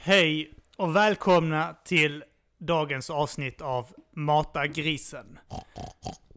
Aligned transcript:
Hej 0.00 0.54
och 0.76 0.96
välkomna 0.96 1.76
till 1.84 2.24
dagens 2.58 3.10
avsnitt 3.10 3.60
av 3.60 3.86
Mata 4.12 4.66
grisen. 4.66 5.38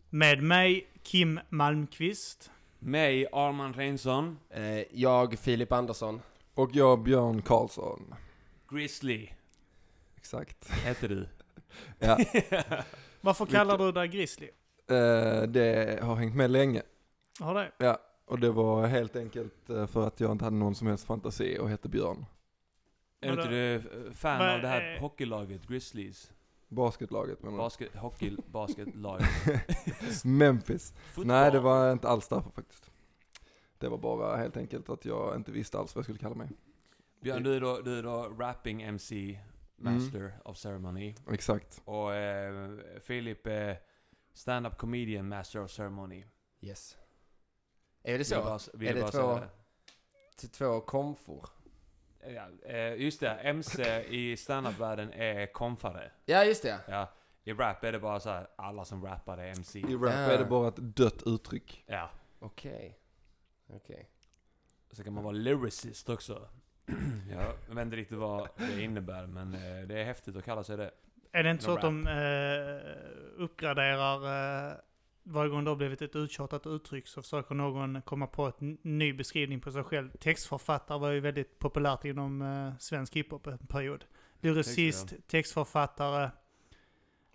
Med 0.10 0.44
mig 0.44 0.88
Kim 1.04 1.40
Malmqvist. 1.50 2.52
Mig, 2.80 3.28
Arman 3.32 3.74
Reinsson. 3.74 4.38
Eh, 4.50 4.84
jag, 4.92 5.40
Filip 5.40 5.72
Andersson. 5.72 6.22
Och 6.54 6.70
jag, 6.74 7.04
Björn 7.04 7.42
Karlsson. 7.42 8.16
Grizzly 8.70 9.30
Exakt. 10.18 10.70
heter 10.72 11.10
du. 11.10 11.28
Ja, 12.00 12.18
Varför 13.22 13.46
kallar 13.46 13.78
du 13.78 13.92
dig 13.92 14.08
Grizzly? 14.08 14.48
eh, 14.90 15.42
det 15.42 16.00
har 16.04 16.16
hängt 16.16 16.36
med 16.36 16.52
länge. 16.52 16.82
Har 17.40 17.54
det? 17.56 17.72
Ja, 17.78 18.00
och 18.26 18.40
det 18.40 18.52
var 18.52 18.88
helt 18.88 19.16
enkelt 19.16 19.70
eh, 19.70 19.88
för 19.88 20.08
att 20.08 20.20
jag 20.20 20.32
inte 20.32 20.46
hade 20.46 20.58
någon 20.58 20.76
som 20.76 20.88
helst 20.88 21.06
fantasi 21.06 21.58
och 21.60 21.70
hette 21.70 21.90
Björn. 21.90 22.26
Är 23.22 23.30
inte 23.34 23.48
du 23.50 23.76
eh, 23.76 24.12
fan 24.14 24.40
Vad 24.40 24.50
av 24.50 24.62
det 24.62 24.68
här 24.68 24.82
är- 24.82 25.00
hockeylaget 25.00 25.68
Grizzlies? 25.68 26.32
Basketlaget 26.68 27.44
menar 27.44 27.58
Basket, 27.58 27.96
hockey, 27.96 28.38
basketlag. 28.52 29.22
du? 29.46 30.30
Memphis. 30.30 30.94
Fotboll. 31.06 31.28
Nej, 31.28 31.52
det 31.52 31.60
var 31.60 31.92
inte 31.92 32.08
alls 32.08 32.28
därför 32.28 32.50
faktiskt. 32.52 32.92
Det 33.78 33.90
var 33.90 33.98
bara 33.98 34.38
helt 34.38 34.58
enkelt 34.58 34.90
att 34.90 35.06
jag 35.06 35.36
inte 35.36 35.52
visste 35.52 35.80
alls 35.80 35.96
vad 35.96 36.00
jag 36.00 36.06
skulle 36.06 36.20
kalla 36.20 36.36
mig. 36.36 36.50
Björn, 37.22 37.44
du 37.44 37.56
är 37.56 37.62
då, 37.62 37.82
du 37.82 38.00
är 38.00 38.04
då 38.04 38.34
rapping 38.40 38.82
MC, 38.82 39.40
master 39.76 40.34
of 40.46 40.58
ceremony. 40.58 41.16
Exakt. 41.32 41.82
Och 41.86 42.14
eh, 42.14 42.78
Filip 43.02 43.48
är 43.48 43.78
stand-up 44.34 44.78
comedian, 44.78 45.28
master 45.28 45.64
of 45.64 45.72
ceremony. 45.72 46.24
Yes. 46.62 46.98
Är 48.04 48.12
det 48.12 48.18
Vill 48.18 48.26
så? 48.26 48.42
bara, 48.44 48.60
vill 48.74 48.90
Är 48.90 48.94
det 48.94 49.02
bara 49.02 49.12
två- 49.12 49.40
Till 50.36 50.50
två 50.50 50.80
komfor? 50.82 51.50
Ja, 52.28 52.70
eh, 52.70 52.94
just 52.96 53.20
det, 53.20 53.30
MC 53.30 54.04
i 54.10 54.38
stand-up-världen 54.38 55.14
är 55.14 55.46
konfare. 55.54 56.12
Ja, 56.26 56.44
just 56.46 56.64
det. 56.64 56.80
Ja, 56.88 57.10
I 57.44 57.54
rap 57.54 57.84
är 57.84 57.92
det 57.92 58.00
bara 58.00 58.20
så 58.20 58.30
här, 58.30 58.48
alla 58.56 58.86
som 58.86 59.04
rappar 59.06 59.38
är 59.38 59.48
MC. 59.48 59.80
I 59.80 59.96
rap 59.96 60.14
Ja. 60.14 60.20
är 60.34 60.38
det 60.38 60.46
bara 60.46 60.68
ett 60.68 60.78
dött 60.78 61.24
uttryck. 61.26 61.84
Ja. 61.88 62.10
Okej. 62.40 62.98
Okej. 63.68 64.10
Så 64.92 65.04
kan 65.04 65.14
man 65.14 65.24
vara 65.24 65.34
lyricist 65.34 66.10
också. 66.10 66.48
Jag 67.70 67.76
vet 67.76 67.86
inte 67.86 67.96
riktigt 67.96 68.18
vad 68.18 68.48
det 68.58 68.82
innebär, 68.84 69.28
men 69.28 69.54
eh, 69.54 69.88
det 69.88 70.00
är 70.02 70.04
häftigt 70.06 70.36
att 70.36 70.44
kalla 70.46 70.64
sig 70.64 70.78
det. 70.78 70.92
Är 71.32 71.44
det 71.44 71.52
inte 71.52 71.64
så 71.64 71.74
att 71.74 71.82
de 71.82 72.08
eh, 72.08 73.44
uppgraderar 73.44 74.70
eh, 74.70 74.74
varje 75.24 75.50
gång 75.50 75.64
det 75.64 75.72
har 75.72 75.76
blivit 75.76 76.02
ett 76.02 76.16
uttjatat 76.16 76.68
uttryck 76.68 77.08
så 77.08 77.22
försöker 77.22 77.56
någon 77.56 78.02
komma 78.02 78.28
på 78.28 78.48
ett 78.48 78.62
n- 78.62 78.78
ny 78.82 79.14
beskrivning 79.14 79.62
på 79.62 79.72
sig 79.72 79.84
själv. 79.84 80.12
Textförfattare 80.18 81.00
var 81.00 81.10
ju 81.12 81.20
väldigt 81.20 81.60
populärt 81.60 82.06
inom 82.06 82.42
eh, 82.42 82.78
svensk 82.80 83.16
hiphop 83.16 83.48
en 83.48 83.58
period. 83.58 84.06
Lyricist, 84.40 85.14
textförfattare. 85.28 86.32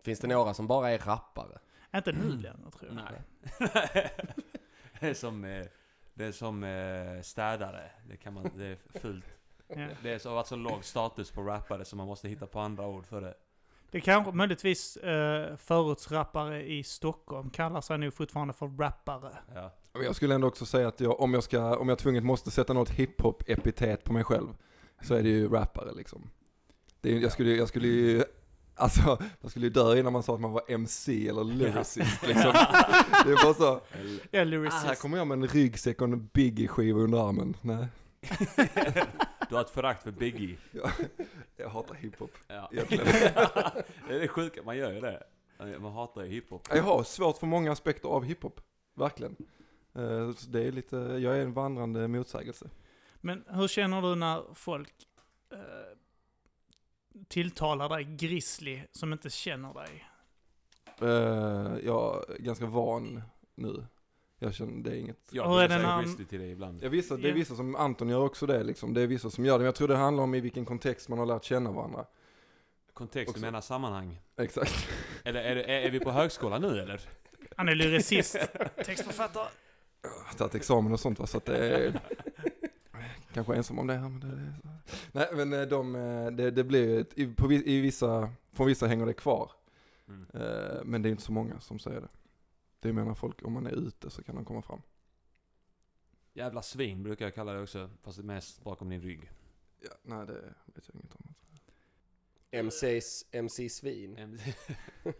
Finns 0.04 0.20
det 0.20 0.28
några 0.28 0.54
som 0.54 0.66
bara 0.66 0.90
är 0.90 0.98
rappare? 0.98 1.58
Inte 1.94 2.12
nu 2.12 2.28
längre 2.36 2.70
tror 2.78 2.92
jag. 2.92 2.94
Nej. 2.94 3.22
det 5.00 5.06
är 5.08 5.14
som, 5.14 5.44
eh, 5.44 5.66
det 6.14 6.24
är 6.24 6.32
som 6.32 6.64
eh, 6.64 7.22
städare. 7.22 7.90
Det, 8.08 8.16
kan 8.16 8.34
man, 8.34 8.50
det 8.56 8.64
är 8.66 8.78
fult. 9.00 9.24
Ja. 9.68 9.88
Det 10.02 10.10
är 10.12 10.18
så, 10.18 10.28
har 10.28 10.34
varit 10.36 10.46
så 10.46 10.56
låg 10.56 10.84
status 10.84 11.30
på 11.30 11.42
rappare 11.42 11.84
så 11.84 11.96
man 11.96 12.06
måste 12.06 12.28
hitta 12.28 12.46
på 12.46 12.60
andra 12.60 12.86
ord 12.86 13.06
för 13.06 13.20
det. 13.20 13.34
Det 13.96 14.00
kanske 14.00 14.32
möjligtvis 14.32 14.96
eh, 14.96 15.56
förortsrappare 15.56 16.66
i 16.66 16.82
Stockholm 16.84 17.50
kallar 17.50 17.80
sig 17.80 17.98
nog 17.98 18.14
fortfarande 18.14 18.54
för 18.54 18.66
rappare. 18.66 19.30
Ja. 19.54 19.74
Men 19.92 20.02
jag 20.02 20.16
skulle 20.16 20.34
ändå 20.34 20.46
också 20.46 20.66
säga 20.66 20.88
att 20.88 21.00
jag, 21.00 21.20
om 21.20 21.34
jag 21.34 21.42
ska, 21.42 21.76
om 21.76 21.88
jag 21.88 21.98
tvunget 21.98 22.24
måste 22.24 22.50
sätta 22.50 22.72
något 22.72 22.90
hiphop-epitet 22.90 24.04
på 24.04 24.12
mig 24.12 24.24
själv, 24.24 24.48
så 25.02 25.14
är 25.14 25.22
det 25.22 25.28
ju 25.28 25.48
rappare 25.48 25.94
liksom. 25.94 26.30
Det 27.00 27.16
är, 27.16 27.20
jag 27.20 27.32
skulle, 27.32 27.50
jag 27.50 27.68
skulle 27.68 27.88
ju, 27.88 28.24
alltså, 28.74 29.18
jag 29.40 29.50
skulle 29.50 29.66
ju 29.66 29.72
dö 29.72 29.98
innan 29.98 30.12
man 30.12 30.22
sa 30.22 30.34
att 30.34 30.40
man 30.40 30.52
var 30.52 30.62
MC 30.68 31.28
eller 31.28 31.44
lyricist 31.44 32.26
liksom. 32.26 32.52
Det 33.24 33.30
är 33.30 33.44
bara 33.44 33.54
så, 33.54 33.80
Ja, 34.30 34.40
ah, 34.40 34.44
lyricist. 34.44 34.86
här 34.86 34.94
kommer 34.94 35.18
jag 35.18 35.26
med 35.26 35.38
en 35.38 35.48
ryggsäck 35.48 36.00
och 36.02 36.08
en 36.08 36.28
Biggie-skiva 36.32 37.00
under 37.00 37.28
armen. 37.28 37.56
Nej, 37.62 37.86
Du 39.48 39.54
har 39.54 39.60
ett 39.60 39.70
förakt 39.70 40.02
för 40.02 40.10
Biggie. 40.10 40.56
jag 41.56 41.68
hatar 41.68 41.94
hiphop. 41.94 42.30
Ja. 42.48 42.70
Egentligen. 42.72 43.04
det 44.08 44.14
är 44.14 44.20
det 44.20 44.28
sjuka, 44.28 44.62
man 44.62 44.76
gör 44.76 44.92
ju 44.92 45.00
det. 45.00 45.22
Man 45.78 45.92
hatar 45.92 46.22
ju 46.22 46.28
hiphop. 46.30 46.68
Jag 46.70 46.82
har 46.82 47.02
svårt 47.02 47.38
för 47.38 47.46
många 47.46 47.72
aspekter 47.72 48.08
av 48.08 48.24
hiphop, 48.24 48.60
verkligen. 48.94 49.36
Eh, 49.94 50.32
så 50.32 50.50
det 50.50 50.62
är 50.62 50.72
lite, 50.72 50.96
jag 50.96 51.36
är 51.36 51.40
en 51.40 51.52
vandrande 51.52 52.08
motsägelse. 52.08 52.70
Men 53.20 53.44
hur 53.48 53.68
känner 53.68 54.02
du 54.02 54.14
när 54.14 54.54
folk 54.54 54.94
eh, 55.52 55.58
tilltalar 57.28 57.88
dig 57.88 58.04
grizzly 58.04 58.82
som 58.92 59.12
inte 59.12 59.30
känner 59.30 59.74
dig? 59.74 60.04
Eh, 61.00 61.86
jag 61.86 62.30
är 62.30 62.38
ganska 62.38 62.66
van 62.66 63.22
nu. 63.54 63.86
Jag 64.38 64.54
känner, 64.54 64.82
det 64.82 64.90
är 64.90 64.94
inget 64.94 65.28
Jag 65.30 65.68
säga 65.70 65.78
när- 65.82 66.02
Grizzly 66.02 66.24
till 66.24 66.40
dig 66.40 66.50
ibland. 66.50 66.78
Ja, 66.82 66.88
vissa, 66.88 67.16
det 67.16 67.28
är 67.28 67.32
vissa 67.32 67.54
som, 67.54 67.76
Anton 67.76 68.08
gör 68.08 68.20
också 68.24 68.46
det 68.46 68.62
liksom. 68.64 68.94
Det 68.94 69.00
är 69.02 69.06
vissa 69.06 69.30
som 69.30 69.44
gör 69.44 69.52
det. 69.52 69.58
Men 69.58 69.64
jag 69.66 69.74
tror 69.74 69.88
det 69.88 69.96
handlar 69.96 70.24
om 70.24 70.34
i 70.34 70.40
vilken 70.40 70.64
kontext 70.64 71.08
man 71.08 71.18
har 71.18 71.26
lärt 71.26 71.44
känna 71.44 71.72
varandra. 71.72 72.06
Kontext, 72.92 73.34
du 73.34 73.40
menar 73.40 73.60
sammanhang? 73.60 74.20
Exakt. 74.36 74.88
Eller 75.24 75.40
är, 75.40 75.56
är, 75.56 75.86
är 75.86 75.90
vi 75.90 76.00
på 76.00 76.10
högskolan 76.10 76.62
nu 76.62 76.80
eller? 76.80 77.00
Han 77.56 77.68
är 77.68 77.74
lyricist, 77.74 78.36
textförfattare. 78.84 79.48
Jag 80.02 80.10
har 80.10 80.34
tagit 80.38 80.54
examen 80.54 80.92
och 80.92 81.00
sånt 81.00 81.18
va, 81.18 81.26
så 81.26 81.36
att 81.36 81.44
det 81.44 81.56
är... 81.76 82.00
Kanske 83.34 83.54
ensam 83.54 83.78
om 83.78 83.86
det 83.86 83.94
här 83.94 84.08
men 84.08 84.20
det 84.20 84.26
är 84.26 84.54
så. 84.62 84.68
Nej 85.12 85.28
men 85.32 85.52
eh, 85.52 85.62
de, 85.62 85.94
eh, 85.96 86.26
det, 86.30 86.50
det 86.50 86.64
blir 86.64 86.88
ju 86.88 87.00
ett- 87.00 87.18
i, 87.18 87.26
på, 87.26 87.52
i 87.52 87.80
vissa, 87.80 88.30
från 88.52 88.66
vissa 88.66 88.86
hänger 88.86 89.06
det 89.06 89.12
kvar. 89.12 89.50
Mm. 90.08 90.26
Eh, 90.34 90.84
Men 90.84 91.02
det 91.02 91.08
är 91.08 91.10
inte 91.10 91.22
så 91.22 91.32
många 91.32 91.60
som 91.60 91.78
säger 91.78 92.00
det. 92.00 92.08
Det 92.80 92.92
menar 92.92 93.14
folk, 93.14 93.42
om 93.42 93.52
man 93.52 93.66
är 93.66 93.86
ute 93.86 94.10
så 94.10 94.22
kan 94.22 94.34
de 94.34 94.44
komma 94.44 94.62
fram. 94.62 94.82
Jävla 96.32 96.62
svin 96.62 97.02
brukar 97.02 97.24
jag 97.24 97.34
kalla 97.34 97.52
det 97.52 97.62
också, 97.62 97.90
fast 98.02 98.18
det 98.18 98.22
är 98.22 98.24
mest 98.24 98.64
bakom 98.64 98.88
din 98.88 99.00
rygg. 99.00 99.30
Ja, 99.80 99.90
nej 100.02 100.26
det 100.26 100.54
vet 100.64 100.88
jag 100.88 100.94
inget 100.94 101.14
om. 101.14 101.34
MCs. 102.50 103.24
MC, 103.30 103.68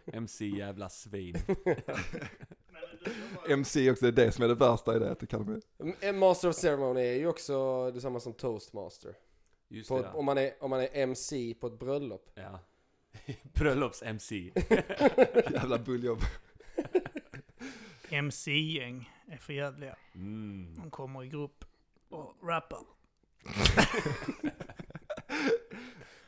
MC 0.12 0.46
jävla 0.46 0.88
svin. 0.88 1.36
MC 3.48 3.90
också, 3.90 4.10
det 4.10 4.22
är 4.22 4.26
det 4.26 4.32
som 4.32 4.44
är 4.44 4.48
det 4.48 4.54
värsta 4.54 4.96
i 4.96 4.98
det, 4.98 5.10
att 5.10 5.20
du 5.20 5.26
kallar 5.26 5.44
mig... 5.44 6.12
Master 6.12 6.48
of 6.48 6.56
Ceremony 6.56 7.00
är 7.00 7.14
ju 7.14 7.26
också 7.26 7.90
detsamma 7.90 8.20
som 8.20 8.32
Toastmaster. 8.32 9.14
Just 9.68 9.88
På, 9.88 10.02
det, 10.02 10.08
om, 10.08 10.24
man 10.24 10.38
är, 10.38 10.52
om 10.60 10.70
man 10.70 10.80
är 10.80 10.88
MC 10.92 11.54
på 11.60 11.66
ett 11.66 11.78
bröllop. 11.78 12.30
ja. 12.34 12.60
Bröllops-MC. 13.54 14.52
Jävla 15.52 15.78
bulljobb. 15.78 16.20
MC-gäng 18.10 19.10
är 19.28 19.36
för 19.36 19.52
jävliga. 19.52 19.96
Mm. 20.14 20.74
De 20.78 20.90
kommer 20.90 21.24
i 21.24 21.28
grupp 21.28 21.64
och 22.08 22.48
rappar. 22.48 22.80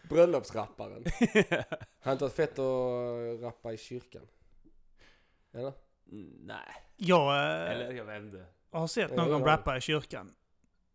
Bröllopsrapparen. 0.09 1.05
Han 2.01 2.13
inte 2.13 2.25
varit 2.25 2.35
fett 2.37 2.59
att 2.59 3.41
rappa 3.41 3.73
i 3.73 3.79
kyrkan? 3.79 4.23
Eller? 5.53 5.73
Mm, 6.13 6.31
Nej, 6.41 6.59
Jag 6.97 7.37
eh, 7.37 7.71
eller 7.71 7.93
jag 7.93 8.05
vet 8.05 8.23
inte. 8.23 8.47
har 8.71 8.87
sett 8.87 9.17
någon 9.17 9.41
ja. 9.41 9.47
rappa 9.47 9.77
i 9.77 9.81
kyrkan. 9.81 10.35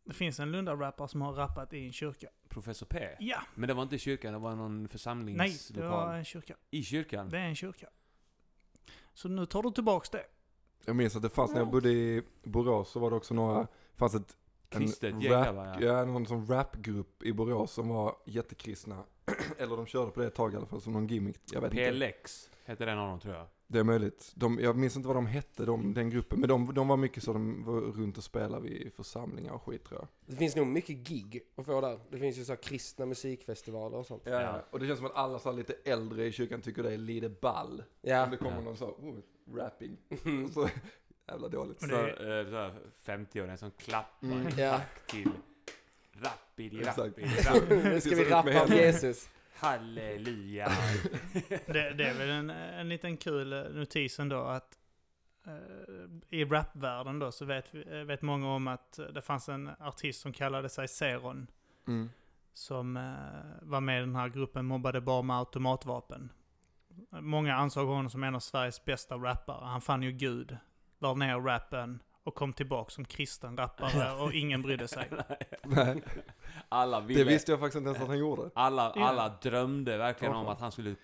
Det 0.06 0.14
finns 0.14 0.40
en 0.40 0.52
Lunda-rappare 0.52 1.08
som 1.08 1.22
har 1.22 1.34
rappat 1.34 1.74
i 1.74 1.86
en 1.86 1.94
kyrka. 1.94 2.28
Professor 2.50 2.86
P? 2.86 3.10
Ja, 3.20 3.42
Men 3.56 3.68
det 3.68 3.74
var 3.74 3.84
inte 3.84 3.96
i 3.96 4.00
kyrkan, 4.00 4.34
det 4.34 4.40
var 4.40 4.56
någon 4.56 4.78
nej, 4.78 4.84
det 4.84 4.90
församlingslokal. 4.92 5.90
var 5.90 6.14
en 6.16 6.26
kyrka. 6.26 6.56
I 6.72 6.84
kyrkan? 6.84 7.30
Det 7.30 7.38
är 7.38 7.42
en 7.46 7.56
kyrka. 7.56 7.88
Så 9.14 9.30
nu 9.30 9.46
tar 9.46 9.64
du 9.64 9.72
tillbaks 9.72 10.10
det. 10.10 10.26
Jag 10.86 10.96
minns 10.96 11.16
att 11.16 11.22
det 11.22 11.30
fanns 11.30 11.52
när 11.52 11.60
jag 11.60 11.70
bodde 11.72 11.90
i 11.90 12.24
Borås 12.44 12.90
så 12.90 13.00
var 13.00 13.10
det 13.10 13.16
också 13.16 13.34
några, 13.34 13.68
fanns 13.96 14.16
ett 14.16 14.38
Kristet 14.70 15.24
gäng 15.24 15.34
rap, 15.34 15.46
där, 15.46 15.86
ja. 15.86 15.98
ja. 16.00 16.06
någon 16.06 16.26
sån 16.26 16.46
rapgrupp 16.48 17.24
i 17.24 17.34
Borås 17.34 17.72
som 17.72 17.90
var 17.90 18.16
jättekristna. 18.26 19.04
Eller 19.58 19.78
de 19.78 19.86
körde 19.86 20.12
på 20.12 20.20
det 20.20 20.28
ett 20.28 20.36
tag 20.36 20.54
i 20.54 20.58
alla 20.58 20.66
fall 20.66 20.82
som 20.82 20.94
någon 20.94 21.08
gimmick. 21.08 21.42
Jag 21.52 21.62
vet 21.62 21.74
inte. 21.74 21.92
PLX 21.92 22.50
hette 22.66 22.86
den 22.86 22.98
av 23.00 23.08
dem 23.10 23.20
tror 23.20 23.36
jag. 23.36 23.46
Det 23.68 23.80
är 23.80 23.84
möjligt. 23.84 24.32
De, 24.36 24.60
jag 24.60 24.76
minns 24.78 24.96
inte 24.96 25.08
vad 25.08 25.18
de 25.18 25.26
hette, 25.26 25.66
de, 25.66 25.94
den 25.94 26.10
gruppen. 26.10 26.40
Men 26.40 26.50
de, 26.50 26.74
de 26.74 26.88
var 26.88 26.98
mycket 26.98 27.24
så, 27.24 27.34
de 27.34 27.64
var 27.66 27.82
runt 27.82 28.18
och 28.18 28.24
spelade 28.24 28.64
vid 28.64 28.94
församlingar 28.94 29.54
och 29.54 29.64
skit 29.64 29.84
tror 29.84 30.00
jag. 30.00 30.08
Det 30.26 30.36
finns 30.36 30.56
nog 30.56 30.68
mycket 30.68 30.96
gig 30.96 31.42
att 31.56 31.66
få 31.66 31.82
där. 31.82 32.00
Det 32.10 32.18
finns 32.18 32.38
ju 32.38 32.46
så 32.46 32.52
här 32.52 32.62
kristna 32.62 33.06
musikfestivaler 33.06 33.98
och 33.98 34.06
sånt. 34.06 34.22
Ja, 34.26 34.42
Ja. 34.42 34.64
Och 34.72 34.80
det 34.80 34.88
känns 34.88 34.98
som 35.00 35.06
att 35.06 35.16
alla 35.16 35.40
så 35.40 35.52
lite 35.52 35.74
äldre 35.86 36.26
i 36.26 36.32
kyrkan 36.32 36.62
tycker 36.62 36.84
det 36.84 36.94
är 36.94 36.98
lite 36.98 37.30
ball. 37.30 37.84
Ja. 38.02 38.24
Om 38.24 38.32
det 38.32 38.38
kommer 38.38 38.58
Ja. 38.58 38.62
någon 38.62 38.78
så, 38.78 38.86
oh, 38.86 39.16
rapping. 39.56 39.98
Och 40.46 40.50
så, 40.54 40.70
jävla 41.28 41.48
dåligt. 41.48 41.80
Så, 41.82 41.86
eh, 42.08 42.46
så 42.50 42.58
här 42.58 42.74
50-åringen 43.06 43.58
som 43.58 43.72
klappar 43.72 44.28
Mm. 44.28 44.48
i 44.48 44.52
Ja. 44.62 44.78
takt 44.78 45.10
till 45.10 45.30
Rappidi, 46.14 46.84
rappidi, 46.84 47.26
rappidi. 47.46 47.84
Nu 47.84 48.02
ska 48.02 48.16
vi 48.16 48.30
rappa 48.30 48.64
om. 48.64 48.72
Jesus. 48.72 49.30
Halleluja. 49.56 50.72
Det, 51.66 51.94
det 51.94 52.06
är 52.10 52.14
väl 52.18 52.30
en, 52.30 52.50
en 52.50 52.90
liten 52.90 53.18
kul 53.18 53.54
eh, 53.54 53.64
notis 53.64 54.20
ändå 54.20 54.38
att 54.38 54.78
eh, 55.48 55.54
i 56.30 56.46
rapvärlden 56.46 57.20
då 57.20 57.32
så 57.32 57.46
vet, 57.46 57.76
eh, 57.76 57.98
vet 57.98 58.22
många 58.22 58.48
om 58.56 58.68
att 58.68 59.00
det 59.14 59.22
fanns 59.22 59.50
en 59.50 59.70
artist 59.80 60.22
som 60.22 60.34
kallade 60.34 60.70
sig 60.70 60.88
Zeron. 60.88 61.48
Mm. 61.88 62.10
som 62.54 62.94
var 63.62 63.82
med 63.82 63.98
i 63.98 64.00
den 64.00 64.16
här 64.16 64.30
gruppen 64.30 64.66
Mobbade 64.66 65.02
bara 65.02 65.22
med 65.22 65.38
automatvapen. 65.38 66.30
Många 67.10 67.56
ansåg 67.56 67.88
honom 67.88 68.10
som 68.10 68.24
en 68.24 68.36
av 68.36 68.40
Sveriges 68.40 68.86
bästa 68.86 69.16
rappare. 69.16 69.66
Han 69.66 69.82
fann 69.82 70.04
ju 70.04 70.12
Gud, 70.12 70.58
la 71.00 71.14
ner 71.14 71.40
rappen 71.40 72.00
och 72.24 72.36
kom 72.36 72.54
tillbaka 72.54 72.90
som 72.90 73.06
kristen 73.06 73.58
rappare 73.58 74.12
och 74.24 74.34
ingen 74.34 74.62
brydde 74.62 74.88
sig. 74.88 75.10
Nej, 75.64 76.04
Alla 76.70 77.02
ville... 77.02 77.20
det 77.24 77.30
visste 77.30 77.52
jag 77.52 77.60
faktiskt 77.60 77.78
inte 77.78 77.88
ens 77.88 78.02
att 78.02 78.08
han 78.08 78.18
gjorde. 78.20 78.50
Alla, 78.56 78.94
Ja. 78.96 79.06
alla 79.08 79.30
drömde 79.30 79.98
verkligen 79.98 80.34
om 80.34 80.46
Ja. 80.46 80.52
att 80.52 80.60
han 80.60 80.72
skulle 80.72 80.96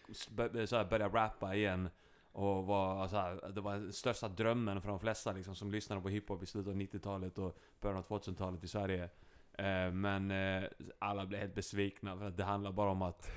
börja 0.90 1.10
rappa 1.10 1.56
igen. 1.56 1.90
Och 2.32 2.66
var, 2.66 3.08
så 3.08 3.16
här, 3.16 3.50
det 3.50 3.62
var 3.62 3.92
största 3.92 4.28
drömmen 4.28 4.82
för 4.82 4.90
de 4.90 5.00
flesta 5.00 5.32
liksom, 5.32 5.56
som 5.56 5.72
lyssnade 5.72 6.02
på 6.02 6.10
hiphop 6.10 6.44
i 6.44 6.46
slutet 6.46 6.70
av 6.72 6.76
90-talet 6.80 7.38
och 7.38 7.58
början 7.82 7.98
av 7.98 8.08
2000-talet 8.08 8.64
i 8.64 8.68
Sverige. 8.68 9.04
Eh, 9.58 9.92
men 9.92 10.32
eh, 10.32 10.64
alla 11.00 11.26
blev 11.26 11.42
helt 11.42 11.56
besvikna 11.56 12.18
för 12.18 12.26
att 12.26 12.38
det 12.38 12.44
handlar 12.44 12.72
bara 12.72 12.90
om 12.92 13.02
att... 13.02 13.32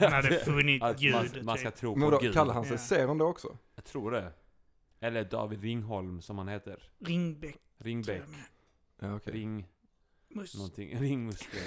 Han 0.00 0.12
hade 0.12 0.38
funnit 0.38 0.82
att 0.82 1.00
Gud. 1.00 1.14
man, 1.14 1.28
man 1.42 1.58
ska 1.58 1.70
typ. 1.70 1.80
tro 1.80 1.94
Men 1.96 2.04
på 2.04 2.10
då 2.10 2.18
Gud. 2.18 2.34
kallar 2.34 2.54
han 2.54 2.64
sig 2.64 2.72
Ja. 2.72 2.78
Seron 2.78 3.18
då 3.18 3.26
också? 3.26 3.56
Jag 3.74 3.84
tror 3.84 4.10
det. 4.10 4.32
Eller 5.00 5.24
David 5.24 5.62
Ringholm 5.62 6.22
som 6.22 6.38
han 6.38 6.48
heter. 6.48 6.82
Ringbäck. 7.04 7.56
Ringbäck. 7.78 8.22
Ja, 9.00 9.14
okej. 9.14 9.32
Ring... 9.32 9.66
Mus. 10.28 10.54
Någonting. 10.54 10.98
Ringmuskler. 11.00 11.62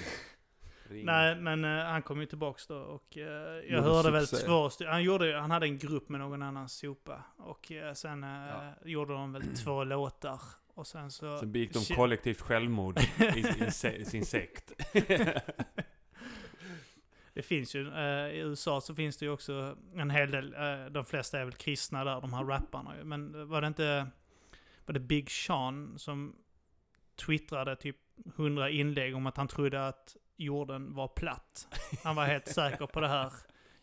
Ring. 0.90 1.06
Nej, 1.06 1.36
men 1.36 1.66
eh, 1.66 1.86
han 1.86 2.02
kom 2.02 2.20
ju 2.20 2.26
tillbaks 2.26 2.68
då 2.68 2.76
och 2.78 3.18
eh, 3.18 3.24
jag 3.24 3.64
Gjorde 3.66 3.82
hörde 3.82 4.12
väl 4.12 4.28
två 4.28 4.70
stycken. 4.70 4.94
Han, 4.94 5.04
gjorde, 5.04 5.40
han 5.40 5.52
hade 5.52 5.66
en 5.66 5.78
grupp 5.78 6.10
med 6.10 6.20
någon 6.20 6.42
annan 6.42 6.70
sopa. 6.70 7.24
Och 7.38 7.72
eh, 7.72 7.94
sen 7.94 8.24
Ja. 8.24 8.74
gjorde 8.86 9.14
de 9.14 9.34
väl 9.34 9.44
två 9.58 9.84
låtar. 9.84 10.42
Och 10.76 10.88
sen 10.88 11.12
så... 11.12 11.38
Sen 11.38 11.52
begick 11.52 11.74
de 11.74 11.96
kollektivt 11.96 12.42
självmord 12.42 13.00
i, 13.36 13.40
i, 13.66 13.72
se- 13.72 14.06
sin 14.06 14.26
sekt. 14.26 14.72
Det 17.34 17.42
finns 17.42 17.76
ju, 17.76 17.94
eh, 17.94 18.28
i 18.28 18.40
USA 18.40 18.82
så 18.82 18.96
finns 18.96 19.18
det 19.18 19.26
ju 19.26 19.32
också 19.32 19.78
en 19.96 20.10
hel 20.10 20.32
del, 20.32 20.54
eh, 20.54 20.86
de 20.92 21.06
flesta 21.06 21.40
är 21.40 21.46
väl 21.46 21.54
kristna 21.54 22.04
där, 22.04 22.22
de 22.22 22.34
här 22.34 22.44
rapparna 22.44 22.98
ju. 22.98 23.04
Men 23.04 23.50
var 23.50 23.62
det 23.62 23.68
inte, 23.68 24.08
var 24.86 24.94
det 24.94 25.00
Big 25.00 25.32
Sean 25.32 26.00
som 26.00 26.36
twittrade 27.16 27.76
typ 27.76 27.98
100 28.36 28.70
inlägg 28.70 29.16
om 29.16 29.28
att 29.28 29.38
han 29.38 29.48
trodde 29.48 29.88
att 29.88 30.16
jorden 30.38 30.94
var 30.94 31.08
platt. 31.08 31.68
Han 32.04 32.16
var 32.16 32.26
helt 32.26 32.48
säker 32.48 32.88
på 32.88 33.00
det 33.00 33.08
här. 33.08 33.32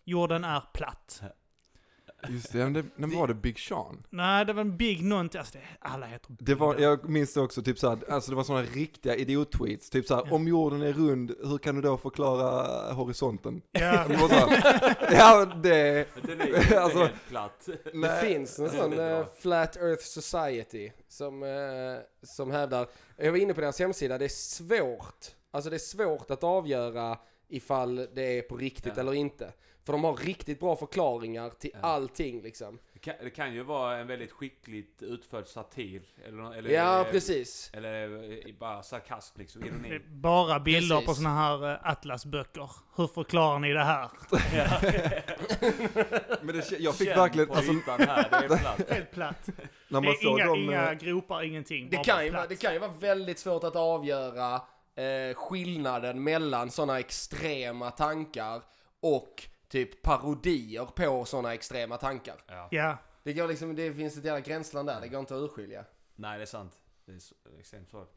Jorden 0.04 0.44
är 0.44 0.62
platt. 0.74 1.22
Just 2.28 2.52
det, 2.52 2.58
men 2.58 2.72
det, 2.72 2.84
när 2.96 3.08
var 3.16 3.28
det 3.28 3.34
Big 3.34 3.58
Sean? 3.58 4.06
Nej, 4.10 4.44
det 4.44 4.52
var 4.52 4.60
en 4.60 4.76
Big 4.76 5.04
någonting, 5.04 5.38
alltså 5.38 5.58
det, 5.58 5.64
alla 5.80 6.06
heter 6.06 6.36
Det 6.38 6.54
var, 6.54 6.74
Big. 6.74 6.84
jag 6.84 7.08
minns 7.08 7.34
det 7.34 7.40
också, 7.40 7.62
typ 7.62 7.78
såhär, 7.78 7.98
alltså 8.10 8.30
det 8.30 8.36
var 8.36 8.44
sådana 8.44 8.62
riktiga 8.64 9.16
idiot-tweets. 9.16 9.90
Typ 9.90 10.06
såhär, 10.06 10.22
Ja. 10.26 10.34
om 10.34 10.48
jorden 10.48 10.82
är 10.82 10.92
rund, 10.92 11.34
hur 11.44 11.58
kan 11.58 11.74
du 11.74 11.80
då 11.80 11.96
förklara 11.96 12.92
horisonten? 12.92 13.62
Ja, 13.72 14.04
Det 14.08 14.16
var 14.16 14.28
så 14.28 14.34
här, 14.34 14.96
ja, 15.12 15.44
det... 15.44 16.06
Den 16.22 16.40
är 16.40 16.76
Alltså, 16.76 16.98
helt 16.98 17.28
platt. 17.28 17.66
Det 17.66 17.90
Nej. 17.94 18.24
finns 18.26 18.58
en 18.58 18.64
Det 18.64 18.70
sån 18.70 18.98
eh, 18.98 19.24
Flat 19.40 19.76
Earth 19.76 20.02
Society 20.04 20.90
som, 21.08 21.42
eh, 21.42 21.48
som 22.22 22.50
hävdar, 22.50 22.86
jag 23.16 23.30
var 23.32 23.38
inne 23.38 23.54
på 23.54 23.60
deras 23.60 23.78
hemsida, 23.78 24.18
det 24.18 24.24
är 24.24 24.28
svårt, 24.28 25.26
alltså 25.50 25.70
det 25.70 25.76
är 25.76 25.78
svårt 25.78 26.30
att 26.30 26.44
avgöra 26.44 27.18
ifall 27.48 27.96
det 28.14 28.38
är 28.38 28.42
på 28.42 28.56
riktigt 28.56 28.92
Ja. 28.96 29.00
eller 29.00 29.14
inte. 29.14 29.52
För 29.90 29.92
de 29.92 30.04
har 30.04 30.16
riktigt 30.16 30.60
bra 30.60 30.76
förklaringar 30.76 31.50
till 31.50 31.70
Ja. 31.74 31.78
allting 31.80 32.42
liksom. 32.42 32.78
Det 32.92 32.98
kan, 32.98 33.14
det 33.20 33.30
kan 33.30 33.54
ju 33.54 33.62
vara 33.62 33.98
en 33.98 34.06
väldigt 34.06 34.32
skickligt 34.32 35.02
utförd 35.02 35.46
satir. 35.46 36.02
Eller, 36.26 36.54
eller, 36.54 36.70
Ja, 36.70 37.00
eh, 37.00 37.06
precis. 37.10 37.70
Eller 37.74 38.22
eh, 38.48 38.54
bara 38.58 38.82
sarkasm 38.82 39.38
liksom, 39.40 39.64
ironi. 39.64 39.98
bara 40.08 40.60
bilder 40.60 40.96
på 40.96 41.00
Precis. 41.02 41.16
såna 41.16 41.34
här 41.34 41.70
eh, 41.72 41.78
atlasböcker. 41.82 42.70
Hur 42.96 43.06
förklarar 43.06 43.58
ni 43.58 43.72
det 43.72 43.84
här? 43.84 44.10
Men 46.44 46.56
det, 46.56 46.70
jag 46.78 46.94
fick 46.94 47.08
Känn 47.08 47.18
verkligen, 47.18 47.48
på 47.48 47.54
alltså 47.54 47.72
ytan 47.72 48.00
här, 48.00 48.28
det 48.30 48.36
är 48.36 48.48
platt. 48.58 48.90
Helt 48.90 49.10
platt. 49.12 49.46
när 49.46 50.00
Det 50.00 50.06
man 50.06 50.06
är 50.06 50.12
såg 50.14 50.38
inga, 50.38 50.46
dem... 50.46 50.58
inga 50.58 50.94
gropar, 50.94 51.42
ingenting. 51.42 51.90
Det 51.90 51.96
kan, 51.96 52.24
ju, 52.26 52.32
det 52.48 52.56
kan 52.56 52.72
ju 52.72 52.78
vara 52.78 52.92
väldigt 52.92 53.38
svårt 53.38 53.64
att 53.64 53.76
avgöra 53.76 54.54
eh, 54.94 55.34
skillnaden 55.34 56.24
mellan 56.24 56.70
sådana 56.70 56.98
extrema 56.98 57.90
tankar 57.90 58.62
och 59.02 59.42
typ 59.70 60.02
parodier 60.02 60.84
på 60.84 61.24
sådana 61.24 61.54
extrema 61.54 61.96
tankar. 61.96 62.34
Ja. 62.46 62.68
Ja, 62.70 62.96
Det, 63.22 63.32
går 63.32 63.48
liksom, 63.48 63.74
det 63.76 63.94
finns 63.94 64.16
ett 64.16 64.24
jävla 64.24 64.40
gränsland 64.40 64.88
där, 64.88 65.00
det 65.00 65.08
går 65.08 65.20
inte 65.20 65.34
att 65.36 65.40
urskilja. 65.42 65.84
Nej, 66.16 66.38
det 66.38 66.44
är 66.44 66.46
sant. 66.46 66.78
Det 67.06 67.12
är 67.12 67.18
så- 67.18 67.34
extremt 67.58 67.88
svårt. 67.90 68.12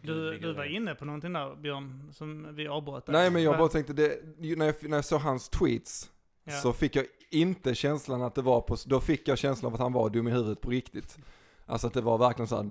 du, 0.00 0.38
du 0.38 0.52
var 0.52 0.64
inne 0.64 0.94
på 0.94 1.04
någonting 1.04 1.32
där 1.32 1.56
Björn, 1.56 2.10
som 2.12 2.54
vi 2.54 2.68
avbröt. 2.68 3.06
där. 3.06 3.12
Nej 3.12 3.30
men 3.30 3.42
jag 3.42 3.58
bara 3.58 3.68
tänkte, 3.68 3.92
det, 3.92 4.20
när, 4.38 4.66
jag, 4.66 4.74
när 4.88 4.96
jag 4.96 5.04
såg 5.04 5.20
hans 5.20 5.48
tweets 5.48 6.10
Ja. 6.44 6.52
så 6.52 6.72
fick 6.72 6.96
jag 6.96 7.06
inte 7.30 7.74
känslan 7.74 8.22
att 8.22 8.34
det 8.34 8.42
var 8.42 8.60
på, 8.60 8.76
då 8.86 9.00
fick 9.00 9.28
jag 9.28 9.38
känslan 9.38 9.68
av 9.68 9.74
att 9.74 9.80
han 9.80 9.92
var 9.92 10.10
dum 10.10 10.28
i 10.28 10.30
huvudet 10.30 10.60
på 10.60 10.70
riktigt. 10.70 11.18
Alltså 11.66 11.86
att 11.86 11.92
det 11.94 12.00
var 12.00 12.18
verkligen 12.18 12.46
så 12.48 12.56
här, 12.56 12.70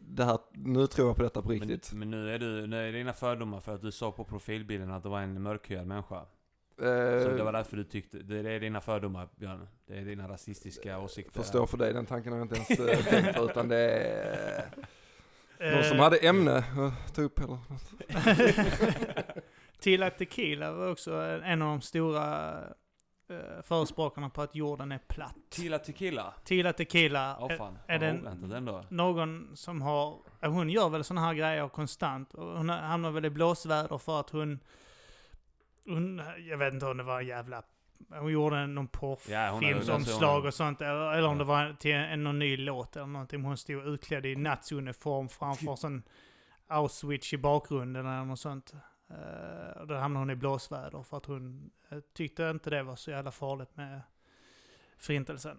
det- 0.00 0.24
här, 0.24 0.38
nu 0.52 0.86
tror 0.86 1.08
jag 1.08 1.16
på 1.16 1.22
detta 1.22 1.42
på 1.42 1.48
Men, 1.48 1.60
riktigt. 1.60 1.92
men 1.92 2.10
nu 2.10 2.30
är 2.34 2.38
du, 2.38 2.66
nu 2.66 2.88
är 2.88 2.92
dina 2.92 3.12
fördomar 3.12 3.60
för 3.60 3.74
att 3.74 3.82
du 3.82 3.92
såg 3.92 4.16
på 4.16 4.24
profilbilden 4.24 4.90
att 4.90 5.02
det 5.02 5.08
var 5.08 5.20
en 5.20 5.42
mörkhyad 5.42 5.86
människa. 5.86 6.22
Så 6.78 6.84
Eh, 6.84 7.36
det 7.36 7.42
var 7.44 7.52
därför 7.52 7.76
du 7.76 7.84
tyckte, 7.84 8.18
det 8.18 8.50
är 8.52 8.60
dina 8.60 8.80
fördomar 8.80 9.28
Björn. 9.36 9.68
Det 9.86 9.96
är 9.98 10.04
dina 10.04 10.28
rasistiska 10.28 10.98
åsikter. 10.98 11.32
Förstår 11.42 11.66
för 11.66 11.76
dig, 11.78 11.92
den 11.92 12.06
tanken 12.06 12.32
har 12.32 12.38
jag 12.38 12.44
inte 12.44 12.56
ens 12.56 12.70
eh, 12.70 13.04
tänkt 13.22 13.36
på 13.38 13.44
utan 13.44 13.68
det 13.68 13.76
är 13.78 14.66
någon 15.74 15.84
som 15.84 15.96
Eh, 15.96 16.02
hade 16.02 16.16
ämne 16.16 16.56
att 16.58 17.14
ta 17.14 17.22
upp 17.22 17.38
eller 17.38 17.48
något. 17.48 17.92
Tila 19.80 20.10
Tequila 20.10 20.72
var 20.72 20.90
också 20.90 21.12
en 21.44 21.62
av 21.62 21.68
de 21.68 21.80
stora 21.80 22.54
eh, 23.30 23.62
förespråkarna 23.62 24.30
på 24.30 24.42
att 24.42 24.54
jorden 24.54 24.92
är 24.92 24.98
platt. 24.98 25.34
Tila 25.50 25.78
Tequila? 25.78 26.34
Tila 26.44 26.72
Tequila, 26.72 27.30
eh, 27.50 27.56
fan, 27.58 27.78
är 27.86 27.98
vad 27.98 28.08
den- 28.08 28.20
oväntat 28.20 28.52
ändå. 28.52 28.84
någon 28.88 29.56
som 29.56 29.82
har, 29.82 30.18
eh, 30.42 30.50
hon 30.52 30.70
gör 30.70 30.88
väl 30.88 31.04
såna 31.04 31.20
här 31.20 31.34
grejer 31.34 31.68
konstant. 31.68 32.28
Hon 32.32 32.68
hamnar 32.68 33.10
väl 33.10 33.24
i 33.24 33.30
blåsväder 33.30 33.98
för 33.98 34.20
att 34.20 34.30
hon, 34.30 34.60
hon, 35.86 36.22
jag 36.48 36.58
vet 36.58 36.74
inte 36.74 36.86
om 36.86 36.96
det 36.96 37.02
var 37.02 37.20
en 37.20 37.26
jävla, 37.26 37.62
hon 38.10 38.32
gjorde 38.32 38.66
någon 38.66 38.88
Ja, 38.92 38.98
porrfilmsomslag 38.98 40.38
hon- 40.38 40.46
och 40.46 40.54
sånt. 40.54 40.80
Eller, 40.80 41.12
eller 41.12 41.28
om 41.28 41.32
Ja. 41.34 41.38
det 41.38 41.44
var 41.44 41.76
till 41.78 41.94
en, 41.94 42.24
någon 42.24 42.38
ny 42.38 42.56
låt 42.56 42.96
eller 42.96 43.06
någonting. 43.06 43.42
Hon 43.42 43.56
stod 43.56 43.86
utklädd 43.86 44.26
i 44.26 44.36
naziuniform 44.36 45.28
framför 45.28 45.76
sån 45.76 46.02
Auschwitz 46.68 47.32
i 47.32 47.38
bakgrunden 47.38 48.06
eller 48.06 48.24
något 48.24 48.40
sånt. 48.40 48.74
Uh, 49.10 49.80
och 49.80 49.86
då 49.86 49.94
hamnade 49.94 50.20
hon 50.22 50.30
i 50.30 50.36
blåsväder 50.36 51.02
för 51.02 51.16
att 51.16 51.26
hon 51.26 51.70
eh, 51.90 51.98
tyckte 52.14 52.42
inte 52.50 52.70
det 52.70 52.82
var 52.82 52.96
så 52.96 53.10
jävla 53.10 53.30
farligt 53.30 53.76
med 53.76 54.00
förintelsen. 54.98 55.58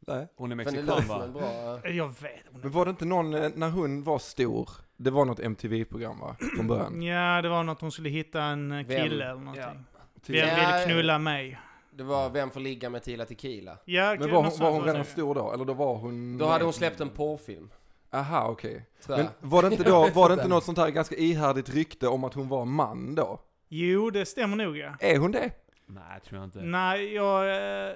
Nej. 0.00 0.28
Hon 0.36 0.52
är 0.52 0.56
mexikan 0.56 1.06
va? 1.08 1.80
Eh, 1.84 1.96
Jag 1.96 2.08
vet. 2.08 2.42
Hon 2.50 2.60
Men 2.60 2.70
var 2.70 2.84
det 2.84 2.90
inte 2.90 3.04
någon, 3.04 3.30
när 3.30 3.70
hon 3.70 4.02
var 4.02 4.18
stor, 4.18 4.68
det 4.96 5.10
var 5.10 5.24
något 5.24 5.40
MTV-program 5.40 6.20
va? 6.20 6.36
Från 6.56 6.66
början? 6.66 7.02
Ja, 7.02 7.42
det 7.42 7.48
var 7.48 7.62
något 7.64 7.80
hon 7.80 7.92
skulle 7.92 8.08
hitta 8.08 8.42
en 8.42 8.72
eh, 8.72 8.86
Vem? 8.86 9.02
kille 9.02 9.24
eller 9.24 9.40
någonting. 9.40 9.84
Vem 10.26 10.36
Ja, 10.36 10.76
vill 10.76 10.84
knulla 10.84 11.18
mig? 11.18 11.60
Det 11.90 12.02
var 12.04 12.30
Vem 12.30 12.50
får 12.50 12.60
ligga 12.60 12.90
med 12.90 13.02
Tila 13.02 13.24
Tequila? 13.24 13.78
Ja, 13.84 14.10
Men 14.10 14.18
något 14.20 14.30
var 14.30 14.42
hon, 14.42 14.50
sånt 14.50 14.62
var 14.62 14.70
hon 14.70 14.80
var 14.80 14.86
redan 14.86 15.04
stor 15.04 15.34
då? 15.34 15.52
Eller 15.52 15.64
då 15.64 15.72
var 15.74 15.94
hon... 15.96 16.38
Då 16.38 16.46
hade 16.46 16.64
hon 16.64 16.72
släppt 16.72 17.00
en 17.00 17.08
porrfilm, 17.10 17.70
Aha, 18.12 18.48
okej. 18.48 18.86
tror 19.02 19.16
Men 19.16 19.26
var 19.40 19.62
det 19.62 19.68
inte 19.68 19.84
då, 19.84 20.08
var 20.14 20.28
det 20.28 20.34
inte 20.34 20.48
något 20.48 20.64
sånt 20.64 20.78
här 20.78 20.90
ganska 20.90 21.14
ihärdigt 21.16 21.68
rykte 21.74 22.08
om 22.08 22.24
att 22.24 22.34
hon 22.34 22.48
var 22.48 22.64
man 22.64 23.14
då? 23.14 23.40
Jo, 23.68 24.10
det 24.10 24.26
stämmer 24.26 24.56
nog 24.56 24.76
ja. 24.76 24.94
Är 25.00 25.18
hon 25.18 25.32
det? 25.32 25.50
Nej, 25.86 26.20
tror 26.20 26.40
jag 26.40 26.46
inte. 26.46 26.58
Nej, 26.62 27.14
jag 27.14 27.56
eh, 27.88 27.94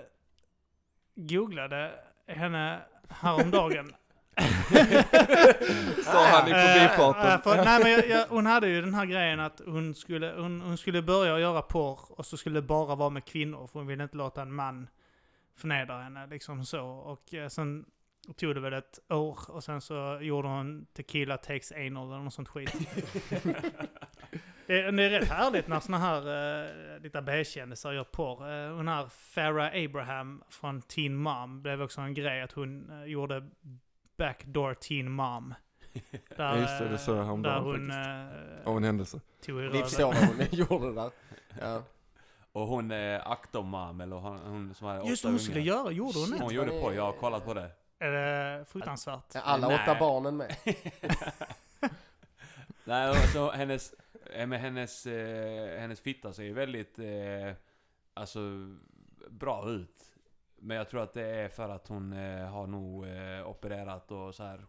googlade 1.15 1.91
henne 2.27 2.79
häromdagen. 3.09 3.93
Sa 6.05 6.27
han 6.27 6.49
i 6.49 6.51
Eh, 6.51 6.57
förbifarten. 6.57 7.33
eh, 7.33 7.41
för, 7.43 7.65
nej, 7.65 7.81
men 7.83 7.93
jag, 7.93 8.09
jag, 8.09 8.27
hon 8.27 8.47
hade 8.47 8.69
ju 8.69 8.81
den 8.81 8.95
här 8.95 9.07
grejen 9.07 9.41
att 9.41 9.61
hon 9.67 9.95
skulle, 9.95 10.33
hon, 10.37 10.61
hon 10.61 10.79
skulle 10.79 11.03
börja 11.03 11.39
göra 11.39 11.63
porr 11.63 12.01
och 12.09 12.27
så 12.27 12.37
skulle 12.37 12.59
det 12.59 12.67
bara 12.67 12.95
vara 12.95 13.11
med 13.11 13.25
kvinnor 13.25 13.67
för 13.67 13.79
hon 13.79 13.87
ville 13.87 14.03
inte 14.03 14.17
låta 14.17 14.43
en 14.43 14.53
man 14.53 14.89
förnedra 15.57 15.99
henne 16.03 16.27
liksom 16.27 16.65
så. 16.65 16.85
Och 16.87 17.35
eh, 17.35 17.49
sen 17.49 17.85
tog 18.37 18.55
det 18.55 18.61
väl 18.61 18.73
ett 18.73 18.99
år 19.09 19.39
och 19.51 19.65
sen 19.65 19.81
så 19.81 20.19
gjorde 20.23 20.49
hon 20.49 20.87
Tequila 20.97 21.37
takes 21.37 21.73
anal 21.73 22.09
eller 22.13 22.23
något 22.25 22.35
sånt 22.35 22.49
skit. 22.49 22.75
det, 24.67 24.75
är- 24.83 24.93
det 24.93 25.03
är 25.03 25.11
rätt 25.21 25.29
härligt 25.29 25.69
när 25.69 25.81
såna 25.81 25.99
här 25.99 26.21
uh, 26.97 27.03
lite 27.03 27.23
B-kändisar 27.23 27.93
gör 27.93 28.05
porr. 28.05 28.51
Uh, 28.51 28.77
hon 28.77 28.89
här 28.89 29.07
Farah 29.11 29.85
Abraham 29.85 30.43
från 30.51 30.83
Teen 30.83 31.15
Mom 31.17 31.63
blev 31.63 31.83
också 31.83 32.01
en 32.01 32.15
grej 32.15 32.43
att 32.43 32.53
hon 32.53 32.91
eh, 32.91 33.05
gjorde 33.05 33.49
Backdoor 34.19 34.75
Teen 34.75 35.11
Mom. 35.13 35.55
Där, 35.93 36.03
Ja, 36.37 36.57
just 36.59 36.79
det, 36.79 36.89
det 36.89 36.99
såg 36.99 37.17
jag 37.17 37.25
häromdagen 37.25 37.55
Där 37.65 37.71
hon 37.71 37.91
faktiskt. 37.91 38.65
eh, 38.65 38.71
Av 38.71 38.77
en 38.77 38.85
händelse. 38.85 39.21
tog 39.47 39.59
i 39.59 39.63
Vi 39.63 39.69
röven. 39.69 39.83
förstår 39.83 40.05
vad 40.05 40.17
hon 40.17 40.41
gjorde 40.51 40.93
där. 40.95 41.11
Ja. 41.61 41.83
Och 42.53 42.67
hon 42.67 42.91
är 42.91 43.33
aktormam, 43.33 44.01
eller 44.01 44.17
hon, 44.17 44.39
hon 44.39 44.75
som 44.75 44.87
hade 44.87 45.09
Just 45.09 45.23
det, 45.23 45.29
hon 45.29 45.39
skulle 45.39 45.61
ungar. 45.61 45.67
göra, 45.73 45.91
gjorde 45.93 46.19
hon 46.19 46.27
Shit. 46.27 46.39
det? 46.39 46.45
Hon 46.45 46.55
gjorde 46.55 46.71
på, 46.71 46.95
jag 46.95 47.03
har 47.03 47.13
kollat 47.13 47.45
på 47.45 47.55
det. 47.55 47.71
Är 47.99 48.11
det 48.11 48.65
fruktansvärt? 48.65 49.35
Är 49.35 49.41
alla 49.41 49.69
Nej. 49.69 49.81
åtta 49.83 49.97
barnen 50.01 50.37
med? 50.37 50.55
Nej, 52.85 53.09
alltså 53.09 53.51
hennes, 53.51 53.95
med 54.47 54.61
hennes, 54.61 55.07
eh, 55.07 55.81
hennes 55.81 56.01
fitta 56.01 56.33
ser 56.33 56.43
ju 56.43 56.53
väldigt, 56.53 56.99
eh, 56.99 57.53
alltså, 58.15 58.41
bra 59.31 59.69
ut. 59.71 59.97
Men 60.61 60.77
jag 60.77 60.89
tror 60.89 61.03
att 61.03 61.13
det 61.13 61.27
är 61.27 61.49
för 61.49 61.69
att 61.69 61.89
hon 61.89 62.13
eh, 62.13 62.47
har 62.47 62.67
nog 62.67 63.07
eh, 63.07 63.49
opererat 63.49 64.11
och 64.11 64.35
så 64.35 64.43
här 64.43 64.61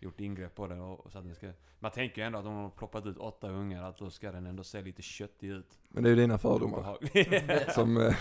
gjort 0.00 0.20
ingrepp 0.20 0.54
på 0.54 0.66
den 0.66 0.80
och, 0.80 1.06
och 1.06 1.12
så 1.12 1.18
att 1.18 1.24
den 1.24 1.34
ska... 1.34 1.50
Man 1.78 1.90
tänker 1.90 2.22
ju 2.22 2.26
ändå 2.26 2.38
att 2.38 2.46
om 2.46 2.52
hon 2.52 2.62
har 2.62 2.70
ploppat 2.70 3.06
ut 3.06 3.18
åtta 3.18 3.48
ungar, 3.48 3.82
att 3.82 3.98
då 3.98 4.10
ska 4.10 4.32
den 4.32 4.46
ändå 4.46 4.64
se 4.64 4.82
lite 4.82 5.02
köttig 5.02 5.48
ut. 5.48 5.78
Men 5.88 6.02
det 6.02 6.08
är 6.08 6.10
ju 6.10 6.16
dina 6.16 6.38
fördomar 6.38 6.98
som 7.72 7.96
eh, 7.96 8.14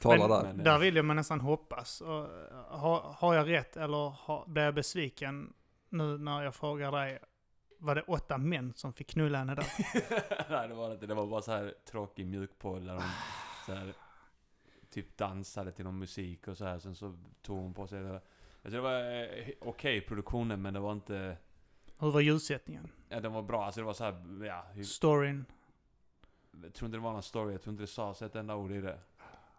talar 0.00 0.28
där. 0.28 0.42
Men, 0.42 0.58
eh, 0.58 0.64
Där 0.64 0.78
vill 0.78 0.96
jag 0.96 1.04
man 1.04 1.16
nästan 1.16 1.40
hoppas. 1.40 2.00
Och, 2.00 2.26
har, 2.68 3.14
har 3.16 3.34
jag 3.34 3.48
rätt 3.48 3.76
eller 3.76 4.08
har, 4.08 4.44
blir 4.46 4.62
jag 4.62 4.74
besviken 4.74 5.52
nu 5.88 6.18
när 6.18 6.42
jag 6.42 6.54
frågar 6.54 6.92
dig? 6.92 7.18
Var 7.78 7.94
det 7.94 8.02
åtta 8.02 8.38
män 8.38 8.72
som 8.76 8.92
fick 8.92 9.10
knulla 9.10 9.38
henne 9.38 9.54
där? 9.54 9.66
Nej 10.50 10.68
det 10.68 10.74
var 10.74 10.88
det 10.88 10.94
inte, 10.94 11.06
det 11.06 11.14
var 11.14 11.26
bara 11.26 11.42
så 11.42 11.52
här 11.52 11.74
tråkig 11.90 12.26
mjukporr 12.26 12.80
där 12.80 12.94
de 12.94 13.02
så 13.66 13.72
här, 13.72 13.94
typ 14.90 15.16
dansade 15.16 15.72
till 15.72 15.84
någon 15.84 15.98
musik 15.98 16.48
och 16.48 16.56
så 16.56 16.64
här. 16.64 16.78
sen 16.78 16.94
så 16.94 17.14
tog 17.42 17.58
hon 17.58 17.74
på 17.74 17.86
sig 17.86 18.02
det. 18.02 18.20
Jag 18.62 18.72
tror 18.72 18.82
det 18.82 18.88
var 18.88 19.22
eh, 19.22 19.48
okej 19.60 20.00
produktionen 20.00 20.62
men 20.62 20.74
det 20.74 20.80
var 20.80 20.92
inte, 20.92 21.36
Hur 21.98 22.10
var 22.10 22.20
ljussättningen? 22.20 22.88
ja 23.08 23.20
den 23.20 23.32
var 23.32 23.42
bra, 23.42 23.64
alltså 23.64 23.80
det 23.80 23.86
var 23.86 23.92
så 23.94 24.04
här, 24.04 24.44
ja, 24.46 24.66
hur- 24.74 24.84
Storyn? 24.84 25.44
jag 26.62 26.74
tror 26.74 26.86
inte 26.86 26.98
det 26.98 27.02
var 27.02 27.12
någon 27.12 27.22
story, 27.22 27.52
jag 27.52 27.62
tror 27.62 27.72
inte 27.72 27.82
det 27.82 27.86
sades 27.86 28.22
ett 28.22 28.36
enda 28.36 28.56
ord 28.56 28.72
i 28.72 28.80
det. 28.80 28.98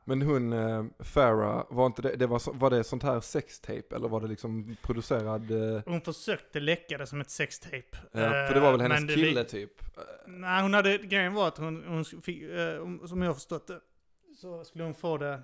Men 0.05 0.21
hon, 0.21 0.53
eh, 0.53 0.85
Farah, 0.99 1.65
var, 1.69 1.85
inte 1.85 2.01
det, 2.01 2.15
det 2.15 2.27
var, 2.27 2.53
var 2.53 2.69
det 2.69 2.83
sånt 2.83 3.03
här 3.03 3.19
sextape 3.19 3.95
eller 3.95 4.07
var 4.07 4.21
det 4.21 4.27
liksom 4.27 4.75
producerad? 4.81 5.51
Eh, 5.75 5.81
Hon 5.85 6.01
försökte 6.01 6.59
läcka 6.59 6.97
det 6.97 7.07
som 7.07 7.21
ett 7.21 7.29
sextape. 7.29 7.97
ja, 8.11 8.19
för 8.19 8.53
det 8.53 8.59
var 8.59 8.71
väl 8.71 8.81
Eh, 8.81 8.87
hennes 8.89 9.15
kille 9.15 9.43
typ? 9.43 9.71
Nej, 10.27 10.61
hon 10.61 10.73
hade, 10.73 10.97
grejen 10.97 11.33
var 11.33 11.47
att 11.47 11.57
hon, 11.57 11.83
hon 11.87 12.05
fick, 12.05 12.41
eh, 12.43 12.77
om- 12.81 13.07
som 13.07 13.21
jag 13.21 13.35
förstått 13.35 13.67
det, 13.67 13.79
så 14.41 14.63
skulle 14.65 14.83
hon 14.83 14.93
få 14.93 15.17
det 15.17 15.41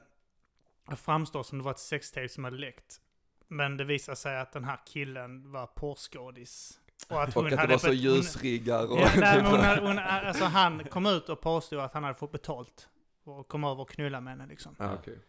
att 0.86 1.00
framstå 1.00 1.44
som 1.44 1.58
det 1.58 1.64
var 1.64 1.72
ett 1.72 1.80
sextape 1.80 2.30
som 2.30 2.44
hade 2.44 2.58
läckt. 2.58 3.02
Men 3.48 3.78
det 3.78 3.84
visade 3.84 4.16
sig 4.16 4.40
att 4.40 4.52
den 4.52 4.64
här 4.64 4.80
killen 4.86 5.52
var 5.52 5.68
porrskådis. 5.68 6.80
Och 7.10 7.24
att 7.24 7.38
Och 7.38 7.44
att 7.44 7.50
det 7.50 7.58
hade 7.58 7.74
var 7.74 7.78
så 7.78 7.88
hon- 7.88 7.96
ljusriggar 7.96 8.92
och... 8.92 9.00
Ja, 9.00 9.10
nej, 9.18 9.42
hon, 9.42 9.60
hade- 9.60 9.88
hon, 9.88 10.00
alltså 10.00 10.46
han 10.46 10.84
kom 10.84 11.06
ut 11.06 11.30
och 11.30 11.42
påstod 11.42 11.80
att 11.80 11.94
han 11.94 12.04
hade 12.04 12.16
fått 12.16 12.32
betalt. 12.32 12.90
Och 13.24 13.48
kom 13.48 13.64
över 13.64 13.80
och 13.82 13.90
knulla 13.90 14.22
med 14.22 14.34
henne 14.34 14.48
liksom. 14.48 14.76
ja, 14.80 14.94
okej. 14.94 15.20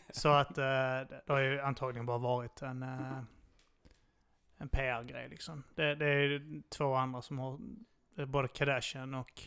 Så 0.12 0.28
att 0.28 0.58
eh, 0.58 0.64
det 0.64 1.22
har 1.28 1.38
ju 1.38 1.60
antagligen 1.60 2.06
bara 2.06 2.18
varit 2.18 2.62
en, 2.62 2.82
eh, 2.82 3.18
en 4.58 4.68
PR-grej 4.68 5.28
liksom. 5.28 5.62
Det, 5.74 5.94
det 5.94 6.06
är 6.06 6.18
ju 6.20 6.62
två 6.68 6.94
andra 6.94 7.22
som 7.22 7.38
har, 7.38 7.58
både 8.26 8.48
Kardashian 8.48 9.14
och 9.14 9.42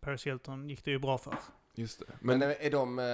Paris 0.00 0.26
Hilton 0.26 0.68
gick 0.68 0.84
det 0.84 0.90
ju 0.90 0.98
bra 0.98 1.18
för. 1.18 1.34
Just 1.74 1.98
det. 1.98 2.12
Men 2.20 2.38
Men, 2.38 2.50
är, 2.60 2.70
de, 2.70 2.98
eh, 2.98 3.04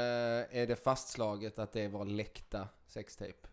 är 0.60 0.66
det 0.66 0.84
fastslaget 0.84 1.58
att 1.58 1.72
det 1.72 1.88
var 1.88 2.04
läckta 2.04 2.68
sextape? 2.86 3.48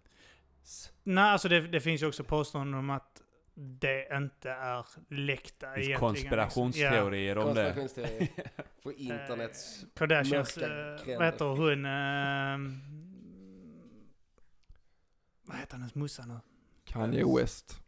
Nej, 1.04 1.24
alltså 1.24 1.50
det, 1.50 1.62
det 1.62 1.82
finns 1.82 2.02
ju 2.04 2.08
också 2.08 2.24
påståenden 2.24 2.80
om 2.80 2.90
att 2.90 3.22
det 3.54 4.08
inte 4.18 4.52
är 4.52 4.86
läckta 5.10 5.66
Det 5.68 5.72
egentligen. 5.74 6.00
konspirationsteorier 6.00 7.38
om 7.38 7.56
det. 7.56 7.90
På 8.84 8.94
internets... 8.94 9.80
Ja, 9.82 9.88
Kardashians, 9.96 10.58
Mörka 10.58 11.12
eh, 11.12 11.18
vad 11.18 11.26
heter 11.26 11.46
hon? 11.46 11.86
Eh, 11.86 12.82
vad 15.46 15.58
heter 15.58 15.78
hennes 15.78 15.96
morsa 15.96 16.26
nu? 16.26 16.40
Kanye 16.86 17.26
West. 17.38 17.80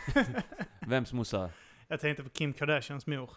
Vems 0.86 1.12
morsa? 1.12 1.50
Jag 1.88 2.00
tänkte 2.00 2.22
på 2.22 2.28
Kim 2.30 2.52
Kardashians 2.52 3.06
mor. 3.06 3.30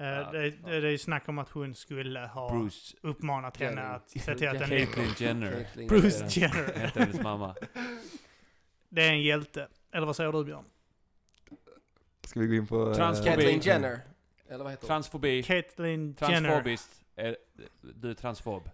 Eh, 0.00 0.06
Ja, 0.06 0.30
det, 0.32 0.50
det, 0.50 0.80
det 0.80 0.86
är 0.86 0.90
ju 0.90 0.98
snack 0.98 1.28
om 1.28 1.38
att 1.38 1.48
hon 1.50 1.74
skulle 1.74 2.20
ha 2.20 2.58
Bruce. 2.60 2.96
uppmanat 3.00 3.56
henne 3.56 3.80
Jenner. 3.80 3.94
att 3.94 4.10
se 4.10 4.34
till 4.34 4.48
att 4.48 4.58
den 4.58 4.68
Caitlyn. 4.68 5.14
Jenner. 5.18 5.66
Bruce 5.88 6.40
Jenner. 6.40 6.72
Heter 6.78 7.00
hennes 7.00 7.20
mamma. 7.20 7.54
Det 8.88 9.02
är 9.02 9.10
en 9.10 9.22
hjälte. 9.22 9.68
Eller 9.92 10.06
vad 10.06 10.16
säger 10.16 10.32
du 10.32 10.44
Björn? 10.44 10.64
Ska 12.26 12.40
vi 12.40 12.46
gå 12.46 12.54
in 12.54 12.66
på... 12.66 12.88
eh, 12.90 12.94
Transfobi. 12.94 13.30
Caitlyn 13.30 13.60
Jenner. 13.60 14.00
Eller 14.48 14.64
vad 14.64 14.72
heter 14.72 14.82
hon? 14.82 14.88
Transfobi. 14.88 15.42
Caitlyn 15.42 16.16
Jenner. 16.20 16.40
Transfobiskt. 16.48 17.02
Är, 17.16 17.36
du 17.80 18.10
är 18.10 18.14
transfob. 18.14 18.70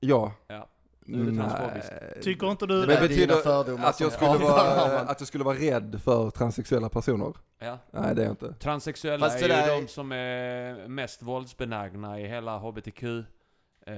Ja. 0.00 0.32
Ja. 0.46 0.68
Nu 1.06 1.20
är 1.22 1.24
det. 1.24 1.32
Nej. 1.32 2.22
Tycker 2.22 2.50
inte 2.50 2.66
Det 2.66 2.74
du 2.74 2.78
Men 2.78 2.88
det? 2.88 2.94
dina 3.08 3.08
betyder 3.08 3.86
att 3.88 4.00
jag, 4.00 4.12
skulle 4.12 4.38
vara, 4.38 5.00
att 5.00 5.20
jag 5.20 5.28
skulle 5.28 5.44
vara 5.44 5.56
rädd 5.56 6.00
för 6.04 6.30
transsexuella 6.30 6.88
personer? 6.88 7.32
Ja. 7.58 7.78
Nej, 7.90 8.14
det 8.14 8.22
är 8.22 8.24
jag 8.26 8.32
inte. 8.32 8.52
Transsexuella 8.54 9.26
Fast 9.26 9.42
är 9.42 9.48
det 9.48 9.54
ju 9.54 9.60
är- 9.60 9.80
de 9.82 9.88
som 9.88 10.12
är 10.12 10.88
mest 10.88 11.22
våldsbenägna 11.22 12.20
i 12.20 12.26
hela 12.28 12.58
HBTQ 12.58 13.02
eh, 13.02 13.94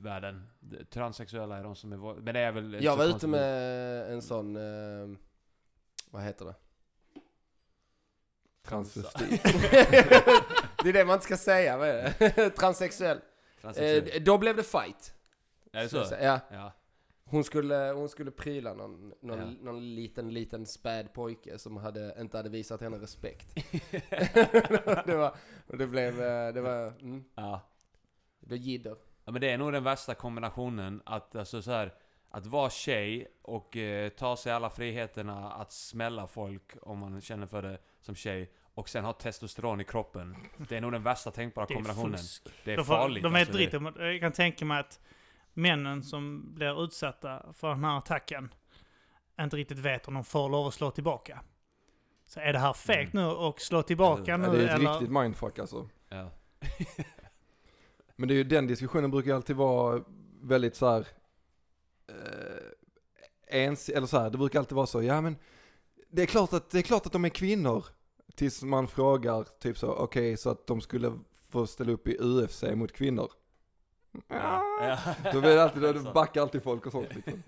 världen. 0.00 0.46
Transsexuella 0.90 1.56
är 1.58 1.62
de 1.62 1.76
som 1.76 1.92
är 1.92 1.96
våld... 1.96 2.22
Men 2.24 2.34
det 2.34 2.40
är 2.40 2.52
väl... 2.52 2.84
Jag 2.84 2.96
var 2.96 3.04
ute 3.04 3.26
med 3.26 4.12
en 4.12 4.22
sån... 4.22 4.56
Eh, 4.56 5.16
vad 6.10 6.22
heter 6.22 6.44
det? 6.44 6.54
Transvestit. 8.68 9.42
det 10.82 10.88
är 10.88 10.92
det 10.92 11.04
man 11.04 11.14
inte 11.14 11.24
ska 11.24 11.36
säga, 11.36 11.76
det? 11.76 12.12
Transsexuell. 12.58 13.18
Transsexuell. 13.60 14.10
Eh, 14.16 14.22
då 14.22 14.38
blev 14.38 14.56
det 14.56 14.62
fight. 14.62 15.14
Är 15.72 15.82
det 15.82 15.88
så? 15.88 16.04
Ja, 16.22 16.40
Ja. 16.50 16.72
hon 17.24 17.44
skulle, 17.44 17.92
hon 17.96 18.08
skulle 18.08 18.30
pryla 18.30 18.74
någon, 18.74 19.12
någon, 19.20 19.38
Ja. 19.38 19.44
någon 19.60 19.94
liten, 19.94 20.34
liten 20.34 20.66
späd 20.66 21.12
pojke 21.12 21.58
som 21.58 21.76
hade, 21.76 22.14
inte 22.20 22.36
hade 22.36 22.48
visat 22.48 22.80
henne 22.80 22.96
respekt. 22.98 23.54
det 25.06 25.16
var, 25.16 25.34
och 25.66 25.78
det 25.78 25.86
blev, 25.86 26.22
eh, 26.22 26.52
det 26.54 26.60
var, 26.60 26.86
mm, 27.00 27.24
ja. 27.34 27.60
det 28.40 28.46
blev 28.46 28.60
jidder. 28.60 28.96
Ja 29.24 29.32
men 29.32 29.40
det 29.40 29.50
är 29.50 29.58
nog 29.58 29.72
den 29.72 29.84
värsta 29.84 30.14
kombinationen 30.14 31.02
att 31.06 31.36
alltså 31.36 31.62
så 31.62 31.70
här, 31.70 31.94
Att 32.30 32.46
vara 32.46 32.70
tjej 32.70 33.26
och 33.42 33.76
eh, 33.76 34.08
ta 34.08 34.36
sig 34.36 34.52
alla 34.52 34.70
friheterna 34.70 35.52
att 35.52 35.72
smälla 35.72 36.26
folk 36.26 36.76
om 36.82 36.98
man 36.98 37.20
känner 37.20 37.46
för 37.46 37.62
det 37.62 37.78
som 38.00 38.14
tjej 38.14 38.52
och 38.74 38.88
sen 38.88 39.04
ha 39.04 39.12
testosteron 39.12 39.80
i 39.80 39.84
kroppen. 39.84 40.36
Det 40.68 40.76
är 40.76 40.80
nog 40.80 40.92
den 40.92 41.02
värsta 41.02 41.30
tänkbara 41.30 41.66
Det 41.66 41.72
är 41.72 41.74
kombinationen. 41.74 42.18
fusk. 42.18 42.48
Det 42.64 42.72
är 42.72 42.76
De, 42.76 42.84
får, 42.84 42.94
farligt. 42.94 43.22
de 43.22 43.34
är 43.34 43.40
alltså, 43.40 43.76
om- 43.76 43.92
Jag 43.98 44.20
kan 44.20 44.32
tänka 44.32 44.64
mig 44.64 44.80
att 44.80 45.00
männen 45.58 46.02
som 46.02 46.54
blir 46.54 46.84
utsatta 46.84 47.52
för 47.52 47.68
den 47.68 47.84
här 47.84 47.98
attacken 47.98 48.54
inte 49.40 49.56
riktigt 49.56 49.78
vet 49.78 50.08
om 50.08 50.14
de 50.14 50.24
får 50.24 50.48
lov 50.48 50.66
att 50.66 50.74
slå 50.74 50.90
tillbaka. 50.90 51.40
Så 52.26 52.40
är 52.40 52.52
det 52.52 52.58
här 52.58 52.72
fegt 52.72 53.12
nu 53.12 53.24
och 53.24 53.60
slå 53.60 53.82
tillbaka 53.82 54.22
Ja, 54.30 54.36
nu 54.36 54.46
Ja, 54.46 54.52
det 54.52 54.58
är 54.58 54.64
ett 54.64 54.74
eller? 54.74 54.92
riktigt 54.92 55.10
mindfuck 55.10 55.58
alltså. 55.58 55.88
Ja. 56.08 56.30
Men 58.16 58.28
det 58.28 58.34
är 58.34 58.36
ju, 58.36 58.44
den 58.44 58.66
diskussionen 58.66 59.10
brukar 59.10 59.34
alltid 59.34 59.56
vara 59.56 60.04
väldigt 60.42 60.76
så 60.76 60.88
här. 60.88 61.06
Eh, 62.08 63.58
ens, 63.60 63.88
eller 63.88 64.06
så 64.06 64.18
här, 64.18 64.30
det 64.30 64.38
brukar 64.38 64.58
alltid 64.58 64.76
vara 64.76 64.86
så, 64.86 65.02
ja 65.02 65.20
men 65.20 65.36
det 66.10 66.22
är 66.22 66.26
klart 66.26 66.52
att, 66.52 66.70
det 66.70 66.78
är 66.78 66.82
klart 66.82 67.06
att 67.06 67.12
de 67.12 67.24
är 67.24 67.28
kvinnor. 67.28 67.84
Tills 68.34 68.62
man 68.62 68.88
frågar 68.88 69.44
typ 69.60 69.78
så, 69.78 69.92
okej 69.92 70.36
så 70.36 70.50
att 70.50 70.66
de 70.66 70.80
skulle 70.80 71.18
få 71.50 71.66
ställa 71.66 71.92
upp 71.92 72.08
i 72.08 72.16
UFC 72.20 72.62
mot 72.74 72.92
kvinnor. 72.92 73.32
Ja. 74.28 74.98
Då 75.32 75.40
blir 75.40 75.54
det 75.54 75.62
alltid, 75.62 75.82
då 75.82 75.98
Så. 75.98 76.12
backar 76.12 76.40
alltid 76.40 76.62
folk 76.62 76.86
och 76.86 76.92
sånt 76.92 77.14
liksom. 77.14 77.42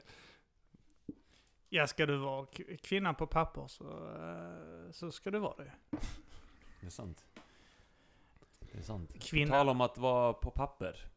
Ja, 1.68 1.86
ska 1.86 2.06
du 2.06 2.16
vara 2.16 2.46
kvinna 2.82 3.14
på 3.14 3.26
papper 3.26 3.66
så, 3.66 3.84
eh, 3.84 4.92
så 4.92 5.12
ska 5.12 5.30
du 5.30 5.38
vara 5.38 5.56
det. 5.56 5.72
Det 6.80 6.86
är 6.86 6.90
sant. 6.90 7.24
Det 8.60 8.78
är 8.78 8.82
sant. 8.82 9.14
Kvinna. 9.20 9.50
tal 9.50 9.68
om 9.68 9.80
att 9.80 9.98
vara 9.98 10.32
på 10.32 10.50
papper. 10.50 11.10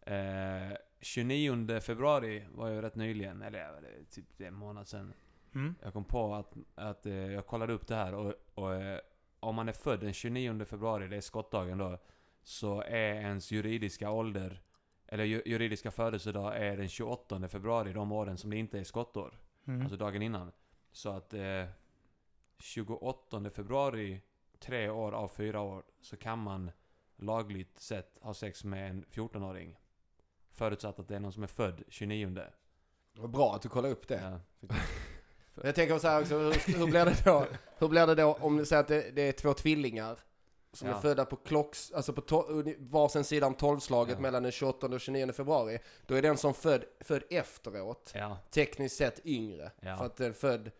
Eh, 0.00 0.76
29 1.00 1.80
februari 1.80 2.46
var 2.54 2.68
ju 2.68 2.82
rätt 2.82 2.94
nyligen, 2.94 3.42
eller 3.42 3.82
typ 4.10 4.40
en 4.40 4.54
månad 4.54 4.88
sedan. 4.88 5.12
Mm. 5.54 5.74
Jag 5.82 5.92
kom 5.92 6.04
på 6.04 6.34
att, 6.34 6.56
att 6.74 7.06
eh, 7.06 7.12
jag 7.14 7.46
kollade 7.46 7.72
upp 7.72 7.86
det 7.86 7.94
här 7.94 8.14
och, 8.14 8.34
och 8.54 8.74
eh, 8.74 9.00
om 9.40 9.54
man 9.54 9.68
är 9.68 9.72
född 9.72 10.00
den 10.00 10.12
29 10.12 10.64
februari, 10.64 11.08
det 11.08 11.16
är 11.16 11.20
skottdagen 11.20 11.78
då, 11.78 11.98
så 12.46 12.80
är 12.80 13.14
ens 13.14 13.50
juridiska 13.50 14.10
ålder, 14.10 14.62
eller 15.06 15.24
ju, 15.24 15.42
juridiska 15.46 15.90
födelsedag 15.90 16.56
är 16.56 16.76
den 16.76 16.88
28 16.88 17.48
februari 17.48 17.92
de 17.92 18.12
åren 18.12 18.38
som 18.38 18.50
det 18.50 18.56
inte 18.56 18.78
är 18.78 18.84
skottår. 18.84 19.38
Mm. 19.66 19.80
Alltså 19.80 19.96
dagen 19.96 20.22
innan. 20.22 20.52
Så 20.92 21.10
att 21.10 21.34
eh, 21.34 21.64
28 22.58 23.50
februari, 23.50 24.20
tre 24.58 24.88
år 24.88 25.12
av 25.12 25.28
fyra 25.28 25.60
år, 25.60 25.84
så 26.00 26.16
kan 26.16 26.38
man 26.38 26.70
lagligt 27.16 27.80
sett 27.80 28.18
ha 28.20 28.34
sex 28.34 28.64
med 28.64 28.90
en 28.90 29.04
14-åring. 29.04 29.78
Förutsatt 30.50 30.98
att 30.98 31.08
det 31.08 31.16
är 31.16 31.20
någon 31.20 31.32
som 31.32 31.42
är 31.42 31.46
född 31.46 31.82
29. 31.88 32.30
Det 33.12 33.20
var 33.20 33.28
bra 33.28 33.54
att 33.54 33.62
du 33.62 33.68
kollade 33.68 33.94
upp 33.94 34.08
det. 34.08 34.40
Ja, 34.60 34.74
Jag 35.62 35.74
tänker 35.74 35.98
så 35.98 36.08
här 36.08 36.20
också, 36.20 36.38
hur, 36.38 36.78
hur 36.78 36.86
blir 36.86 37.04
det 37.04 37.24
då? 37.24 37.46
Hur 37.78 37.88
blir 37.88 38.06
det 38.06 38.14
då 38.14 38.34
om 38.34 38.56
du 38.56 38.66
säger 38.66 38.82
att 38.82 38.88
det, 38.88 39.10
det 39.10 39.22
är 39.22 39.32
två 39.32 39.54
tvillingar 39.54 40.18
som 40.76 40.88
Ja. 40.88 40.96
är 40.96 41.00
födda 41.00 41.24
på 41.24 41.36
klocks, 41.36 41.92
alltså 41.92 42.12
på 42.12 42.22
varsin 42.78 43.24
sida 43.24 43.46
om 43.46 43.54
tolvslaget 43.54 44.14
Ja. 44.14 44.20
mellan 44.20 44.42
den 44.42 44.52
28 44.52 44.86
och 44.86 45.00
29 45.00 45.32
februari. 45.32 45.78
Då 46.06 46.14
är 46.14 46.22
den 46.22 46.36
som 46.36 46.54
född, 46.54 46.84
född 47.00 47.22
efteråt 47.30 48.12
ja. 48.14 48.38
tekniskt 48.50 48.96
sett 48.96 49.26
yngre. 49.26 49.70
Ja. 49.80 49.96
För 49.96 50.06
att 50.06 50.16
den 50.16 50.28
är 50.28 50.32
född 50.32 50.70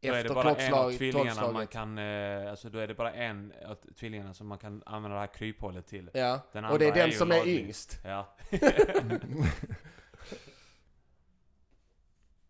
Då 0.00 0.08
är 0.08 0.12
det 0.12 0.18
efter 0.20 0.34
bara 0.34 0.42
en 0.42 0.48
av 0.50 0.54
klockslag, 0.54 0.96
tvillingarna 0.98 1.34
man 1.34 1.44
tolvslaget. 1.44 1.70
kan, 1.70 1.98
eh, 1.98 2.50
alltså 2.50 2.70
då 2.70 2.78
är 2.78 2.86
det 2.88 2.94
bara 2.94 3.12
en 3.12 3.52
av 3.66 3.74
tvillingarna 3.96 4.34
som 4.34 4.46
man 4.46 4.58
kan 4.58 4.82
använda 4.86 5.14
det 5.14 5.20
här 5.20 5.34
kryphålet 5.34 5.86
till. 5.86 6.10
Ja, 6.14 6.40
Den 6.52 6.64
och 6.64 6.78
det 6.78 6.84
är 6.84 6.90
är 6.90 6.94
den 6.94 7.10
ju 7.10 7.16
som 7.16 7.30
är 7.32 7.46
yngst. 7.48 7.98
Ja. 8.04 8.36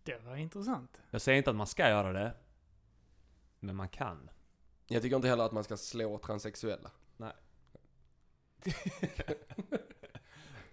Det 0.02 0.18
var 0.24 0.36
intressant. 0.36 1.02
Jag 1.10 1.20
säger 1.20 1.38
inte 1.38 1.50
att 1.50 1.56
man 1.56 1.66
ska 1.66 1.88
göra 1.88 2.12
det. 2.12 2.32
Men 3.60 3.76
man 3.76 3.88
kan. 3.88 4.30
Jag 4.88 5.02
tycker 5.02 5.16
inte 5.16 5.28
heller 5.28 5.44
att 5.44 5.52
man 5.52 5.64
ska 5.64 5.76
slå 5.76 6.18
transsexuella. 6.18 6.90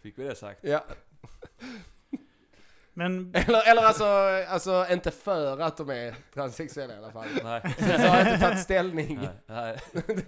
Fick 0.02 0.18
vi 0.18 0.24
det 0.24 0.36
sagt? 0.36 0.60
Ja. 0.64 0.84
Men 2.94 3.36
Eller, 3.36 3.72
eller 3.72 3.82
alltså, 3.82 4.06
alltså 4.48 4.86
inte 4.92 5.12
för 5.12 5.60
att 5.60 5.78
de 5.78 5.90
är 5.90 6.16
transsexuella 6.34 6.94
i 6.94 6.98
alla 6.98 7.12
fall. 7.12 7.28
Nej. 7.44 7.62
Så 7.78 7.84
har 8.08 8.18
jag 8.18 8.28
inte 8.28 8.40
tagit 8.40 8.60
ställning. 8.60 9.30
Nej. 9.46 9.80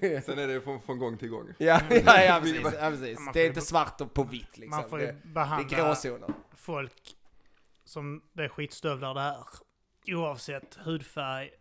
Nej. 0.02 0.22
Sen 0.22 0.40
är 0.40 0.48
det 0.48 0.62
från, 0.62 0.82
från 0.82 1.00
gång 1.00 1.18
till 1.18 1.30
gång. 1.30 1.54
ja, 1.58 1.82
ja, 1.90 2.24
ja, 2.24 2.40
precis. 2.44 2.64
Ja, 2.64 2.90
precis. 2.90 3.20
Det 3.34 3.42
är 3.42 3.48
inte 3.48 3.62
svart 3.62 4.02
och 4.02 4.14
på 4.14 4.24
vitt 4.24 4.58
liksom. 4.58 4.82
man 4.82 4.90
får 4.90 5.00
ju 5.00 5.06
det 5.06 5.12
är 5.12 5.34
behandla 5.34 5.78
gråzoner. 5.78 6.30
folk 6.56 7.16
som 7.84 8.22
det 8.34 8.44
är 8.44 8.50
skitstövlar 8.50 9.14
det 9.14 9.22
här. 9.22 9.38
Oavsett 10.08 10.76
hudfärg, 10.76 11.52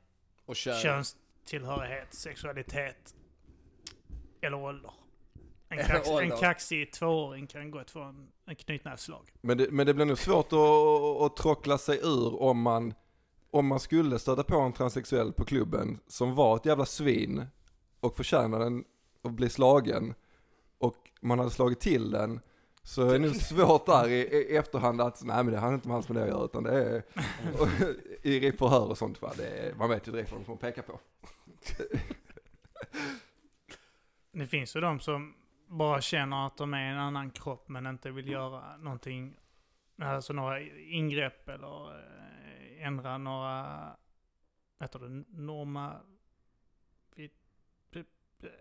Och 0.47 0.57
kön. 0.57 1.05
Könstillhörighet, 1.45 2.15
sexualitet 2.15 3.15
eller 4.41 4.57
ålder. 4.57 4.91
En, 5.69 5.79
Eller 5.79 5.89
kax, 5.89 6.09
en 6.09 6.31
kaxig 6.31 6.93
tvååring 6.93 7.47
kan 7.47 7.71
gott 7.71 7.91
få 7.91 8.03
en, 8.03 8.29
en 8.47 8.57
knytnävsslag. 8.57 9.33
Men 9.41 9.59
det, 9.59 9.71
men 9.71 9.87
det 9.87 9.95
blir 9.95 10.05
nog 10.05 10.19
svårt 10.19 10.53
att, 10.53 11.23
att 11.23 11.37
trockla 11.37 11.79
sig 11.79 12.01
ur 12.03 12.43
om 12.43 12.63
man, 12.63 12.95
om 13.51 13.67
man 13.67 13.81
skulle 13.81 14.19
stöta 14.19 14.43
på 14.43 14.57
en 14.57 14.73
transsexuell 14.73 15.33
på 15.33 15.45
klubben 15.45 15.99
som 16.07 16.35
var 16.35 16.57
ett 16.57 16.67
jävla 16.67 16.87
svin 16.87 17.47
och 18.01 18.17
förtjänade 18.17 18.83
att 19.23 19.33
bli 19.33 19.51
slagen 19.51 20.15
och 20.79 20.97
man 21.21 21.39
hade 21.39 21.51
slagit 21.51 21.81
till 21.81 22.11
den 22.11 22.41
så 22.87 23.05
det 23.05 23.15
är 23.15 23.19
nog 23.19 23.37
svårt 23.37 23.87
där 23.87 24.09
i, 24.09 24.15
i 24.15 24.57
efterhand 24.57 25.01
att, 25.01 25.23
nej 25.25 25.45
men 25.45 25.53
det 25.53 25.59
handlar 25.59 25.75
inte 25.75 25.89
om 25.89 25.95
alls 25.95 26.09
med 26.09 26.17
det 26.17 26.23
att 26.23 26.29
göra 26.29 26.45
utan 26.45 26.63
det 26.63 26.85
är, 26.85 27.03
och, 27.61 27.69
i 28.23 28.53
förhör 28.53 28.91
och 28.91 28.99
sånt 28.99 29.23
va, 29.23 29.33
det 29.37 29.47
är, 29.47 29.75
man 29.75 29.91
vet 29.91 30.09
ju 30.09 30.13
direkt 30.13 30.33
vad 30.33 30.41
de 30.41 30.45
kommer 30.45 30.59
peka 30.59 30.83
på. 30.83 31.01
Det 34.33 34.47
finns 34.47 34.77
ju 34.77 34.81
de 34.81 35.01
som 35.01 35.35
bara 35.67 36.01
känner 36.01 36.47
att 36.47 36.57
de 36.57 36.75
är 36.75 36.93
en 36.93 36.99
annan 36.99 37.31
kropp 37.31 37.69
men 37.69 37.87
inte 37.87 38.11
vill 38.11 38.29
göra 38.29 38.77
någonting, 38.77 39.37
alltså 40.03 40.33
några 40.33 40.61
ingrepp 40.91 41.49
eller 41.49 41.91
eh, 41.91 42.87
ändra 42.87 43.19
några, 43.19 43.63
vad 44.79 44.89
heter 44.89 44.99
det, 44.99 45.25
norma, 45.29 45.93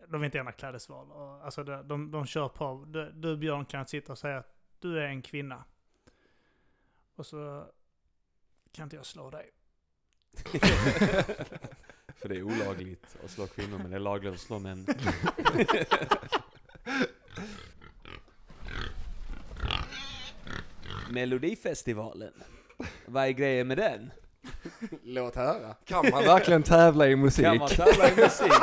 de 0.08 0.22
vill 0.22 0.26
inte 0.26 0.40
ändra 0.40 0.52
klädesval. 0.52 1.12
Och, 1.12 1.46
Alltså 1.46 1.64
de, 1.64 1.88
de, 1.88 2.12
de 2.12 2.26
kör 2.26 2.50
på, 2.50 2.86
du, 2.88 3.12
du 3.12 3.38
Björn 3.38 3.66
kan 3.66 3.86
sitta 3.86 4.12
och 4.12 4.18
säga 4.18 4.38
att 4.38 4.54
du 4.80 5.00
är 5.00 5.08
en 5.08 5.22
kvinna. 5.22 5.64
Och 7.16 7.26
så 7.26 7.68
kan 8.72 8.84
inte 8.84 8.96
jag 8.96 9.06
slå 9.06 9.30
dig. 9.30 9.50
För 12.16 12.30
det 12.30 12.36
är 12.38 12.44
olagligt 12.44 13.18
att 13.24 13.32
slå 13.32 13.48
kvinnor, 13.48 13.78
men 13.78 13.90
det 13.92 13.98
är 13.98 14.00
lagligt 14.00 14.34
att 14.34 14.40
slå 14.40 14.60
män. 14.60 14.86
Melodifestivalen. 21.10 22.34
Vad 23.06 23.24
är 23.24 23.30
grejen 23.30 23.68
med 23.68 23.78
den? 23.78 24.12
Låt 25.04 25.36
höra. 25.36 25.74
Kan 25.86 26.10
man 26.12 26.24
verkligen 26.24 26.64
tävla 26.64 27.08
i 27.08 27.16
musik? 27.16 27.46
Kan 27.46 27.58
man 27.58 27.70
tävla 27.70 28.10
i 28.12 28.16
musik? 28.16 28.52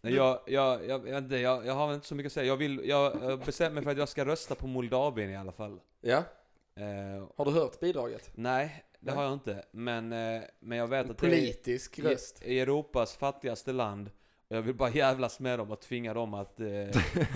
Jag, 0.00 0.40
jag, 0.46 0.88
jag, 0.88 1.08
jag, 1.08 1.18
inte, 1.18 1.36
jag, 1.36 1.66
jag 1.66 1.74
har 1.74 1.94
inte 1.94 2.06
så 2.06 2.14
mycket 2.14 2.28
att 2.30 2.32
säga. 2.32 2.46
Jag, 2.46 2.56
vill, 2.56 2.80
jag, 2.84 3.16
jag 3.22 3.38
bestämmer 3.40 3.74
mig 3.74 3.82
för 3.82 3.90
att 3.90 3.98
jag 3.98 4.08
ska 4.08 4.24
rösta 4.24 4.54
på 4.54 4.66
Moldavien 4.66 5.30
i 5.30 5.36
alla 5.36 5.52
fall. 5.52 5.80
Ja, 6.00 6.22
Eh, 6.76 7.28
har 7.36 7.44
du 7.44 7.50
hört 7.50 7.80
bidraget? 7.80 8.30
nej, 8.34 8.84
det 9.00 9.06
Nej. 9.06 9.14
har 9.14 9.22
jag 9.22 9.32
inte. 9.32 9.64
Men, 9.70 10.12
eh, 10.12 10.42
men 10.60 10.78
jag 10.78 10.86
vet 10.86 11.10
att 11.10 11.16
Politisk 11.16 11.96
det 11.96 12.02
är 12.08 12.10
röst. 12.10 12.42
i 12.44 12.60
Europas 12.60 13.16
fattigaste 13.16 13.72
land. 13.72 14.10
Och 14.50 14.56
jag 14.56 14.62
vill 14.62 14.74
bara 14.74 14.90
jävlas 14.90 15.40
med 15.40 15.58
dem 15.58 15.70
och 15.70 15.80
tvinga 15.80 16.14
dem 16.14 16.34
att, 16.34 16.60
eh, 16.60 16.66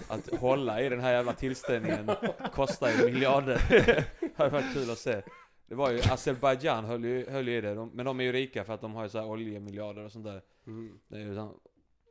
att 0.09 0.41
hålla 0.41 0.83
i 0.83 0.89
den 0.89 1.01
här 1.01 1.13
jävla 1.13 1.33
tillställningen. 1.33 2.11
Kostar 2.55 2.91
ju 2.91 3.05
miljarder. 3.05 3.61
det 4.21 4.31
hade 4.37 4.51
varit 4.51 4.75
kul 4.75 4.91
att 4.91 4.99
se. 4.99 5.23
Det 5.69 5.75
var 5.75 5.91
ju, 5.91 5.99
Azerbaijan 5.99 6.85
höll 6.85 7.05
ju, 7.05 7.31
höll 7.31 7.49
ju 7.49 7.57
i 7.57 7.61
det. 7.61 7.75
De, 7.75 7.91
men 7.95 8.07
de 8.07 8.21
är 8.21 8.25
ju 8.25 8.33
rika 8.33 8.65
för 8.65 8.73
att 8.73 8.81
de 8.81 8.95
har 8.95 9.03
ju 9.03 9.09
så 9.09 9.19
här 9.19 9.27
oljemiljarder 9.27 10.05
och 10.05 10.13
sånt 10.13 10.25
där. 10.25 10.43
Mm. 10.67 10.99
Det 11.09 11.17
är 11.17 11.21
ju 11.21 11.35
sån 11.35 11.55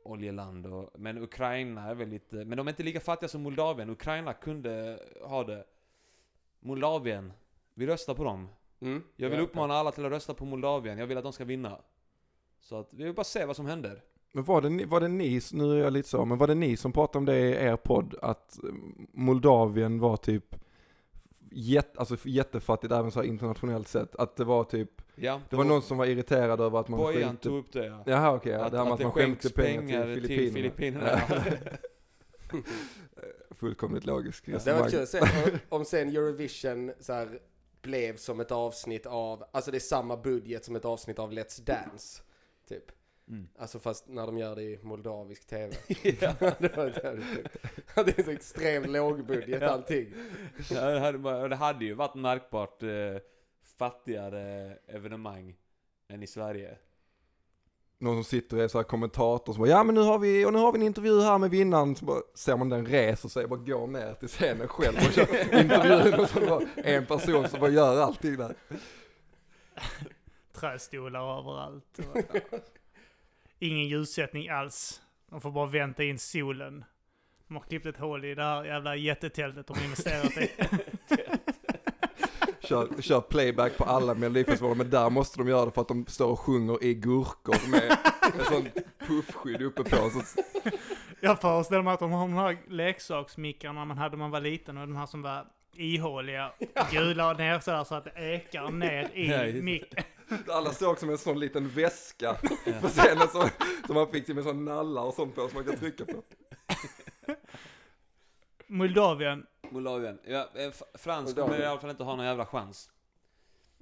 oljeland 0.04 0.66
och, 0.66 0.90
Men 0.98 1.18
Ukraina 1.22 1.82
är 1.82 1.94
väl 1.94 2.08
lite, 2.08 2.36
men 2.36 2.58
de 2.58 2.66
är 2.66 2.72
inte 2.72 2.82
lika 2.82 3.00
fattiga 3.00 3.28
som 3.28 3.42
Moldavien. 3.42 3.90
Ukraina 3.90 4.32
kunde 4.32 4.98
ha 5.22 5.44
det. 5.44 5.64
Moldavien, 6.60 7.32
vi 7.74 7.86
röstar 7.86 8.14
på 8.14 8.24
dem. 8.24 8.48
Mm. 8.80 9.02
Jag 9.16 9.30
vill 9.30 9.38
Ja, 9.38 9.44
uppmana 9.44 9.74
alla 9.74 9.92
till 9.92 10.04
att 10.04 10.12
rösta 10.12 10.34
på 10.34 10.44
Moldavien. 10.44 10.98
Jag 10.98 11.06
vill 11.06 11.16
att 11.18 11.24
de 11.24 11.32
ska 11.32 11.44
vinna. 11.44 11.78
Så 12.60 12.78
att 12.80 12.94
vi 12.94 13.04
vill 13.04 13.14
bara 13.14 13.24
se 13.24 13.44
vad 13.44 13.56
som 13.56 13.66
händer. 13.66 14.02
Men 14.32 14.44
var 14.44 14.60
det, 14.60 14.68
ni- 14.68 14.84
var 14.84 15.00
det 15.00 15.08
ni, 15.08 15.40
nu 15.52 15.72
är 15.72 15.76
jag 15.84 15.92
lite 15.92 16.08
så, 16.08 16.24
men 16.24 16.38
var 16.38 16.46
det 16.46 16.54
ni 16.54 16.76
som 16.76 16.92
pratade 16.92 17.18
om 17.18 17.24
det 17.24 17.38
i 17.38 17.52
er 17.52 17.76
podd, 17.76 18.14
att 18.22 18.58
Moldavien 19.12 19.98
var 19.98 20.16
typ 20.16 20.56
jätte, 21.58 21.98
alltså 21.98 22.16
jättefattigt 22.24 22.92
även 22.92 23.10
så 23.10 23.20
här 23.20 23.26
internationellt 23.28 23.88
sett, 23.88 24.16
att 24.16 24.36
det 24.36 24.44
var 24.44 24.64
typ, 24.64 24.90
Ja, 25.14 25.40
det 25.50 25.56
var 25.56 25.64
någon 25.64 25.82
som 25.82 25.98
var 25.98 26.06
irriterad 26.06 26.60
över 26.60 26.80
att 26.80 26.88
man 26.88 27.00
Bojan 27.00 27.22
skänkte, 27.28 27.48
tog 27.48 27.58
upp 27.58 27.72
det 27.72 27.86
ja. 27.86 28.02
jaha 28.06 28.34
okej, 28.34 28.52
ja, 28.52 28.64
att, 28.64 28.72
det 28.72 28.78
här 28.78 28.84
med 28.84 28.92
att 28.92 29.00
att 29.00 29.06
man 29.06 29.14
det 29.14 29.20
skänkte 29.22 29.50
pengar 29.50 30.04
till 30.14 30.26
Filippinerna. 30.26 30.54
Filippinerna. 30.54 31.20
Ja. 32.52 32.60
Fullkomligt 33.50 34.06
logiskt 34.06 34.46
Det 34.46 34.72
var 34.72 34.90
kul 34.90 35.02
att 35.02 35.08
se 35.08 35.20
om- 35.20 35.58
om 35.68 35.84
sen 35.84 36.08
Eurovision 36.08 36.92
så 37.00 37.12
här, 37.12 37.38
blev 37.82 38.16
som 38.16 38.40
ett 38.40 38.52
avsnitt 38.52 39.06
av, 39.06 39.44
alltså 39.52 39.70
det 39.70 39.76
är 39.76 39.80
samma 39.80 40.16
budget 40.16 40.64
som 40.64 40.76
ett 40.76 40.84
avsnitt 40.84 41.18
av 41.18 41.32
Let's 41.32 41.62
Dance. 41.62 42.22
Typ. 42.68 42.84
Mm. 43.28 43.48
Alltså 43.58 43.78
fast 43.78 44.08
när 44.08 44.26
de 44.26 44.38
gör 44.38 44.56
det 44.56 44.62
i 44.62 44.78
moldavisk 44.82 45.46
tv. 45.46 45.76
ja. 46.20 46.34
det, 46.58 46.76
var, 46.76 48.18
är 48.18 48.22
så 48.22 48.30
extremt 48.30 48.88
lågbudget 48.88 49.62
Ja. 49.62 49.68
allting. 49.68 50.12
Ja, 50.70 50.80
det, 50.80 51.00
hade, 51.00 51.48
det 51.48 51.56
hade 51.56 51.84
ju 51.84 51.94
varit 51.94 52.14
märkbart 52.14 52.82
eh, 52.82 52.88
fattigare 53.78 54.76
evenemang 54.86 55.56
än 56.08 56.22
i 56.22 56.26
Sverige. 56.26 56.78
Någon 57.98 58.14
som 58.14 58.24
sitter 58.24 58.56
och 58.56 58.62
är 58.62 58.68
så 58.68 58.78
här 58.78 58.82
kommentator 58.82 59.52
som 59.52 59.62
bara, 59.62 59.70
ja 59.70 59.84
men 59.84 59.94
nu 59.94 60.00
har 60.00 60.18
vi, 60.18 60.44
och 60.46 60.52
nu 60.52 60.58
har 60.58 60.72
vi 60.72 60.78
en 60.78 60.86
intervju 60.86 61.20
här 61.20 61.38
med 61.38 61.50
vinnaren, 61.50 61.96
så 61.96 62.04
bara 62.04 62.20
ser 62.34 62.56
man 62.56 62.68
den 62.68 62.86
reser 62.86 63.28
sig 63.28 63.44
och 63.44 63.50
bara 63.50 63.60
går 63.60 63.86
ner 63.86 64.14
till 64.14 64.28
scenen 64.28 64.68
själv 64.68 64.96
och 64.96 65.12
kör 65.12 65.60
intervjun 65.60 66.20
och 66.20 66.28
så 66.28 66.40
bara 66.40 66.62
en 66.76 67.06
person 67.06 67.48
som 67.48 67.60
bara 67.60 67.70
gör 67.70 68.00
allting 68.00 68.36
där. 68.36 68.54
Trästolar 70.52 71.38
överallt. 71.38 71.98
Och, 71.98 72.16
ingen 73.58 73.88
ljussättning 73.88 74.48
alls. 74.48 75.00
De 75.30 75.40
får 75.40 75.50
bara 75.50 75.66
vänta 75.66 76.04
in 76.04 76.18
solen. 76.18 76.84
De 77.48 77.56
har 77.56 77.62
klippt 77.62 77.86
ett 77.86 77.96
hål 77.96 78.24
i 78.24 78.34
det 78.34 78.42
här 78.42 78.64
jävla 78.64 78.96
jättetältet 78.96 79.66
de 79.66 79.84
investerat 79.84 80.36
i. 80.36 80.50
Kör, 82.60 83.02
kör 83.02 83.20
playback 83.20 83.76
på 83.76 83.84
alla 83.84 84.14
melodifestivaler, 84.14 84.74
men 84.74 84.90
där 84.90 85.10
måste 85.10 85.38
de 85.38 85.48
göra 85.48 85.64
det 85.64 85.70
för 85.70 85.80
att 85.80 85.88
de 85.88 86.06
står 86.06 86.30
och 86.30 86.40
sjunger 86.40 86.84
i 86.84 86.94
gurkor 86.94 87.70
med 87.70 87.98
en 88.38 88.44
sån 88.44 88.68
puffskydd 89.06 89.62
uppe 89.62 89.84
på. 89.84 90.10
Så, 90.10 90.42
Jag 91.20 91.40
föreställer 91.40 91.82
mig 91.82 91.94
att 91.94 92.00
de 92.00 92.12
har 92.12 92.28
de 92.28 92.34
här 92.34 92.58
leksaksmickarna 92.68 93.84
man 93.84 93.98
hade 93.98 94.10
när 94.10 94.18
man 94.18 94.30
var 94.30 94.40
liten 94.40 94.76
och 94.76 94.86
de 94.88 94.96
här 94.96 95.06
som 95.06 95.22
var 95.22 95.46
ihåliga, 95.74 96.52
gula 96.90 97.30
och 97.30 97.38
ner 97.38 97.60
så, 97.60 97.70
här, 97.70 97.84
så 97.84 97.94
att 97.94 98.04
det 98.04 98.34
ekar 98.34 98.70
ner 98.70 99.10
i 99.14 99.62
micken. 99.62 100.04
Alla 100.48 100.72
står 100.72 100.90
också 100.92 101.06
med 101.06 101.12
en 101.12 101.18
sån 101.18 101.40
liten 101.40 101.68
väska 101.68 102.34
på 102.80 102.88
scenen 102.88 103.28
som, 103.28 103.48
som 103.86 103.94
man 103.94 104.08
fick 104.10 104.26
till 104.26 104.34
med 104.34 104.44
sån 104.44 104.64
nallar 104.64 105.02
och 105.02 105.14
sånt 105.14 105.34
på 105.34 105.48
som 105.48 105.54
man 105.54 105.64
kan 105.64 105.76
trycka 105.76 106.04
på. 106.04 106.22
Moldavien, 108.66 109.46
Moldavien. 109.70 110.18
Ja, 110.24 110.48
eh, 110.54 110.66
F- 110.68 110.82
Frans 110.94 111.26
Moldavien. 111.28 111.48
kommer 111.54 111.62
i 111.64 111.66
alla 111.66 111.80
fall 111.80 111.90
inte 111.90 112.02
ha 112.04 112.16
någon 112.16 112.26
jävla 112.26 112.46
chans. 112.46 112.90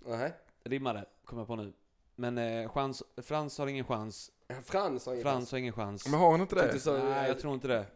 Nej. 0.07 0.33
Rimmade, 0.65 1.05
kommer 1.25 1.41
jag 1.43 1.47
på 1.47 1.57
nu. 1.57 1.73
Men 2.17 2.39
eh, 2.39 2.69
chans, 2.73 3.03
Frans 3.23 3.59
har 3.59 3.67
ingen 3.67 3.85
chans. 3.85 4.31
Frans 4.65 5.07
har 5.07 5.13
ingen 5.13 5.23
Frans 5.25 5.51
har 5.53 5.59
ingen 5.59 5.73
chans. 5.73 6.09
Men 6.09 6.21
har 6.21 6.31
han 6.31 6.41
inte 6.41 6.55
det? 6.73 6.81
så, 6.81 6.99
Nej, 6.99 7.29
jag 7.29 7.39
tror 7.41 7.55
inte 7.55 7.69
det. 7.69 7.87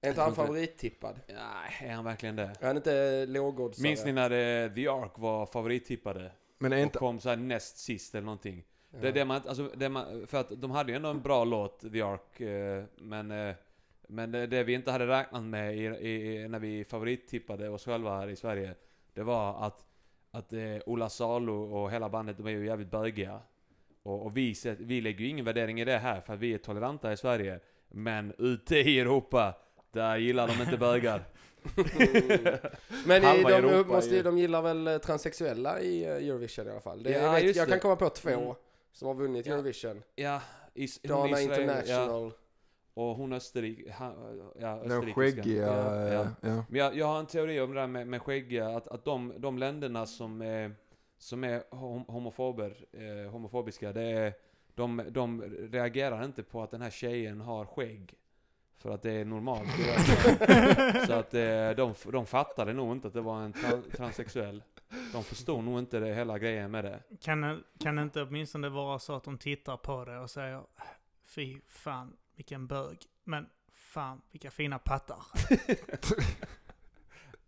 Är 0.00 0.08
inte 0.08 0.20
han 0.22 0.34
favorittippad? 0.34 1.20
Nej, 1.28 1.88
är 1.90 1.94
han 1.94 2.04
verkligen 2.04 2.36
det? 2.36 2.52
Är 2.60 2.66
han 2.66 2.76
inte 2.76 3.26
lågoddsare? 3.26 3.82
Minns 3.82 4.04
ni 4.04 4.12
när 4.12 4.30
eh, 4.64 4.74
The 4.74 4.88
Ark 4.88 5.12
var 5.16 5.46
favorittippade? 5.46 6.32
Men 6.64 6.72
är 6.72 6.76
Och 6.76 6.82
inte, 6.82 6.98
kom 6.98 7.20
så 7.20 7.28
här 7.28 7.36
näst 7.36 7.78
sist 7.78 8.14
eller 8.14 8.24
någonting. 8.24 8.64
Ja. 8.90 8.98
Det 9.00 9.08
är 9.08 9.12
det 9.12 9.24
man, 9.24 9.40
alltså, 9.48 9.70
det 9.76 9.88
man, 9.88 10.26
för 10.26 10.40
att 10.40 10.60
de 10.60 10.70
hade 10.70 10.92
ju 10.92 10.96
ändå 10.96 11.08
en 11.08 11.22
bra 11.22 11.44
låt, 11.44 11.92
The 11.92 12.02
Ark, 12.02 12.40
eh, 12.40 12.84
men, 12.96 13.30
eh, 13.30 13.54
men 14.08 14.32
det, 14.32 14.46
det 14.46 14.64
vi 14.64 14.74
inte 14.74 14.90
hade 14.90 15.06
räknat 15.06 15.42
med 15.42 15.76
i, 15.76 15.84
i, 15.84 16.48
när 16.48 16.58
vi 16.58 16.84
favorittippade 16.84 17.68
oss 17.68 17.84
själva 17.84 18.18
här 18.18 18.28
i 18.28 18.36
Sverige, 18.36 18.74
Det 19.14 19.22
var 19.22 19.66
att, 19.66 19.86
att 20.30 20.52
eh, 20.52 20.76
Ola 20.86 21.08
Salo 21.08 21.62
och 21.62 21.90
hela 21.90 22.08
bandet, 22.08 22.36
de 22.36 22.46
är 22.46 22.50
ju 22.50 22.66
jävligt 22.66 22.90
bögiga. 22.90 23.40
Och, 24.02 24.26
och 24.26 24.36
vi, 24.36 24.54
vi 24.78 25.00
lägger 25.00 25.20
ju 25.20 25.28
ingen 25.28 25.44
värdering 25.44 25.80
i 25.80 25.84
det 25.84 25.98
här 25.98 26.20
för 26.20 26.34
att 26.34 26.40
vi 26.40 26.54
är 26.54 26.58
toleranta 26.58 27.12
i 27.12 27.16
Sverige. 27.16 27.60
Men 27.88 28.32
ute 28.38 28.76
i 28.76 29.00
Europa, 29.00 29.54
där 29.92 30.16
gillar 30.16 30.48
de 30.48 30.62
inte 30.62 30.76
bögar. 30.76 31.24
Men 33.06 33.22
de, 33.22 33.26
Europa 33.46 33.92
måste, 33.92 34.14
ju- 34.16 34.22
de 34.22 34.38
gillar 34.38 34.62
väl 34.62 34.86
eh, 34.86 34.98
transsexuella 34.98 35.80
i 35.80 36.04
eh, 36.04 36.10
Eurovision 36.10 36.66
i 36.66 36.70
alla 36.70 36.80
fall. 36.80 37.02
Det, 37.02 37.10
Ja, 37.10 37.18
jag, 37.18 37.32
vet, 37.32 37.42
just 37.44 37.56
jag 37.56 37.68
kan 37.68 37.80
komma 37.80 37.96
på 37.96 38.08
två 38.10 38.30
Mm. 38.30 38.54
som 38.92 39.08
har 39.08 39.14
vunnit 39.14 39.46
Ja. 39.46 39.52
Eurovision. 39.54 40.02
Ja, 40.14 40.40
is, 40.74 41.00
Dana 41.02 41.40
Israel, 41.40 41.50
Ja, 41.50 41.60
International. 41.78 42.32
och 42.94 43.16
hon 43.16 43.32
Österrike, 43.32 43.94
ja, 43.98 44.14
Den 44.58 44.92
österrikiska. 44.92 45.20
skäggiga, 45.20 45.66
Ja, 45.66 46.08
ja. 46.12 46.26
ja. 46.40 46.64
Men 46.68 46.80
jag, 46.80 46.96
jag 46.96 47.06
har 47.06 47.18
en 47.18 47.26
teori 47.26 47.60
om 47.60 47.74
det 47.74 47.80
där 47.80 47.86
med, 47.86 48.06
med 48.06 48.22
skäggiga, 48.22 48.68
att, 48.68 48.88
att 48.88 49.04
de, 49.04 49.32
de 49.38 49.58
länderna 49.58 50.06
som 50.06 50.42
är, 50.42 50.74
som 51.18 51.44
är 51.44 51.62
hom- 51.70 52.06
homofober, 52.12 52.86
eh, 52.92 53.30
homofobiska, 53.30 53.92
det 53.92 54.02
är, 54.02 54.32
de, 54.74 55.02
de 55.10 55.42
reagerar 55.72 56.24
inte 56.24 56.42
på 56.42 56.62
att 56.62 56.70
den 56.70 56.82
här 56.82 56.90
tjejen 56.90 57.40
har 57.40 57.64
skägg. 57.66 58.14
För 58.84 58.94
att 58.94 59.02
det 59.02 59.12
är 59.12 59.24
normalt. 59.24 59.68
Så 61.06 61.12
att 61.12 61.34
eh, 61.34 61.70
de, 61.70 61.94
de 62.12 62.26
fattade 62.26 62.72
nog 62.72 62.92
inte 62.92 63.08
att 63.08 63.14
det 63.14 63.20
var 63.20 63.42
en 63.42 63.52
tra- 63.52 63.96
transsexuell. 63.96 64.62
De 65.12 65.24
förstod 65.24 65.64
nog 65.64 65.78
inte 65.78 66.00
det, 66.00 66.14
hela 66.14 66.38
grejen 66.38 66.70
med 66.70 66.84
det. 66.84 67.02
Kan, 67.20 67.64
kan 67.78 67.96
det 67.96 68.02
inte 68.02 68.22
åtminstone 68.22 68.68
vara 68.68 68.98
så 68.98 69.12
att 69.14 69.24
de 69.24 69.38
tittar 69.38 69.76
på 69.76 70.04
det 70.04 70.18
och 70.18 70.30
säger 70.30 70.62
Fy 71.24 71.60
fan, 71.68 72.16
vilken 72.36 72.66
bög. 72.66 72.98
Men 73.24 73.46
fan, 73.74 74.20
vilka 74.30 74.50
fina 74.50 74.78
pattar. 74.78 75.18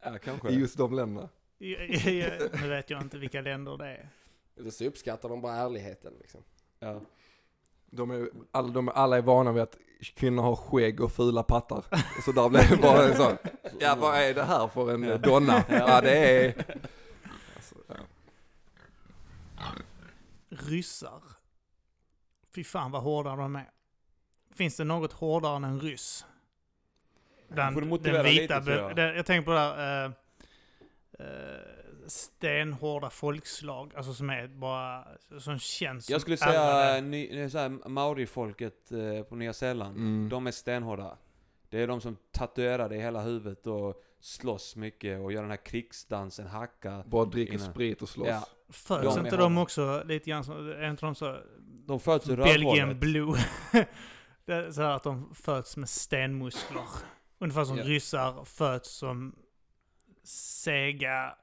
Ja, 0.02 0.18
kanske. 0.18 0.48
I 0.50 0.54
just 0.54 0.76
de 0.78 0.94
länderna. 0.94 1.28
nu 1.58 2.68
vet 2.68 2.90
jag 2.90 3.02
inte 3.02 3.18
vilka 3.18 3.40
länder 3.40 3.76
det 3.76 3.86
är. 3.86 4.08
Eller 4.56 4.70
så 4.70 4.84
uppskattar 4.84 5.28
de 5.28 5.40
bara 5.40 5.54
ärligheten 5.54 6.14
liksom. 6.20 6.42
Ja. 6.78 7.00
De 7.90 8.10
är, 8.10 8.28
alla, 8.52 8.68
de, 8.68 8.88
alla 8.88 9.16
är 9.16 9.22
vana 9.22 9.52
vid 9.52 9.62
att 9.62 9.76
kvinnor 10.14 10.42
har 10.42 10.56
skägg 10.56 11.00
och 11.00 11.12
fula 11.12 11.42
pattar. 11.42 11.84
Så 12.24 12.32
där 12.32 12.48
blir 12.48 12.70
det 12.70 12.76
bara 12.82 13.04
en 13.04 13.16
sån, 13.16 13.36
ja 13.80 13.96
vad 14.00 14.16
är 14.16 14.34
det 14.34 14.42
här 14.42 14.68
för 14.68 14.94
en 14.94 15.22
donna? 15.22 15.64
Ja 15.68 16.00
det 16.00 16.44
är... 16.46 16.54
Alltså, 17.56 17.74
ja. 17.88 17.94
Ryssar. 20.48 21.22
Fy 22.54 22.64
fan 22.64 22.90
vad 22.90 23.02
hårda 23.02 23.36
de 23.36 23.56
är. 23.56 23.70
Finns 24.54 24.76
det 24.76 24.84
något 24.84 25.12
hårdare 25.12 25.56
än 25.56 25.64
en 25.64 25.80
ryss? 25.80 26.24
Den, 27.48 27.74
den 27.74 27.90
lite, 27.90 28.22
vita, 28.22 28.60
be- 28.60 28.72
jag. 28.76 28.96
den, 28.96 29.16
jag 29.16 29.26
tänker 29.26 29.44
på 29.44 29.50
det 29.52 29.58
här, 29.58 30.04
eh, 30.04 30.12
eh, 31.18 31.75
stenhårda 32.08 33.10
folkslag, 33.10 33.92
alltså 33.96 34.14
som 34.14 34.30
är 34.30 34.46
bara, 34.48 35.04
som 35.38 35.58
känns 35.58 36.10
Jag 36.10 36.20
som 36.20 36.22
skulle 36.22 36.36
säga 36.36 37.00
ny, 37.00 37.50
så 37.50 37.58
här, 37.58 37.88
maorifolket 37.88 38.92
eh, 38.92 39.22
på 39.22 39.36
Nya 39.36 39.52
Zeeland. 39.52 39.96
Mm. 39.96 40.28
De 40.28 40.46
är 40.46 40.50
stenhårda. 40.50 41.18
Det 41.68 41.82
är 41.82 41.86
de 41.86 42.00
som 42.00 42.16
tatuerar 42.32 42.88
det 42.88 42.96
i 42.96 43.00
hela 43.00 43.20
huvudet 43.22 43.66
och 43.66 44.02
slåss 44.20 44.76
mycket 44.76 45.20
och 45.20 45.32
gör 45.32 45.42
den 45.42 45.50
här 45.50 45.64
krigsdansen, 45.64 46.46
hacka. 46.46 47.04
Bara 47.06 47.24
dricker 47.24 47.54
Innan. 47.54 47.72
sprit 47.72 48.02
och 48.02 48.08
slåss. 48.08 48.28
Ja, 48.28 48.46
Föds 48.68 49.16
inte 49.16 49.36
de 49.36 49.58
också 49.58 50.02
lite 50.04 50.30
grann 50.30 50.44
som, 50.44 50.68
är 50.70 50.90
inte 50.90 51.06
de 51.06 51.14
så, 51.14 51.38
de 51.86 52.00
föds 52.00 52.26
Belgian 52.26 52.58
rövhålet. 52.58 52.96
blue? 52.96 53.34
det 54.44 54.54
är 54.54 54.70
så 54.70 54.82
här 54.82 54.90
att 54.90 55.02
de 55.02 55.34
föds 55.34 55.76
med 55.76 55.88
stenmuskler. 55.88 56.82
Ungefär 57.38 57.64
som 57.64 57.78
Ja. 57.78 57.84
ryssar 57.84 58.44
föds 58.44 58.88
som 58.90 59.34
sega 60.24 61.34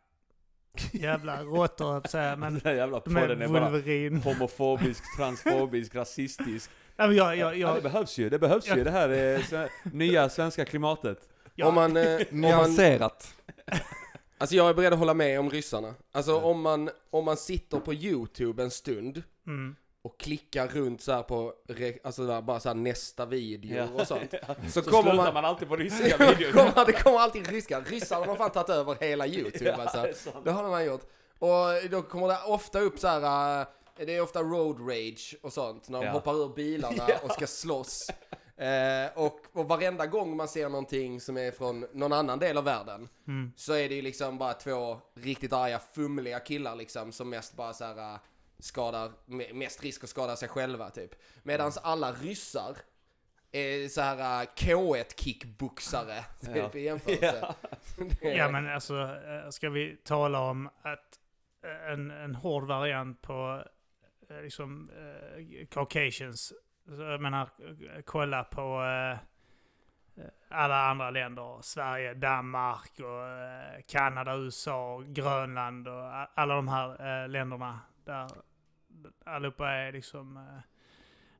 jävla 0.91 1.43
råttor, 1.43 1.87
jag 1.87 1.97
att 1.97 2.11
säga, 2.11 2.35
men 2.37 2.59
Den 2.63 2.75
jävla 2.75 2.97
är 2.97 3.01
podden 3.01 3.41
är 3.41 3.47
bara 3.47 3.69
Wolverine. 3.69 4.19
homofobisk, 4.21 5.03
transfobisk, 5.17 5.95
rasistisk. 6.01 6.69
Ja, 6.95 7.07
men 7.07 7.15
jag, 7.15 7.37
jag, 7.37 7.57
Ja, 7.57 7.67
det 7.67 7.73
jag, 7.73 7.83
behövs 7.83 8.17
ju. 8.17 8.29
Det 8.29 8.39
behövs 8.39 8.67
Ja. 8.67 8.77
ju. 8.77 8.83
Det 8.83 8.91
här 8.91 9.09
är 9.09 9.37
sve- 9.39 9.69
nya 9.83 10.29
svenska 10.29 10.65
klimatet. 10.65 11.29
jag, 11.55 11.67
Om 11.67 11.75
man, 11.75 11.97
eh, 11.97 12.19
om 12.31 12.41
man, 12.41 12.75
alltså 14.37 14.55
jag 14.55 14.69
är 14.69 14.73
beredd 14.73 14.93
att 14.93 14.99
hålla 14.99 15.13
med 15.13 15.39
om 15.39 15.49
ryssarna. 15.49 15.93
Alltså 16.11 16.39
om 16.39 16.61
man, 16.61 16.89
om 17.09 17.25
man 17.25 17.37
sitter 17.37 17.79
på 17.79 17.93
YouTube 17.93 18.63
en 18.63 18.71
stund 18.71 19.23
mm. 19.47 19.75
Och 20.03 20.19
klickar 20.19 20.67
runt 20.67 21.01
så 21.01 21.11
här 21.11 21.23
på, 21.23 21.53
alltså 22.03 22.25
där, 22.27 22.41
bara 22.41 22.59
så 22.59 22.69
här 22.69 22.75
nästa 22.75 23.25
video 23.25 23.87
och 23.99 24.07
sånt. 24.07 24.33
Så, 24.71 24.81
Så 24.81 24.91
kommer 24.91 25.13
man- 25.13 25.33
man 25.33 25.45
alltid 25.45 25.67
på 25.67 25.75
ryska 25.75 26.17
det, 26.17 26.35
videor. 26.35 26.51
kommer, 26.51 26.85
det 26.85 26.91
kommer 26.91 27.19
alltid 27.19 27.47
ryska. 27.47 27.79
Ryssarna 27.81 28.25
har 28.25 28.35
fan 28.35 28.51
tagit 28.51 28.69
över 28.69 28.95
hela 28.99 29.27
YouTube 29.27 29.69
Ja, 29.77 29.81
alltså. 29.81 30.01
det. 30.01 30.39
Det 30.43 30.51
har 30.51 30.69
man 30.69 30.85
gjort. 30.85 31.01
Och 31.39 31.89
då 31.91 32.01
kommer 32.01 32.27
det 32.27 32.37
ofta 32.45 32.79
upp 32.79 32.99
så 32.99 33.07
här. 33.07 33.59
äh, 33.61 33.67
det 34.05 34.15
är 34.15 34.21
ofta 34.21 34.41
road 34.41 34.89
rage 34.89 35.35
och 35.41 35.53
sånt, 35.53 35.89
när 35.89 35.99
de 35.99 36.05
Ja. 36.05 36.11
hoppar 36.11 36.33
ur 36.45 36.53
bilarna 36.55 37.07
och 37.23 37.31
ska 37.31 37.47
slåss. 37.47 38.07
Eh, 38.57 39.11
och, 39.23 39.39
och 39.53 39.67
varenda 39.67 40.05
gång 40.05 40.37
man 40.37 40.47
ser 40.47 40.69
någonting 40.69 41.21
som 41.21 41.37
är 41.37 41.51
från 41.51 41.85
någon 41.93 42.13
annan 42.13 42.39
del 42.39 42.57
av 42.57 42.63
världen, 42.63 43.09
Mm. 43.27 43.51
så 43.55 43.73
är 43.73 43.89
det 43.89 43.95
ju 43.95 44.01
liksom 44.01 44.37
bara 44.37 44.53
två 44.53 44.97
riktigt 45.15 45.53
arga, 45.53 45.79
fumliga 45.93 46.39
killar 46.39 46.75
liksom, 46.75 47.11
som 47.11 47.29
mest 47.29 47.55
bara 47.55 47.73
så 47.73 47.83
här 47.85 48.19
skadar, 48.59 49.11
me- 49.25 49.53
mest 49.53 49.83
risk 49.83 50.03
att 50.03 50.09
skada 50.09 50.35
sig 50.35 50.49
själva 50.49 50.89
typ. 50.89 51.11
Medan 51.43 51.71
alla 51.83 52.11
ryssar 52.11 52.77
är 53.51 53.87
så 53.87 54.01
här 54.01 54.41
äh, 54.43 54.47
K1-kickboxare, 54.55 56.23
typ 56.41 56.55
Ja. 56.55 56.71
i 56.73 56.83
jämförelse. 56.83 57.55
Det 58.21 58.31
är- 58.31 58.37
Ja 58.37 58.49
men 58.49 58.69
alltså, 58.69 58.95
eh, 59.01 59.49
ska 59.49 59.69
vi 59.69 59.97
tala 60.03 60.39
om 60.39 60.67
att 60.81 61.19
eh, 61.63 61.91
en, 61.93 62.11
en 62.11 62.35
hård 62.35 62.63
variant 62.63 63.21
på 63.21 63.63
liksom 64.41 64.89
eh, 64.89 65.67
Caucasians. 65.67 66.53
Så 66.85 67.01
Jag 67.01 67.21
menar, 67.21 67.49
kolla 68.05 68.43
på 68.43 68.61
eh, 68.83 69.17
alla 70.49 70.75
andra 70.89 71.09
länder. 71.09 71.61
Sverige, 71.61 72.13
Danmark 72.13 72.99
och 72.99 73.27
eh, 73.27 73.81
Kanada, 73.87 74.35
USA, 74.35 75.03
Grönland 75.07 75.87
och 75.87 76.03
alla 76.39 76.55
de 76.55 76.67
här 76.67 77.23
eh, 77.23 77.29
länderna 77.29 77.79
där 78.05 78.27
allihopa 79.25 79.69
är 79.69 79.91
liksom 79.91 80.37
eh, 80.37 80.43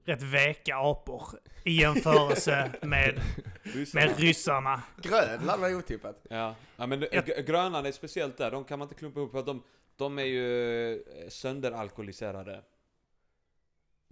rätt 0.06 0.22
veka 0.22 0.76
apor 0.78 1.28
i 1.64 1.72
jämförelse 1.82 2.72
med, 2.82 3.20
Ryssarna. 3.64 4.06
med 4.06 4.20
ryssarna. 4.20 4.82
Grönland 5.02 5.62
var 5.62 5.76
otippat. 5.76 6.26
Ja, 6.30 6.56
ja 6.78 6.88
men 6.88 7.06
Jag- 7.12 7.46
Grönland 7.46 7.88
är 7.88 7.92
speciellt 7.92 8.38
där, 8.38 8.52
de 8.52 8.64
kan 8.64 8.80
man 8.80 8.86
inte 8.86 8.96
klumpa 9.00 9.20
ihop 9.20 9.32
för 9.32 9.40
att 9.40 9.46
de, 9.46 9.64
de 9.96 10.20
är 10.20 10.24
ju 10.24 10.92
eh, 10.94 11.30
sönderalkoholiserade. 11.30 12.62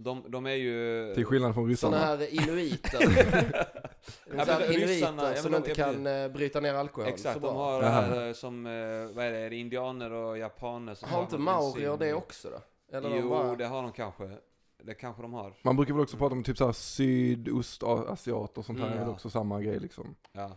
De, 0.02 0.24
de 0.28 0.46
är 0.46 0.50
ju... 0.54 1.12
Till 1.14 1.24
skillnad 1.24 1.54
från 1.54 1.68
ryssarna. 1.68 1.96
Sådana 2.00 2.16
här 2.16 2.34
inuiter. 2.42 2.98
här 4.36 4.68
ryssarna- 4.68 4.72
inuiter 4.72 5.30
ja, 5.30 5.42
som 5.42 5.50
men 5.50 5.62
de- 5.62 5.68
inte 5.70 5.80
ja, 5.80 5.86
kan 5.92 6.06
eh, 6.06 6.28
bryta 6.28 6.60
ner 6.60 6.74
alkohol 6.74 7.08
Exakt, 7.08 7.34
så 7.34 7.46
de 7.46 7.56
har 7.56 7.80
det 7.82 7.86
Jaha. 7.86 8.00
här 8.00 8.26
eh, 8.28 8.32
som, 8.32 8.66
eh, 8.66 8.72
vad 9.16 9.24
är 9.24 9.30
det, 9.32 9.38
är 9.38 9.50
det 9.50 9.56
indianer 9.56 10.10
och 10.12 10.38
japaner 10.38 10.94
som 10.94 11.08
Har 11.08 11.22
inte 11.22 11.38
maorier 11.38 11.96
det 11.96 12.14
också 12.14 12.50
då? 12.50 12.96
Eller 12.96 13.10
de 13.10 13.18
Jo, 13.18 13.28
bara... 13.30 13.56
det 13.56 13.66
har 13.66 13.82
de 13.82 13.92
kanske. 13.92 14.30
Det 14.84 14.94
kanske 14.94 15.22
de 15.22 15.32
har. 15.32 15.54
Man 15.62 15.76
brukar 15.76 15.94
väl 15.94 16.02
också 16.02 16.16
prata 16.16 16.32
om 16.34 16.42
typ 16.44 16.58
såhär 16.58 16.72
sydostasiat 16.72 18.58
och 18.58 18.64
sånt 18.64 18.78
här, 18.78 18.86
Mm, 18.86 18.98
är 18.98 19.00
väl 19.02 19.08
ja. 19.08 19.14
också 19.14 19.30
samma 19.30 19.60
grej 19.62 19.78
liksom. 19.80 20.14
Ja. 20.32 20.50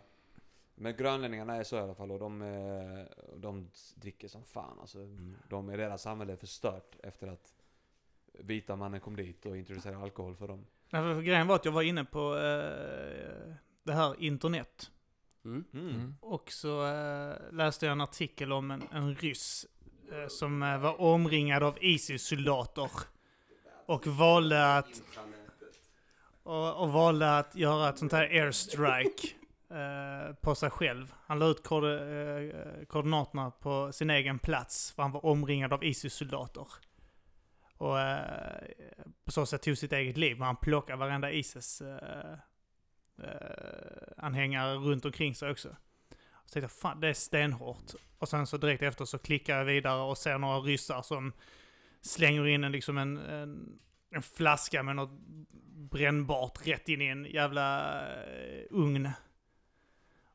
Men 0.75 0.95
grönlänningarna 0.95 1.55
är 1.55 1.63
så 1.63 1.75
i 1.75 1.79
alla 1.79 1.95
fall 1.95 2.11
och 2.11 2.19
de, 2.19 2.41
eh, 2.41 3.27
de 3.37 3.69
dricker 3.95 4.27
som 4.27 4.43
fan 4.43 4.77
alltså. 4.81 4.97
De 5.49 5.69
är 5.69 5.77
deras 5.77 6.01
samhälle 6.01 6.33
är 6.33 6.37
förstört 6.37 6.95
efter 7.03 7.27
att 7.27 7.53
vita 8.39 8.75
mannen 8.75 8.99
kom 8.99 9.15
dit 9.15 9.45
och 9.45 9.57
introducerade 9.57 10.03
alkohol 10.03 10.35
för 10.35 10.47
dem. 10.47 10.65
Nej, 10.89 11.13
för 11.13 11.21
grejen 11.21 11.47
var 11.47 11.55
att 11.55 11.65
jag 11.65 11.71
var 11.71 11.81
inne 11.81 12.05
på 12.05 12.35
eh, 12.35 13.55
det 13.83 13.93
här 13.93 14.23
internet. 14.23 14.91
Mm. 15.45 15.63
Mm. 15.73 16.15
Och 16.21 16.51
så 16.51 16.85
eh, 16.85 17.35
läste 17.51 17.85
jag 17.85 17.91
en 17.91 18.01
artikel 18.01 18.51
om 18.51 18.71
en, 18.71 18.83
en 18.91 19.15
ryss 19.15 19.65
eh, 20.11 20.27
som 20.27 20.63
eh, 20.63 20.79
var 20.79 21.01
omringad 21.01 21.63
av 21.63 21.77
ISIS-soldater. 21.81 22.89
Och 23.85 24.07
valde 24.07 24.77
att, 24.77 25.01
och, 26.43 26.81
och 26.81 26.91
valde 26.91 27.37
att 27.37 27.55
göra 27.55 27.89
ett 27.89 27.97
sånt 27.97 28.11
här 28.11 28.23
airstrike 28.23 29.27
eh, 29.69 30.35
på 30.35 30.55
sig 30.55 30.69
själv. 30.69 31.13
Han 31.25 31.39
la 31.39 31.45
ut 31.45 31.71
eh, 31.71 32.85
koordinaterna 32.87 33.51
på 33.51 33.91
sin 33.91 34.09
egen 34.09 34.39
plats, 34.39 34.91
för 34.91 35.03
han 35.03 35.11
var 35.11 35.25
omringad 35.25 35.73
av 35.73 35.83
ISIS-soldater. 35.83 36.67
Och 37.77 37.99
eh, 37.99 38.63
på 39.25 39.31
så 39.31 39.45
sätt 39.45 39.61
tog 39.61 39.77
sitt 39.77 39.93
eget 39.93 40.17
liv, 40.17 40.37
men 40.37 40.45
han 40.45 40.55
plockade 40.55 40.99
varenda 40.99 41.31
ISIS 41.31 41.81
eh, 41.81 42.33
eh, 43.23 44.07
anhängare 44.17 44.75
runt 44.75 45.05
omkring 45.05 45.35
sig 45.35 45.51
också. 45.51 45.75
Så 46.45 46.53
tänkte 46.53 46.59
jag, 46.59 46.71
fan 46.71 46.99
det 46.99 47.07
är 47.07 47.13
stenhårt. 47.13 47.91
Och 48.17 48.29
sen 48.29 48.47
så 48.47 48.57
direkt 48.57 48.83
efter 48.83 49.05
så 49.05 49.17
klickar 49.17 49.57
jag 49.57 49.65
vidare 49.65 50.01
och 50.01 50.17
ser 50.17 50.37
några 50.37 50.59
ryssar 50.59 51.01
som 51.01 51.33
slänger 52.01 52.47
in 52.47 52.63
en, 52.63 52.71
liksom 52.71 52.97
en, 52.97 53.17
en, 53.17 53.79
en 54.09 54.21
flaska 54.21 54.83
med 54.83 54.95
något 54.95 55.19
brännbart 55.91 56.67
rätt 56.67 56.89
in 56.89 57.01
i 57.01 57.05
en 57.05 57.25
jävla 57.25 57.99
eh, 58.07 58.63
ugn. 58.69 59.09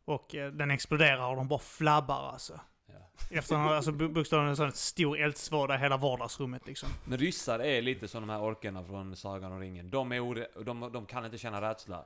Och 0.05 0.35
eh, 0.35 0.53
den 0.53 0.71
exploderar 0.71 1.31
och 1.31 1.37
de 1.37 1.49
bara 1.49 1.59
flabbar 1.59 2.33
alltså. 2.33 2.61
Ja. 2.95 3.39
Efter 3.39 3.57
han 3.57 3.73
alltså 3.73 3.93
bokstavligen 3.93 4.51
en 4.51 4.57
sån 4.57 4.73
stor 4.73 5.19
eldsvåda 5.19 5.75
i 5.75 5.79
hela 5.79 5.97
vardagsrummet 5.97 6.67
liksom. 6.67 6.89
Men 7.05 7.19
ryssar 7.19 7.59
är 7.59 7.83
lite 7.83 8.09
som 8.09 8.21
de 8.21 8.31
här 8.31 8.43
orkerna 8.43 8.85
från 8.85 9.17
Sagan 9.17 9.53
om 9.53 9.61
ringen. 9.61 9.91
De, 9.91 10.13
är 10.13 10.21
ore- 10.21 10.65
de, 10.65 10.93
de 10.93 11.07
kan 11.07 11.25
inte 11.25 11.39
känna 11.39 11.61
rädsla. 11.61 12.05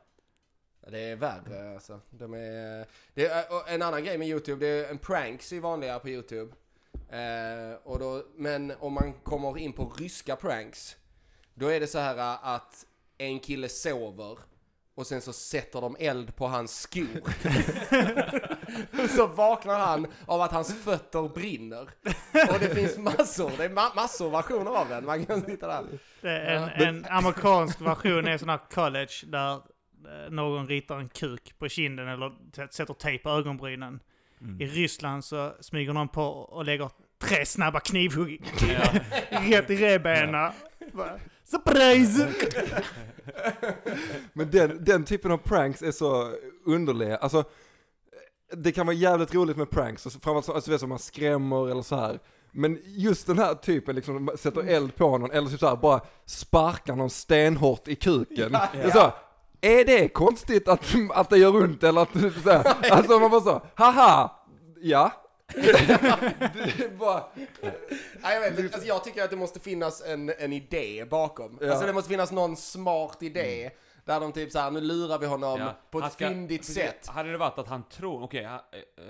Det 0.91 1.01
är 1.01 1.17
värre 1.17 1.75
alltså. 1.75 2.01
De 2.11 2.35
är, 2.35 2.87
det 3.15 3.27
är, 3.27 3.69
en 3.69 3.83
annan 3.83 4.05
grej 4.05 4.19
med 4.19 4.29
YouTube, 4.29 4.67
det 4.67 4.87
är 4.87 4.91
en 4.91 4.99
pranks 4.99 5.53
är 5.53 5.61
vanliga 5.61 5.99
på 5.99 6.09
YouTube. 6.09 6.53
Eh, 7.09 7.77
och 7.83 7.99
då, 7.99 8.25
men 8.37 8.73
om 8.79 8.93
man 8.93 9.13
kommer 9.13 9.59
in 9.59 9.73
på 9.73 9.93
ryska 9.99 10.37
pranks, 10.37 10.97
då 11.55 11.69
är 11.69 11.81
det 11.81 11.87
så 11.87 11.99
här 11.99 12.17
äh, 12.17 12.49
att 12.49 12.87
en 13.19 13.41
kille 13.41 13.69
sover 13.69 14.39
och 14.95 15.07
sen 15.07 15.21
så 15.21 15.33
sätter 15.33 15.81
de 15.81 15.97
eld 15.99 16.37
på 16.37 16.47
hans 16.47 16.81
skor. 16.81 17.23
så 19.17 19.27
vaknar 19.27 19.79
han 19.79 20.07
av 20.27 20.41
att 20.41 20.53
hans 20.53 20.75
fötter 20.85 21.29
brinner. 21.35 21.89
Och 22.53 22.59
det 22.61 22.75
finns 22.75 22.99
massor, 22.99 23.51
det 23.57 23.65
är 23.65 23.69
ma- 23.69 23.97
massor 23.97 24.31
versioner 24.31 24.71
av 24.71 24.89
den. 24.89 25.05
Man 25.05 25.27
kan 25.27 25.43
sitta 25.43 25.67
där. 25.67 25.85
Det 26.21 26.31
är 26.31 26.57
en, 26.57 26.69
en 26.89 27.07
amerikansk 27.11 27.81
version 27.81 28.29
är 28.29 28.39
sån 28.39 28.49
här 28.49 28.61
college 28.75 29.13
där 29.27 29.53
eh, 29.55 30.31
någon 30.31 30.69
ritar 30.69 30.99
en 30.99 31.09
kuk 31.09 31.59
på 31.59 31.69
kinden 31.69 32.09
eller 32.09 32.33
sätter 32.71 32.95
tejp 32.95 33.23
på 33.23 33.31
ögonbrynen. 33.31 34.01
Mm. 34.41 34.61
I 34.61 34.67
Ryssland 34.67 35.25
så 35.25 35.53
smyger 35.61 35.93
någon 35.93 36.09
på 36.09 36.25
och 36.27 36.65
lägger 36.65 36.91
tre 37.19 37.47
snabba 37.47 37.81
knivhugg 37.81 38.43
Ja. 38.69 39.01
rätt 39.41 39.71
i 39.71 39.77
revbenen. 39.77 40.53
Surprise! 41.45 42.29
Men 44.33 44.51
den, 44.51 44.85
den 44.85 45.05
typen 45.05 45.33
av 45.33 45.37
pranks 45.39 45.83
är 45.83 45.93
så 45.93 46.33
underliga. 46.67 47.17
Alltså, 47.17 47.45
det 48.57 48.73
kan 48.73 48.87
vara 48.87 48.97
jävligt 48.97 49.35
roligt 49.35 49.57
med 49.57 49.71
pranks, 49.71 50.07
alltså, 50.07 50.21
framförallt 50.21 50.47
så- 50.47 50.53
alltså, 50.53 50.71
vet, 50.71 50.83
man 50.89 50.99
skrämmer 50.99 51.71
eller 51.71 51.83
så 51.83 51.97
här. 51.97 52.19
Men 52.53 52.79
just 52.85 53.27
den 53.27 53.39
här 53.39 53.55
typen, 53.55 53.97
liksom, 53.97 54.31
sätter 54.39 54.61
eld 54.69 54.97
på 54.97 55.19
någon, 55.19 55.31
eller 55.31 55.49
typ 55.49 55.61
så 55.61 55.69
här, 55.69 55.77
bara 55.77 56.01
sparkar 56.27 56.97
någon 56.97 57.11
stenhårt 57.11 57.89
i 57.89 57.95
kuken. 57.95 58.51
Ja, 58.53 58.69
Det 58.73 58.83
är, 58.83 58.91
så, 58.91 58.99
här, 58.99 59.13
är 59.61 59.85
det 59.85 60.09
konstigt 60.09 60.69
att, 60.69 60.95
att 61.11 61.31
det 61.31 61.39
gör 61.39 61.57
ont 61.57 61.83
eller 61.85 62.01
att, 62.03 62.13
så 62.45 62.51
här, 62.51 62.75
alltså 62.91 63.19
man 63.19 63.31
bara 63.31 63.41
så, 63.41 63.63
haha, 63.75 64.31
ja. 64.81 65.13
bara, 66.99 67.25
Nej, 68.23 68.35
jag, 68.35 68.41
vet, 68.41 68.75
alltså, 68.75 68.89
jag 68.89 69.05
tycker 69.05 69.25
att 69.25 69.31
det 69.31 69.37
måste 69.37 69.61
finnas 69.61 70.03
en, 70.03 70.33
en 70.39 70.53
idé 70.53 71.05
bakom. 71.11 71.59
Ja. 71.61 71.71
Alltså 71.71 71.87
det 71.87 71.93
måste 71.93 72.11
finnas 72.11 72.33
någon 72.33 72.57
smart 72.57 73.23
idé. 73.23 73.71
Där 74.05 74.21
de 74.21 74.33
typ 74.33 74.53
såhär, 74.53 74.71
nu 74.71 74.81
lurar 74.81 75.19
vi 75.19 75.27
honom 75.27 75.61
Ja, 75.61 75.75
på 75.91 75.99
ett 75.99 76.13
ska- 76.13 76.29
fyndigt 76.29 76.61
precis. 76.61 76.75
sätt. 76.75 77.07
Hade 77.07 77.33
det 77.33 77.39
varit 77.39 77.59
att 77.59 77.69
han 77.69 77.83
tror, 77.83 78.23
okej, 78.23 78.45
ha- 78.45 78.65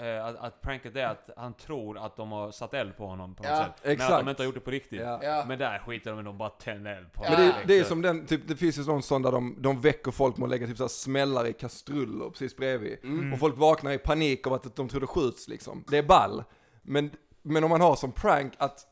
eh, 0.07 0.27
att, 0.27 0.37
att 0.37 0.61
pranket 0.63 0.97
är 0.97 1.07
att 1.07 1.31
han 1.37 1.55
tror 1.55 1.99
att 1.99 2.17
de 2.17 2.33
har 2.33 2.51
satt 2.51 2.75
eld 2.75 2.97
på 2.97 3.07
honom 3.07 3.35
på 3.35 3.43
något 3.43 3.51
Ja, 3.53 3.57
sätt. 3.65 3.73
Men 3.83 3.93
att 3.93 3.95
exakt. 4.01 4.25
de 4.25 4.29
inte 4.31 4.43
har 4.43 4.45
gjort 4.47 4.55
det 4.55 4.61
på 4.61 4.71
riktigt. 4.71 5.01
Ja. 5.01 5.45
Men 5.49 5.59
där 5.59 5.79
skiter 5.79 6.11
de 6.11 6.21
i, 6.21 6.23
de 6.23 6.39
bara 6.39 6.49
tänder 6.51 6.97
eld 6.97 7.13
på 7.13 7.25
Ja. 7.25 7.31
Men 7.31 7.41
det, 7.41 7.47
honom. 7.47 7.61
det 7.67 7.79
är 7.79 7.85
som 7.85 8.03
den, 8.03 8.27
typ, 8.27 8.49
det 8.49 8.57
finns 8.57 8.79
ju 8.79 8.85
någon 8.85 9.03
sån 9.03 9.23
där 9.23 9.33
de, 9.33 9.57
de 9.59 9.81
väcker 9.81 10.11
folk 10.11 10.37
med 10.37 10.45
att 10.45 10.51
lägga 10.51 10.67
typ 10.67 10.77
så 10.77 10.83
här 10.83 10.89
smällar 10.89 11.47
i 11.47 11.53
kastruller 11.53 12.31
precis 12.31 12.57
bredvid. 12.57 12.99
Mm. 13.05 13.33
Och 13.33 13.39
folk 13.39 13.57
vaknar 13.59 13.91
i 13.93 13.99
panik 13.99 14.47
av 14.47 14.53
att 14.53 14.77
de 14.77 14.89
tror 14.89 15.01
det 15.01 15.07
skjuts 15.07 15.49
liksom. 15.49 15.85
Det 15.89 15.99
är 15.99 16.03
ball. 16.03 16.45
Men, 16.83 17.11
men 17.43 17.65
om 17.65 17.71
man 17.71 17.81
har 17.81 17.97
som 17.97 18.13
prank 18.13 18.53
att 18.59 18.87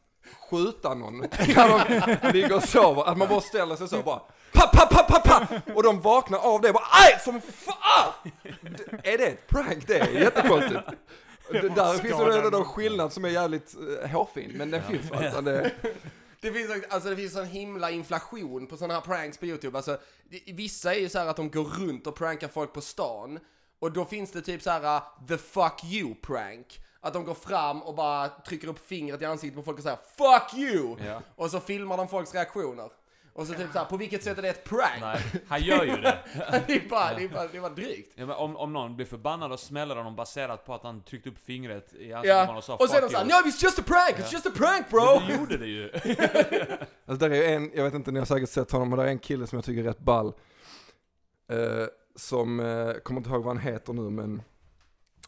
skjuta 0.50 0.94
någon 0.94 1.18
när 1.18 2.22
de 2.22 2.32
ligger 2.32 2.56
och 2.56 2.62
sover, 2.62 3.04
att 3.04 3.18
man 3.18 3.28
bara 3.28 3.40
ställer 3.40 3.76
sig 3.76 3.88
så 3.88 4.02
bara 4.02 4.22
pa, 4.52 4.66
pa, 4.66 4.86
pa, 4.86 5.02
pa, 5.02 5.20
pa! 5.20 5.60
Och 5.74 5.82
de 5.82 6.00
vaknar 6.00 6.38
av 6.38 6.60
det 6.60 6.72
bara 6.72 6.84
aj 6.90 7.20
som 7.24 7.40
fan! 7.40 8.12
Det- 8.42 9.12
Är 9.12 9.18
det 9.18 9.26
ett 9.26 9.46
prank? 9.48 9.86
Det 9.86 9.98
är 9.98 10.08
jättekonstigt. 10.10 10.80
Det 11.52 11.60
Det, 11.60 11.68
där 11.68 11.92
finns 11.92 12.04
ju 12.04 12.08
skadande. 12.08 12.50
någon 12.50 12.64
skillnad 12.64 13.12
som 13.12 13.24
är 13.24 13.28
jävligt 13.28 13.74
uh, 13.80 14.08
hårfin, 14.08 14.52
men 14.54 14.70
den 14.70 14.82
finns 14.82 15.12
alltså. 15.12 15.40
Det, 15.40 15.70
Det 16.40 16.52
finns, 16.52 16.70
alltså 16.90 17.08
det 17.10 17.16
finns 17.16 17.32
sån 17.32 17.46
himla 17.46 17.90
inflation 17.90 18.66
på 18.66 18.76
såna 18.76 18.94
här 18.94 19.00
pranks 19.00 19.38
på 19.38 19.46
YouTube. 19.46 19.78
Alltså, 19.78 19.98
det- 20.30 20.52
vissa 20.52 20.94
är 20.94 20.98
ju 20.98 21.08
så 21.08 21.18
här 21.18 21.26
att 21.26 21.36
de 21.36 21.50
går 21.50 21.64
runt 21.64 22.06
och 22.06 22.14
prankar 22.16 22.48
folk 22.48 22.72
på 22.72 22.80
stan. 22.80 23.38
Och 23.78 23.92
då 23.92 24.04
finns 24.04 24.32
det 24.32 24.42
typ 24.42 24.62
så 24.62 24.70
här 24.70 24.96
uh, 24.96 25.02
the 25.28 25.38
fuck 25.38 25.84
you 25.84 26.14
prank. 26.14 26.80
Att 27.00 27.12
de 27.12 27.24
går 27.24 27.34
fram 27.34 27.82
och 27.82 27.94
bara 27.94 28.28
trycker 28.28 28.68
upp 28.68 28.88
fingret 28.88 29.22
i 29.22 29.24
ansiktet 29.24 29.56
på 29.56 29.62
folk 29.62 29.76
och 29.78 29.82
säger 29.82 29.98
'fuck 30.18 30.52
you' 30.54 31.06
Ja. 31.06 31.22
Och 31.36 31.50
så 31.50 31.60
filmar 31.60 31.96
de 31.96 32.08
folks 32.08 32.34
reaktioner. 32.34 32.88
Och 33.34 33.46
så 33.46 33.54
typ 33.54 33.72
så 33.72 33.78
här, 33.78 33.84
på 33.84 33.96
vilket 33.96 34.22
sätt 34.24 34.38
är 34.38 34.42
det 34.42 34.48
ett 34.48 34.64
prank? 34.64 35.00
Nej, 35.00 35.20
han 35.48 35.62
gör 35.62 35.84
ju 35.84 35.96
det. 35.96 36.18
det, 36.66 36.72
är 36.72 36.88
bara, 36.88 37.14
det, 37.14 37.24
är 37.24 37.28
bara, 37.28 37.46
det 37.46 37.56
är 37.56 37.60
bara 37.60 37.70
drygt. 37.74 38.12
Ja, 38.14 38.26
men 38.26 38.36
om, 38.36 38.56
om 38.56 38.72
någon 38.72 38.96
blir 38.96 39.06
förbannad 39.06 39.52
och 39.52 39.60
smäller 39.60 39.96
honom 39.96 40.16
baserat 40.16 40.66
på 40.66 40.74
att 40.74 40.82
han 40.82 41.02
tryckte 41.02 41.28
upp 41.30 41.38
fingret 41.46 41.94
i 41.94 42.12
ansiktet 42.12 42.22
på 42.22 42.26
Ja, 42.28 42.40
honom 42.40 42.56
och 42.56 42.64
sa 42.64 42.76
och 42.76 42.88
så 42.88 42.96
är 42.96 43.00
de 43.00 43.08
"Fuck 43.08 43.12
såhär 43.12 43.24
you". 43.24 43.42
'No 43.42 43.48
it's 43.48 43.64
just 43.64 43.78
a 43.78 43.82
prank, 43.86 44.16
it's 44.16 44.32
just 44.32 44.46
a 44.46 44.50
prank 44.54 44.90
bro' 44.90 45.20
Men 45.20 45.28
du 45.28 45.34
gjorde 45.34 45.56
det 45.56 45.66
ju. 45.66 45.90
Alltså 47.06 47.28
där 47.28 47.30
är 47.30 47.34
ju 47.34 47.44
en, 47.44 47.70
jag 47.74 47.84
vet 47.84 47.94
inte, 47.94 48.10
ni 48.10 48.18
har 48.18 48.26
säkert 48.26 48.48
sett 48.48 48.72
honom, 48.72 48.88
men 48.88 48.98
där 48.98 49.06
är 49.06 49.10
en 49.10 49.18
kille 49.18 49.46
som 49.46 49.56
jag 49.56 49.64
tycker 49.64 49.80
är 49.80 49.86
rätt 49.88 49.98
ball. 49.98 50.26
Eh, 51.50 51.56
som, 52.16 52.60
eh, 52.60 52.92
kommer 52.92 53.20
inte 53.20 53.30
ihåg 53.30 53.44
vad 53.44 53.56
han 53.56 53.64
heter 53.72 53.92
nu 53.92 54.10
men 54.10 54.42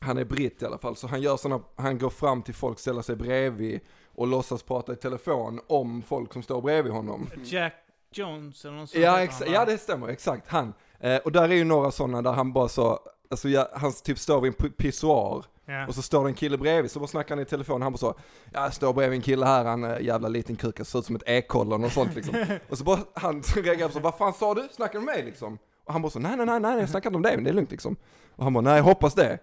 han 0.00 0.18
är 0.18 0.24
britt 0.24 0.62
i 0.62 0.66
alla 0.66 0.78
fall. 0.78 0.96
Så 0.96 1.06
han 1.06 1.22
gör 1.22 1.36
sådana, 1.36 1.62
han 1.76 1.98
går 1.98 2.10
fram 2.10 2.42
till 2.42 2.54
folk, 2.54 2.78
ställer 2.78 3.02
sig 3.02 3.16
bredvid 3.16 3.80
och 4.14 4.26
låtsas 4.26 4.62
prata 4.62 4.92
i 4.92 4.96
telefon 4.96 5.60
om 5.66 6.02
folk 6.02 6.32
som 6.32 6.42
står 6.42 6.62
bredvid 6.62 6.92
honom. 6.92 7.30
Jack 7.44 7.74
Jones 8.18 8.64
eller 8.64 8.76
något 8.76 8.90
sånt 8.90 9.02
Ja, 9.04 9.18
exa- 9.18 9.52
ja 9.52 9.64
det 9.64 9.78
stämmer, 9.78 10.08
exakt, 10.08 10.48
han. 10.48 10.74
Eh, 11.00 11.16
och 11.16 11.32
där 11.32 11.42
är 11.42 11.54
ju 11.54 11.64
några 11.64 11.90
sådana 11.90 12.22
där 12.22 12.32
han 12.32 12.52
bara 12.52 12.68
så, 12.68 12.98
alltså 13.30 13.48
ja, 13.48 13.68
han 13.74 13.92
typ 13.92 14.18
står 14.18 14.40
vid 14.40 14.48
en 14.52 14.66
pi- 14.66 14.76
pissoar 14.76 15.44
Ja. 15.66 15.86
och 15.86 15.94
så 15.94 16.02
står 16.02 16.24
det 16.24 16.30
en 16.30 16.34
kille 16.34 16.58
bredvid, 16.58 16.90
så 16.90 16.98
bara 16.98 17.06
snackar 17.08 17.34
han 17.34 17.42
i 17.42 17.44
telefon, 17.48 17.82
han 17.82 17.92
bara 17.92 17.98
så, 17.98 18.14
ja, 18.52 18.62
jag 18.62 18.74
står 18.74 18.92
bredvid 18.92 19.16
en 19.16 19.22
kille 19.22 19.46
här, 19.46 19.64
han 19.64 19.84
är 19.84 19.98
jävla 19.98 20.28
liten 20.28 20.56
kuk, 20.56 20.86
ser 20.86 20.98
ut 20.98 21.04
som 21.04 21.16
ett 21.16 21.22
ekollon 21.26 21.84
och 21.84 21.92
sånt 21.92 22.14
liksom. 22.14 22.44
och 22.68 22.78
så 22.78 22.84
bara, 22.84 22.98
han 23.14 23.42
reagerar 23.56 23.88
så, 23.88 24.00
vad 24.00 24.14
fan 24.18 24.32
sa 24.34 24.54
du? 24.54 24.68
Snackar 24.72 24.98
du 24.98 25.04
med 25.04 25.14
mig 25.14 25.24
liksom? 25.24 25.58
Och 25.84 25.92
han 25.92 26.02
bara 26.02 26.10
så, 26.10 26.18
nej 26.18 26.36
nej 26.36 26.46
nej, 26.46 26.60
nej 26.60 26.78
jag 26.80 26.88
snackar 26.88 27.10
inte 27.10 27.16
om 27.16 27.22
dig, 27.22 27.34
men 27.36 27.44
det 27.44 27.50
är 27.50 27.54
lugnt 27.54 27.70
liksom. 27.70 27.96
Och 28.36 28.44
han 28.44 28.52
bara, 28.52 28.60
nej 28.60 28.76
jag 28.76 28.84
hoppas 28.84 29.14
det. 29.14 29.38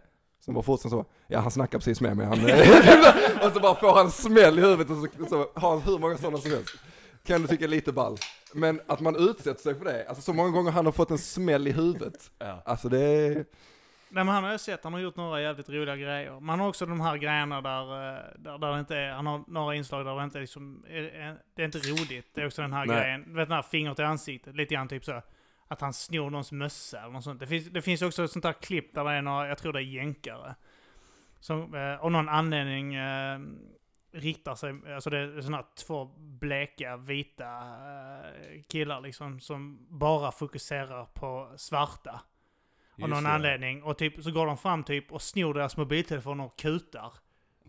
Sen 0.46 0.54
bara 0.54 0.64
fortsätter 0.64 0.90
så, 0.90 1.06
ja 1.28 1.40
han 1.40 1.52
snackar 1.52 1.78
precis 1.80 2.02
med 2.02 2.18
mig, 2.18 2.26
han, 2.26 2.40
och 3.48 3.54
så 3.54 3.60
bara 3.60 3.76
får 3.76 3.96
han 3.96 4.12
smäll 4.12 4.60
i 4.60 4.62
huvudet 4.62 4.90
och 4.90 4.98
så, 4.98 5.26
så 5.30 5.60
har 5.60 5.70
han 5.70 5.82
hur 5.82 6.00
många 6.00 6.18
sådana 6.18 6.38
som 6.38 6.52
helst. 6.52 6.76
Kan 7.24 7.42
du 7.42 7.48
tycka 7.48 7.64
är 7.64 7.70
lite 7.70 7.92
ball. 7.92 8.18
Men 8.54 8.82
att 8.88 9.00
man 9.00 9.16
utsätter 9.16 9.62
sig 9.62 9.76
för 9.76 9.86
det, 9.86 10.08
alltså 10.08 10.22
så 10.22 10.34
många 10.34 10.50
gånger 10.50 10.72
han 10.72 10.86
har 10.86 10.94
fått 10.94 11.12
en 11.12 11.18
smäll 11.18 11.68
i 11.68 11.72
huvudet. 11.72 12.32
Ja. 12.40 12.62
Alltså 12.66 12.90
det 12.90 13.00
är, 13.00 13.46
Nej 14.14 14.24
men 14.24 14.28
han 14.28 14.44
har 14.44 14.52
jag 14.52 14.60
sett, 14.60 14.84
han 14.84 14.94
har 14.94 15.00
gjort 15.00 15.16
några 15.16 15.42
jävligt 15.42 15.70
roliga 15.70 15.96
grejer. 15.96 16.40
Man 16.40 16.60
har 16.60 16.68
också 16.68 16.86
de 16.86 17.02
här 17.02 17.18
grejerna 17.18 17.62
där, 17.62 17.82
eh, 17.82 18.24
där, 18.38 18.58
där 18.58 18.74
det 18.74 18.80
inte 18.80 18.98
är, 18.98 19.12
han 19.12 19.28
har 19.28 19.44
några 19.48 19.76
inslag 19.76 20.06
där 20.06 20.16
det 20.16 20.24
inte 20.24 20.38
är 20.38 20.42
liksom, 20.42 20.86
det 21.56 21.62
är 21.62 21.66
inte 21.66 21.78
roligt. 21.78 22.30
Det 22.34 22.42
är 22.42 22.46
också 22.46 22.62
den 22.62 22.74
här 22.74 22.86
Nej. 22.86 22.98
grejen, 22.98 23.24
du 23.28 23.34
vet 23.34 23.48
den 23.48 23.56
här 23.56 23.62
fingret 23.62 24.00
i 24.00 24.04
ansiktet, 24.04 24.56
lite 24.56 24.74
grann 24.74 24.88
typ 24.88 25.06
så. 25.06 25.22
Att 25.68 25.82
han 25.82 25.94
snor 25.94 26.30
någons 26.30 26.52
mössa 26.52 27.00
eller 27.00 27.12
något 27.12 27.24
sånt. 27.24 27.40
Det 27.40 27.48
finns, 27.48 27.66
det 27.66 27.82
finns 27.82 28.02
också 28.02 28.24
ett 28.24 28.32
sånt 28.32 28.44
där 28.44 28.54
klipp 28.54 28.96
där 28.96 29.04
det 29.04 29.12
är 29.12 29.22
några, 29.22 29.48
jag 29.48 29.58
tror 29.58 29.74
det 29.74 29.80
är 29.80 29.84
jänkare. 29.84 30.56
Som 31.40 31.76
eh, 31.76 32.04
av 32.04 32.12
någon 32.12 32.30
anledning 32.30 32.96
eh, 32.96 33.40
riktar 34.14 34.56
sig, 34.56 34.94
alltså 34.96 35.10
det 35.10 35.18
är 35.18 35.42
sådana 35.42 35.58
här 35.58 35.66
två 35.76 36.06
bleka 36.18 36.98
vita 36.98 37.46
eh, 37.46 38.62
killar 38.70 39.02
liksom 39.02 39.40
som 39.40 39.88
bara 39.90 40.32
fokuserar 40.32 41.06
på 41.06 41.54
svarta. 41.58 42.22
Av 43.04 43.10
någon 43.10 43.24
det. 43.24 43.30
anledning. 43.30 43.84
Och 43.84 43.98
typ, 43.98 44.24
så 44.24 44.32
går 44.32 44.46
de 44.46 44.58
fram 44.58 44.84
typ 44.84 45.12
och 45.12 45.22
snor 45.22 45.54
deras 45.54 45.78
mobiltelefoner 45.78 46.44
och 46.44 46.60
kutar. 46.60 47.14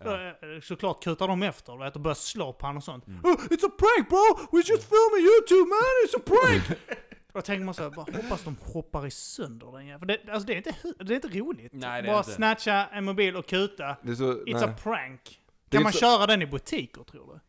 Ja. 0.04 0.26
Eh, 0.26 0.32
Såklart 0.62 1.04
kutar 1.04 1.28
de 1.28 1.42
efter 1.42 1.76
vet, 1.76 1.94
och 1.96 2.00
börjar 2.02 2.14
slå 2.14 2.52
på 2.52 2.66
honom 2.66 2.76
och 2.76 2.84
sånt. 2.84 3.06
Mm. 3.06 3.20
Oh, 3.24 3.34
it's 3.36 3.66
a 3.66 3.70
prank 3.78 4.08
bro! 4.08 4.48
We 4.52 4.58
just 4.58 4.88
filming 4.88 5.26
YouTube 5.32 5.68
man! 5.68 5.92
It's 6.06 6.16
a 6.16 6.22
prank! 6.26 6.78
då 7.32 7.40
tänker 7.40 7.64
man 7.64 7.74
så 7.74 7.82
här, 7.82 7.90
bara 7.90 8.06
hoppas 8.22 8.44
de 8.44 8.56
hoppar 8.72 9.06
i 9.06 9.10
sönder 9.10 9.72
den 9.72 9.86
jäveln. 9.86 10.06
Det, 10.06 10.32
alltså 10.32 10.46
det 10.46 10.52
är, 10.52 10.56
inte, 10.56 10.74
det 11.04 11.12
är 11.12 11.24
inte 11.24 11.38
roligt. 11.38 11.72
Nej, 11.72 12.02
det 12.02 12.08
Bara 12.08 12.18
inte. 12.18 12.30
snatcha 12.30 12.86
en 12.86 13.04
mobil 13.04 13.36
och 13.36 13.46
kuta. 13.46 13.96
så, 14.02 14.32
It's 14.32 14.42
nej. 14.46 14.64
a 14.64 14.74
prank. 14.82 15.38
Kan 15.72 15.82
man 15.82 15.92
så- 15.92 15.98
köra 15.98 16.26
den 16.26 16.42
i 16.42 16.46
butiker 16.46 17.02
tror 17.02 17.26
du? 17.34 17.40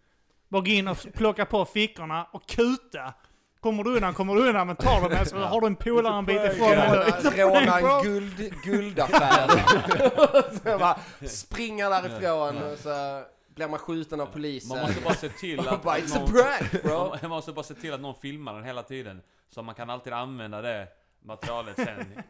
Bara 0.50 0.62
gå 0.62 0.68
in 0.68 0.88
och 0.88 0.98
plocka 1.14 1.46
på 1.46 1.66
fickorna 1.66 2.28
och 2.32 2.46
kuta. 2.48 3.14
Kommer 3.60 3.84
du 3.84 3.96
undan, 3.96 4.14
kommer 4.14 4.36
du 4.36 4.48
undan, 4.50 4.68
men 4.68 4.76
tar 4.76 5.02
du 5.02 5.10
med 5.10 5.28
så 5.28 5.38
har 5.38 5.62
du 5.62 5.68
en 5.68 5.76
polare 5.76 6.18
en 6.18 6.26
bit 6.26 6.42
ifrån. 6.44 6.70
Råna, 6.70 6.92
a 6.92 7.06
råna 7.36 7.80
en 7.80 8.04
guld, 8.04 8.54
guldaffär. 8.64 9.48
så 10.64 10.70
jag 10.70 10.80
bara 10.80 11.00
springer 11.28 11.90
därifrån 11.90 12.58
och 12.72 12.78
så 12.78 13.24
blir 13.56 13.68
man 13.68 13.80
skjuten 13.80 14.22
av 14.22 14.26
polisen. 14.26 14.70
Man 14.78 14.86
måste 14.88 15.02
bara 15.02 15.14
se 15.14 15.30
till 15.30 15.60
att, 15.68 15.84
bara, 15.84 15.98
It's 15.98 16.16
a 16.18 16.20
någon, 16.20 16.32
prank 16.32 16.84
bro! 16.84 16.98
man, 17.10 17.10
man 17.22 17.30
måste 17.30 17.52
bara 17.52 17.64
se 17.64 17.74
till 17.74 17.94
att 17.94 18.02
någon 18.02 18.16
filmar 18.16 18.54
den 18.54 18.64
hela 18.64 18.84
tiden. 18.84 19.22
Så 19.50 19.62
man 19.62 19.76
kan 19.76 19.90
alltid 19.90 20.14
använda 20.14 20.62
det 20.62 20.88
materialet 21.26 21.76
sen. 21.76 22.24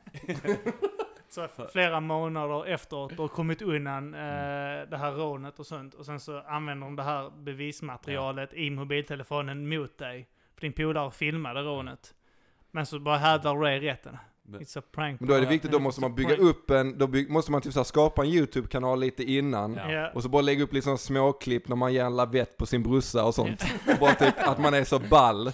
Så 1.34 1.48
flera 1.72 2.00
månader 2.00 2.66
efteråt 2.66 3.20
och 3.20 3.32
kommit 3.32 3.62
undan 3.62 4.14
eh, 4.14 4.20
det 4.90 4.98
här 4.98 5.12
rånet 5.12 5.60
och 5.60 5.66
sånt. 5.66 5.94
Och 5.94 6.06
sen 6.06 6.20
så 6.20 6.42
använder 6.42 6.88
de 6.88 6.96
det 6.96 7.04
här 7.04 7.32
bevismaterialet 7.44 8.54
i 8.54 8.70
mobiltelefonen 8.70 9.70
mot 9.70 9.98
dig. 9.98 10.28
För 10.56 10.62
din 10.62 10.74
polare 10.74 11.12
filmade 11.12 11.62
rånet. 11.62 12.14
Men 12.72 12.86
så 12.86 13.00
bara 13.00 13.18
hävdar 13.18 13.56
du 13.56 13.62
det 13.62 13.76
i 13.76 13.80
rätten. 13.80 14.18
It's 14.48 14.80
a 14.80 14.82
prank. 14.92 15.20
Men 15.20 15.28
då 15.30 15.34
är 15.36 15.40
det 15.40 15.44
Ja, 15.46 15.50
viktigt, 15.50 15.72
då 15.72 15.78
men 15.78 15.84
måste 15.84 16.02
man 16.02 16.16
bygga 16.16 16.36
upp 16.36 16.70
en, 16.70 16.98
då 16.98 17.08
bygg, 17.08 17.30
måste 17.30 17.52
man 17.52 17.62
typ 17.62 17.74
så 17.74 17.80
här 17.80 17.84
skapa 17.84 18.22
en 18.22 18.28
YouTube-kanal 18.28 19.00
lite 19.00 19.24
innan. 19.24 19.74
Ja. 19.74 19.92
Ja. 19.92 20.12
Och 20.14 20.24
så 20.24 20.30
bara 20.30 20.42
lägga 20.42 20.64
upp 20.64 20.74
liksom 20.74 20.98
småklipp 20.98 21.68
när 21.68 21.76
man 21.76 21.94
ger 21.94 22.06
en 22.06 22.16
lavett 22.16 22.58
på 22.58 22.66
sin 22.66 22.84
brorsa 22.84 23.26
och 23.26 23.36
sånt. 23.36 23.66
Och 23.94 24.00
bara 24.00 24.14
typ 24.14 24.48
att 24.48 24.60
man 24.60 24.74
är 24.74 24.84
så 24.84 25.00
ball. 25.00 25.52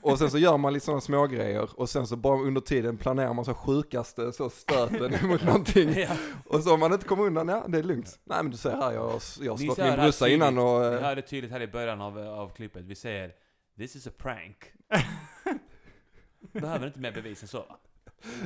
Och 0.00 0.18
sen 0.18 0.30
så 0.30 0.38
gör 0.38 0.56
man 0.56 0.72
lite 0.72 0.84
sådana 0.86 1.00
små 1.00 1.26
grejer 1.26 1.80
och 1.80 1.88
sen 1.90 2.06
så 2.06 2.16
bara 2.16 2.40
under 2.40 2.60
tiden 2.60 2.96
planerar 2.96 3.34
man 3.34 3.44
så 3.44 3.54
sjukaste 3.54 4.32
så 4.32 4.50
stöten 4.50 5.14
mot 5.28 5.44
någonting. 5.44 5.92
Ja. 5.96 6.16
Och 6.46 6.62
så 6.62 6.74
om 6.74 6.80
man 6.80 6.92
inte 6.92 7.06
kommer 7.06 7.24
undan, 7.24 7.48
ja 7.48 7.64
det 7.68 7.78
är 7.78 7.82
lugnt. 7.82 8.18
Nej 8.24 8.42
men 8.42 8.50
du 8.50 8.56
ser 8.56 8.70
här, 8.70 8.92
jag 8.92 9.20
jag 9.40 9.52
har 9.52 9.58
Ni 9.58 9.64
slått 9.64 9.78
min 9.78 9.96
brorsa 9.96 10.28
innan 10.28 10.58
och... 10.58 10.80
Ni 10.80 10.86
eh, 10.86 11.00
hör 11.02 11.16
det 11.16 11.22
tydligt 11.22 11.50
här 11.52 11.62
i 11.62 11.66
början 11.66 12.00
av, 12.00 12.18
av 12.18 12.48
klippet. 12.48 12.84
Vi 12.84 12.94
säger 12.94 13.32
This 13.76 13.96
is 13.96 14.06
a 14.06 14.10
prank. 14.18 14.72
Behöver 16.52 16.86
inte 16.86 16.98
mer 16.98 17.12
bevis 17.12 17.42
än 17.42 17.48
så 17.48 17.58
va? 17.58 17.78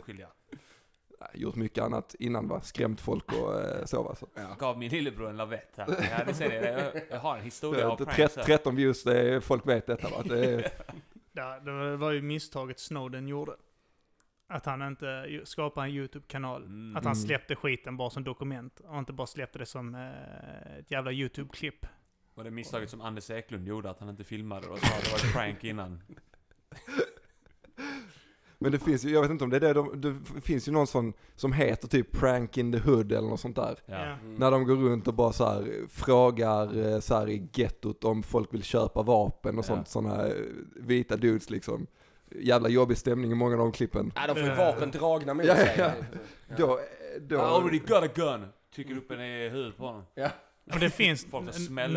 Oskyldiga. 0.00 0.28
gjort 1.34 1.54
mycket 1.54 1.84
annat 1.84 2.14
innan 2.18 2.48
va, 2.48 2.60
skrämt 2.60 3.00
folk 3.00 3.32
och 3.32 3.60
eh, 3.60 3.84
så 3.84 4.02
va. 4.02 4.14
Så. 4.14 4.26
Gav 4.58 4.78
min 4.78 4.90
lillebror 4.90 5.28
en 5.28 5.36
lavett 5.36 5.72
här. 5.76 5.86
Ja, 6.10 6.24
ni 6.26 6.34
ser 6.34 6.48
det. 6.48 6.92
Jag, 6.94 7.02
jag 7.10 7.18
har 7.20 7.36
en 7.36 7.44
historia 7.44 7.88
av 7.88 7.98
Det, 7.98 8.04
pranks 8.04 8.34
tre- 8.34 8.42
här. 8.42 8.46
13 8.46 8.76
views, 8.76 9.02
det 9.04 9.20
är, 9.20 9.40
folk 9.40 9.68
vet 9.68 9.86
detta 9.86 10.08
va. 10.08 10.22
Det 10.24 10.44
är, 10.54 10.70
Ja, 11.36 11.60
det 11.60 11.96
var 11.96 12.10
ju 12.10 12.22
misstaget 12.22 12.78
Snowden 12.78 13.28
gjorde. 13.28 13.56
Att 14.48 14.66
han 14.66 14.82
inte 14.82 15.40
skapade 15.44 15.86
en 15.86 15.92
YouTube-kanal. 15.94 16.62
Mm. 16.64 16.96
Att 16.96 17.04
han 17.04 17.12
Mm. 17.12 17.26
släppte 17.26 17.56
skiten 17.56 17.96
bara 17.96 18.10
som 18.10 18.24
dokument. 18.24 18.80
Och 18.80 18.98
inte 18.98 19.12
bara 19.12 19.26
släppte 19.26 19.58
det 19.58 19.66
som 19.66 19.94
eh, 19.94 20.76
ett 20.78 20.90
jävla 20.90 21.12
YouTube-klipp. 21.12 21.86
Och 22.34 22.44
det 22.44 22.50
misstaget 22.50 22.90
som 22.90 23.00
Anders 23.00 23.30
Eklund 23.30 23.68
gjorde, 23.68 23.90
att 23.90 24.00
han 24.00 24.08
inte 24.08 24.24
filmade 24.24 24.66
och 24.68 24.78
sa 24.78 24.96
att 24.96 25.04
det 25.04 25.10
var 25.10 25.18
ett 25.18 25.32
prank 25.32 25.64
innan. 25.64 26.02
men 28.58 28.72
det 28.72 28.78
finns 28.78 29.04
ju, 29.04 29.10
jag 29.10 29.22
vet 29.22 29.30
inte 29.30 29.44
om 29.44 29.50
det 29.50 29.56
är 29.56 29.60
det, 29.60 29.72
de, 29.72 30.00
det 30.00 30.40
finns 30.40 30.68
ju 30.68 30.72
någon 30.72 30.86
sån 30.86 31.12
som 31.36 31.52
heter 31.52 31.88
typ 31.88 32.12
Prank 32.12 32.58
in 32.58 32.72
the 32.72 32.78
Hood 32.78 33.12
eller 33.12 33.28
något 33.28 33.40
sånt 33.40 33.56
där. 33.56 33.78
Ja. 33.86 33.94
Mm. 34.04 34.34
När 34.34 34.50
de 34.50 34.64
går 34.64 34.76
runt 34.76 35.08
och 35.08 35.14
bara 35.14 35.32
så 35.32 35.44
här 35.44 35.86
frågar 35.88 36.92
eh, 36.92 37.00
så 37.00 37.14
här 37.14 37.28
i 37.28 37.48
gettot 37.54 38.04
om 38.04 38.22
folk 38.22 38.54
vill 38.54 38.62
köpa 38.62 39.02
vapen 39.02 39.58
och 39.58 39.64
Ja. 39.64 39.66
sånt, 39.68 39.88
såna 39.88 40.26
eh, 40.26 40.32
vita 40.76 41.16
dudes 41.16 41.50
liksom. 41.50 41.86
Jävla 42.40 42.68
jobbig 42.68 42.96
stämning 42.96 43.32
i 43.32 43.34
många 43.34 43.52
av 43.52 43.58
de 43.58 43.72
klippen. 43.72 44.12
Ja, 44.14 44.26
de 44.26 44.34
får 44.34 44.42
ju 44.42 44.50
Eh. 44.50 44.56
vapen 44.56 44.90
dragna 44.90 45.34
mot 45.34 45.44
Ja, 45.46 45.54
sig. 45.56 45.74
ja. 45.78 45.90
Då, 46.58 46.78
I 47.16 47.20
då, 47.20 47.40
already 47.40 47.78
got 47.78 48.02
a 48.02 48.08
gun! 48.14 48.46
Trycker 48.74 48.96
upp 48.96 49.10
en 49.10 49.20
i 49.20 49.48
huvudet 49.48 49.76
på 49.76 49.86
honom. 49.86 50.02
Ja. 50.14 50.28
Och 50.72 50.80
det 50.80 50.90
finns 50.90 51.26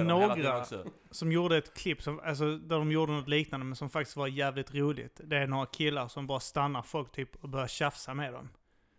några 0.04 0.66
som 1.12 1.32
gjorde 1.32 1.58
ett 1.58 1.74
klipp 1.78 2.02
som, 2.04 2.20
alltså, 2.20 2.58
där 2.58 2.78
de 2.78 2.92
gjorde 2.92 3.12
något 3.12 3.28
liknande 3.28 3.66
men 3.66 3.76
som 3.76 3.90
faktiskt 3.90 4.18
var 4.18 4.28
jävligt 4.28 4.74
roligt. 4.76 5.22
Det 5.24 5.38
är 5.38 5.48
några 5.48 5.66
killar 5.66 6.08
som 6.08 6.28
bara 6.28 6.40
stannar 6.40 6.82
folk 6.82 7.12
typ 7.12 7.36
och 7.44 7.50
börjar 7.50 7.68
tjafsa 7.68 8.14
med 8.14 8.34
dem. 8.34 8.50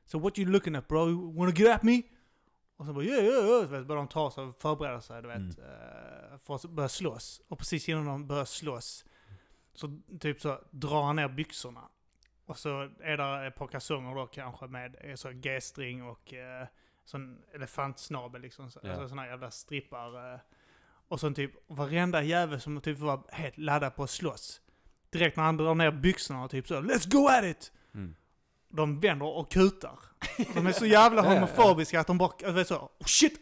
So 0.04 0.18
what 0.18 0.38
you 0.38 0.50
looking 0.50 0.74
at 0.76 0.88
bro? 0.88 1.08
You 1.08 1.36
wanna 1.38 1.52
get 1.52 1.76
at 1.76 1.82
me? 1.82 2.02
Och 2.76 2.86
så 2.86 2.92
bara 2.92 3.04
yeah, 3.04 3.24
yeah, 3.24 3.46
yeah. 3.46 3.62
Så 3.62 3.68
börjar 3.68 3.96
de 3.96 4.08
ta 4.08 4.30
sig 4.30 4.44
och 4.44 4.60
förbereda 4.60 5.00
sig 5.00 5.22
du 5.22 5.28
vet, 5.28 5.36
Mm. 5.36 5.50
eh, 5.50 6.38
för 6.38 6.54
att 6.54 6.64
börja 6.64 6.88
slåss. 6.88 7.42
Och 7.48 7.58
precis 7.58 7.88
innan 7.88 8.06
de 8.06 8.26
börjar 8.26 8.44
slåss 8.44 9.04
så 9.74 10.00
typ 10.20 10.40
så 10.40 10.58
drar 10.70 11.02
han 11.02 11.16
ner 11.16 11.28
byxorna. 11.28 11.88
Och 12.46 12.58
så 12.58 12.90
är 13.00 13.16
det 13.16 13.46
ett 13.46 13.54
par 13.54 13.66
kalsonger 13.66 14.14
då 14.14 14.26
kanske 14.26 14.66
med 14.66 14.96
eh, 15.00 15.14
så 15.14 15.30
G-string 15.32 16.02
och 16.02 16.34
eh, 16.34 16.66
sån 17.10 17.38
elefantsnabel 17.54 18.42
liksom. 18.42 18.70
Så, 18.70 18.80
Ja. 18.82 18.90
Alltså 18.90 19.08
såna 19.08 19.26
jävla 19.26 19.50
strippar. 19.50 20.34
Eh, 20.34 20.40
och 21.08 21.20
så 21.20 21.30
typ 21.30 21.52
varenda 21.66 22.22
jävel 22.22 22.60
som 22.60 22.80
typ 22.80 22.98
var 22.98 23.20
helt 23.32 23.58
laddad 23.58 23.96
på 23.96 24.02
att 24.02 24.10
slåss. 24.10 24.60
Direkt 25.10 25.36
när 25.36 25.44
han 25.44 25.56
drar 25.56 25.74
ner 25.74 25.90
byxorna 25.90 26.44
och 26.44 26.50
typ 26.50 26.66
så 26.68 26.80
Let's 26.80 27.10
go 27.12 27.28
at 27.28 27.44
it! 27.44 27.72
Mm. 27.94 28.14
De 28.68 29.00
vänder 29.00 29.26
och 29.26 29.50
kutar. 29.52 29.98
De 30.54 30.66
är 30.66 30.72
så 30.72 30.86
jävla 30.86 31.22
homofobiska 31.34 32.00
att 32.00 32.06
de 32.06 32.18
bara, 32.18 32.32
jag 32.40 32.52
vet 32.52 32.68
så, 32.68 32.76
oh 32.76 33.06
shit! 33.06 33.40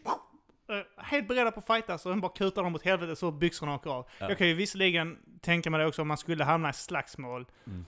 Eh, 0.69 1.03
Helt 1.03 1.27
beredda 1.27 1.51
på 1.51 1.59
att 1.59 1.67
fighta 1.67 1.97
så 1.97 2.09
de 2.09 2.21
bara 2.21 2.31
kutar 2.31 2.63
dem 2.63 2.75
åt 2.75 2.83
helvete 2.85 3.15
så 3.15 3.31
byxorna 3.31 3.75
åker 3.75 3.89
av. 3.89 4.07
Ja. 4.19 4.29
Jag 4.29 4.37
kan 4.37 4.47
ju 4.47 4.53
visserligen 4.53 5.17
tänka 5.41 5.69
mig 5.69 5.79
det 5.79 5.87
också 5.87 6.01
om 6.01 6.07
man 6.07 6.17
skulle 6.17 6.43
hamna 6.43 6.69
i 6.69 6.73
slagsmål. 6.73 7.45
Mm. 7.67 7.85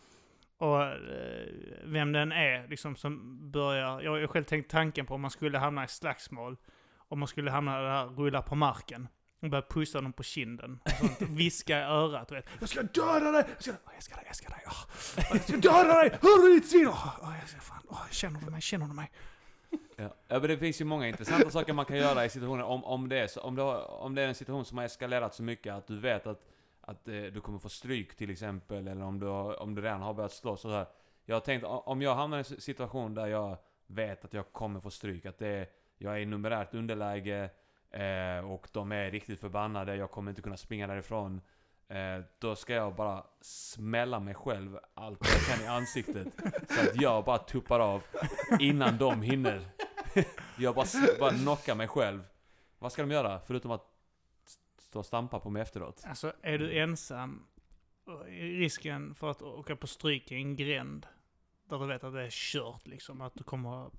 Och 0.61 0.83
eh, 0.83 1.47
vem 1.83 2.11
den 2.11 2.31
är 2.31 2.67
liksom 2.67 2.95
som 2.95 3.39
börjar, 3.51 4.01
jag 4.01 4.11
har 4.11 4.27
själv 4.27 4.43
tänkt 4.43 4.71
tanken 4.71 5.05
på 5.05 5.15
om 5.15 5.21
man 5.21 5.31
skulle 5.31 5.57
hamna 5.57 5.83
i 5.83 5.87
slagsmål. 5.87 6.57
Om 6.97 7.19
man 7.19 7.27
skulle 7.27 7.51
hamna 7.51 7.81
där, 7.81 8.05
rulla 8.05 8.41
på 8.41 8.55
marken. 8.55 9.07
Och 9.41 9.49
börja 9.49 9.61
pussa 9.69 10.01
dem 10.01 10.13
på 10.13 10.23
kinden. 10.23 10.79
Och 10.83 10.91
sånt, 10.91 11.21
viska 11.29 11.79
i 11.79 11.83
örat, 11.83 12.31
vet. 12.31 12.45
Jag 12.59 12.69
ska 12.69 12.83
döda 12.83 13.31
dig! 13.31 13.43
Jag 13.53 13.63
ska, 13.63 13.71
åh, 13.71 13.91
jag 13.93 14.03
ska 14.03 14.15
dig, 14.15 14.23
jag 14.27 14.35
ska 14.35 14.49
dig. 14.49 14.63
åh. 14.65 14.85
Jag 15.31 15.41
ska 15.41 15.57
döda 15.57 15.93
dig! 15.93 16.09
Hör 16.21 16.47
du 16.47 16.55
ditt 16.59 16.69
svin? 16.69 16.87
Åh, 16.87 17.19
åh, 17.21 17.35
jag 17.39 17.49
ska, 17.49 17.59
fan, 17.59 17.83
åh, 17.87 18.09
känner 18.11 18.39
du 18.39 18.51
mig? 18.51 18.61
Känner 18.61 18.87
du 18.87 18.93
mig? 18.93 19.11
Ja. 19.95 20.15
ja, 20.27 20.39
men 20.39 20.41
det 20.41 20.57
finns 20.57 20.81
ju 20.81 20.85
många 20.85 21.07
intressanta 21.07 21.49
saker 21.49 21.73
man 21.73 21.85
kan 21.85 21.97
göra 21.97 22.25
i 22.25 22.29
situationer 22.29 22.63
om, 22.63 22.83
om, 22.83 23.09
det 23.09 23.19
är 23.19 23.27
så, 23.27 23.41
om, 23.41 23.55
det 23.55 23.63
om 23.63 24.15
det 24.15 24.21
är 24.21 24.27
en 24.27 24.35
situation 24.35 24.65
som 24.65 24.77
har 24.77 24.85
eskalerat 24.85 25.35
så 25.35 25.43
mycket 25.43 25.73
att 25.73 25.87
du 25.87 25.99
vet 25.99 26.27
att, 26.27 26.39
att 26.91 27.07
eh, 27.07 27.21
du 27.21 27.41
kommer 27.41 27.59
få 27.59 27.69
stryk 27.69 28.15
till 28.15 28.29
exempel, 28.29 28.87
eller 28.87 29.03
om 29.03 29.19
du, 29.19 29.25
har, 29.25 29.61
om 29.61 29.75
du 29.75 29.81
redan 29.81 30.01
har 30.01 30.13
börjat 30.13 30.31
slåss 30.31 30.65
och 30.65 30.71
så 30.71 30.77
här. 30.77 30.87
Jag 31.25 31.35
har 31.35 31.41
tänkt, 31.41 31.63
om 31.65 32.01
jag 32.01 32.15
hamnar 32.15 32.37
i 32.37 32.39
en 32.39 32.61
situation 32.61 33.15
där 33.15 33.27
jag 33.27 33.57
vet 33.87 34.25
att 34.25 34.33
jag 34.33 34.53
kommer 34.53 34.79
få 34.79 34.89
stryk, 34.89 35.25
att 35.25 35.37
det 35.37 35.69
jag 35.97 36.13
är 36.13 36.19
i 36.19 36.25
numerärt 36.25 36.73
underläge 36.73 37.49
eh, 37.91 38.51
och 38.51 38.67
de 38.71 38.91
är 38.91 39.11
riktigt 39.11 39.39
förbannade, 39.39 39.95
jag 39.95 40.11
kommer 40.11 40.31
inte 40.31 40.41
kunna 40.41 40.57
springa 40.57 40.87
därifrån. 40.87 41.41
Eh, 41.87 42.21
då 42.39 42.55
ska 42.55 42.73
jag 42.73 42.95
bara 42.95 43.23
smälla 43.41 44.19
mig 44.19 44.33
själv 44.33 44.79
allt 44.93 45.19
jag 45.21 45.57
kan 45.57 45.65
i 45.65 45.67
ansiktet. 45.67 46.27
Så 46.69 46.81
att 46.81 47.01
jag 47.01 47.25
bara 47.25 47.37
tuppar 47.37 47.79
av 47.79 48.03
innan 48.59 48.97
de 48.97 49.21
hinner. 49.21 49.61
jag 50.57 50.75
bara, 50.75 50.85
bara 51.19 51.31
knockar 51.31 51.75
mig 51.75 51.87
själv. 51.87 52.23
Vad 52.79 52.91
ska 52.91 53.01
de 53.01 53.11
göra? 53.11 53.39
Förutom 53.39 53.71
att 53.71 53.90
stå 54.91 54.99
och 54.99 55.05
stampa 55.05 55.39
på 55.39 55.49
mig 55.49 55.61
efteråt. 55.61 56.03
Alltså, 56.07 56.33
är 56.41 56.57
du 56.57 56.79
ensam, 56.79 57.45
och 58.05 58.27
är 58.27 58.59
risken 58.59 59.15
för 59.15 59.31
att 59.31 59.41
åka 59.41 59.75
på 59.75 59.87
stryk 59.87 60.31
i 60.31 60.35
en 60.35 60.55
gränd, 60.55 61.07
där 61.69 61.79
du 61.79 61.87
vet 61.87 62.03
att 62.03 62.13
det 62.13 62.21
är 62.21 62.29
kört 62.29 62.87
liksom, 62.87 63.21
att 63.21 63.35
du 63.35 63.43
kommer... 63.43 63.89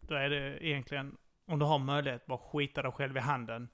Då 0.00 0.14
är 0.14 0.30
det 0.30 0.66
egentligen, 0.66 1.16
om 1.46 1.58
du 1.58 1.64
har 1.64 1.78
möjlighet, 1.78 2.26
bara 2.26 2.38
skita 2.38 2.82
dig 2.82 2.92
själv 2.92 3.16
i 3.16 3.20
handen. 3.20 3.68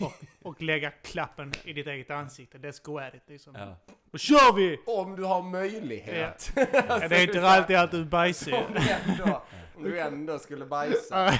Och, 0.00 0.12
och 0.48 0.62
lägga 0.62 0.90
klappen 0.90 1.52
i 1.64 1.72
ditt 1.72 1.86
eget 1.86 2.10
ansikte. 2.10 2.58
Let's 2.58 2.84
go 2.84 2.98
at 2.98 3.14
it 3.14 3.22
liksom. 3.26 3.54
Ja. 3.54 3.76
Då 4.10 4.18
kör 4.18 4.52
vi! 4.56 4.80
Om 4.86 5.16
du 5.16 5.24
har 5.24 5.42
möjlighet. 5.42 6.52
Ja, 6.56 6.62
det 7.08 7.16
är 7.16 7.22
inte 7.22 7.48
alltid 7.48 7.76
att 7.76 7.90
du 7.90 8.04
bajsar. 8.04 8.66
Om 9.84 9.90
du 9.90 10.00
ändå, 10.00 10.38
skulle 10.38 10.66
bajsa. 10.66 11.26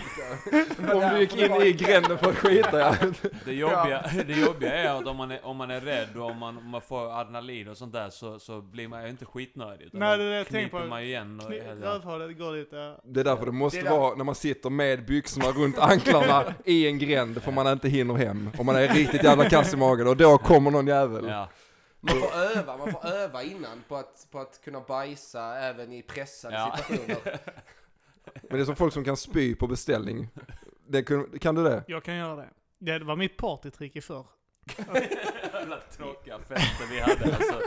Om 0.78 1.00
du 1.14 1.20
gick 1.20 1.36
in 1.36 1.52
i 1.62 1.72
gränden 1.72 2.18
för 2.18 2.30
att 2.30 2.36
skita 2.36 2.78
ja. 2.78 2.94
Det, 3.44 3.52
jobbiga, 3.52 4.04
det 4.26 4.32
jobbiga 4.32 4.74
är 4.74 4.98
att 4.98 5.06
om 5.06 5.16
man 5.16 5.30
är, 5.30 5.44
om 5.46 5.56
man 5.56 5.70
är 5.70 5.80
rädd 5.80 6.16
och 6.16 6.30
om 6.30 6.36
man, 6.38 6.58
om 6.58 6.68
man 6.68 6.80
får 6.80 7.20
adrenalin 7.20 7.68
och 7.68 7.76
sånt 7.76 7.92
där 7.92 8.10
så, 8.10 8.38
så 8.38 8.60
blir 8.60 8.88
man 8.88 9.02
ju 9.04 9.10
inte 9.10 9.24
skitnödig. 9.24 9.84
utan 9.86 10.00
Nej, 10.00 10.18
det 10.18 10.24
är 10.24 10.30
det 10.30 10.36
jag 10.36 10.48
tänker 10.48 10.80
på. 10.80 10.86
man 10.86 11.02
ju 11.02 11.08
igen. 11.08 11.40
Och, 11.44 11.50
Rövhålet 11.82 12.38
går 12.38 12.52
lite... 12.52 12.96
Det 13.04 13.20
är 13.20 13.24
därför 13.24 13.46
det 13.46 13.52
måste 13.52 13.82
Det 13.82 13.90
vara 13.90 14.14
när 14.14 14.24
man 14.24 14.34
sitter 14.34 14.70
med 14.70 15.06
byxorna 15.06 15.46
runt 15.48 15.78
anklarna 15.78 16.54
i 16.64 16.86
en 16.86 16.98
gränd 16.98 17.42
för 17.42 17.52
man 17.52 17.66
inte 17.72 17.88
hinner 17.88 18.14
hem. 18.14 18.50
Om 18.58 18.66
man 18.66 18.76
är 18.76 18.88
riktigt 18.88 19.24
jävla 19.24 19.48
kass 19.48 19.74
i 19.74 19.76
magen 19.76 20.06
och 20.08 20.16
då 20.16 20.38
kommer 20.38 20.70
någon 20.70 20.86
jävel. 20.86 21.24
ja. 21.28 21.48
Man 22.02 22.20
får 22.20 22.58
öva, 22.58 22.76
man 22.76 22.92
får 22.92 23.06
öva 23.06 23.42
innan 23.42 23.82
på 23.88 23.96
att, 23.96 24.26
på 24.30 24.38
att 24.38 24.60
kunna 24.64 24.80
bajsa 24.80 25.58
även 25.58 25.92
i 25.92 26.02
pressade 26.02 26.54
Ja. 26.54 26.76
situationer. 26.76 27.38
Men 28.34 28.56
det 28.56 28.60
är 28.60 28.64
som 28.64 28.76
folk 28.76 28.92
som 28.92 29.04
kan 29.04 29.16
spy 29.16 29.54
på 29.54 29.66
beställning. 29.66 30.28
Det 30.88 31.02
kan, 31.02 31.38
kan 31.38 31.54
du 31.54 31.62
det? 31.64 31.84
Jag 31.88 32.04
kan 32.04 32.16
göra 32.16 32.36
det. 32.36 32.48
Det 32.98 33.04
var 33.04 33.16
mitt 33.16 33.36
partytrick 33.36 33.96
i 33.96 34.00
förr. 34.00 34.26
Jävla 35.52 35.80
tråkiga 35.96 36.38
fester 36.38 36.86
vi 36.90 37.00
hade 37.00 37.36
alltså. 37.36 37.60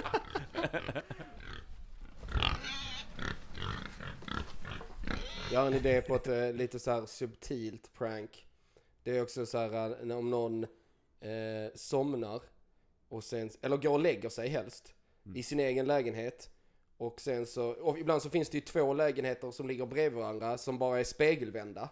Jag 5.51 5.59
har 5.59 5.67
en 5.67 5.73
idé 5.73 6.01
på 6.01 6.15
ett 6.15 6.27
eh, 6.27 6.53
lite 6.53 6.79
så 6.79 6.91
här 6.91 7.05
subtilt 7.05 7.93
prank. 7.93 8.47
Det 9.03 9.17
är 9.17 9.21
också 9.21 9.45
så 9.45 9.57
här 9.57 10.09
eh, 10.09 10.17
om 10.17 10.29
någon 10.29 10.63
eh, 11.19 11.71
somnar 11.75 12.41
och 13.09 13.23
sen, 13.23 13.49
eller 13.61 13.77
går 13.77 13.93
och 13.93 13.99
lägger 13.99 14.29
sig 14.29 14.49
helst 14.49 14.93
Mm. 15.25 15.37
i 15.37 15.43
sin 15.43 15.59
egen 15.59 15.85
lägenhet. 15.87 16.49
Och 17.03 17.21
sen 17.21 17.45
så, 17.45 17.69
och 17.69 17.99
ibland 17.99 18.21
så 18.21 18.29
finns 18.29 18.49
det 18.49 18.57
ju 18.57 18.61
två 18.61 18.93
lägenheter 18.93 19.51
som 19.51 19.67
ligger 19.67 19.85
bredvid 19.85 20.19
varandra 20.19 20.57
som 20.57 20.77
bara 20.77 20.99
är 20.99 21.03
spegelvända. 21.03 21.89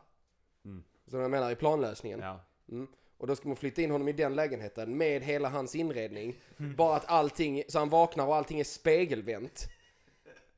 Mm. 0.66 0.84
Som 1.08 1.20
jag 1.20 1.32
menar 1.32 1.52
i 1.52 1.56
planlösningen. 1.56 2.20
Ja. 2.20 2.40
Mm. 2.72 2.88
Och 3.18 3.28
då 3.28 3.36
ska 3.36 3.48
man 3.48 3.58
flytta 3.58 3.82
in 3.82 3.92
honom 3.92 4.08
i 4.08 4.14
den 4.14 4.36
lägenheten 4.36 4.98
med 4.98 5.24
hela 5.24 5.50
hans 5.50 5.76
inredning. 5.76 6.36
Bara 6.58 6.96
att 6.96 7.06
allting, 7.10 7.64
så 7.68 7.80
han 7.80 7.90
vaknar 7.90 8.26
och 8.28 8.36
allting 8.36 8.60
är 8.60 8.64
spegelvänt. 8.64 9.68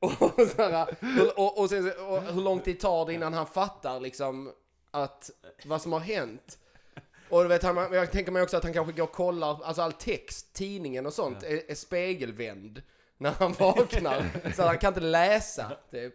Och, 0.18 0.48
så 0.56 0.62
här, 0.62 0.96
och, 1.36 1.58
och, 1.58 1.70
sen, 1.70 1.86
och 1.86 2.22
hur 2.22 2.42
lång 2.42 2.60
tid 2.60 2.80
tar 2.80 3.06
det 3.06 3.14
innan 3.14 3.32
han 3.32 3.46
fattar 3.46 4.00
liksom 4.00 4.52
att 4.90 5.30
vad 5.64 5.82
som 5.82 5.92
har 5.92 6.00
hänt. 6.00 6.58
Och 7.28 7.42
du 7.42 7.48
vet, 7.48 7.62
han, 7.62 7.76
jag 7.76 8.12
tänker 8.12 8.32
mig 8.32 8.42
också 8.42 8.56
att 8.56 8.64
han 8.64 8.72
kanske 8.72 8.92
går 8.92 9.04
och 9.04 9.12
kollar, 9.12 9.62
alltså 9.62 9.82
all 9.82 9.92
text, 9.92 10.52
tidningen 10.52 11.06
och 11.06 11.12
sånt 11.12 11.42
är, 11.42 11.70
är 11.70 11.74
spegelvänd 11.74 12.82
när 13.18 13.32
han 13.38 13.52
vaknar. 13.52 14.24
Så 14.56 14.62
han 14.62 14.78
kan 14.78 14.88
inte 14.88 15.00
läsa, 15.00 15.70
typ. 15.90 16.14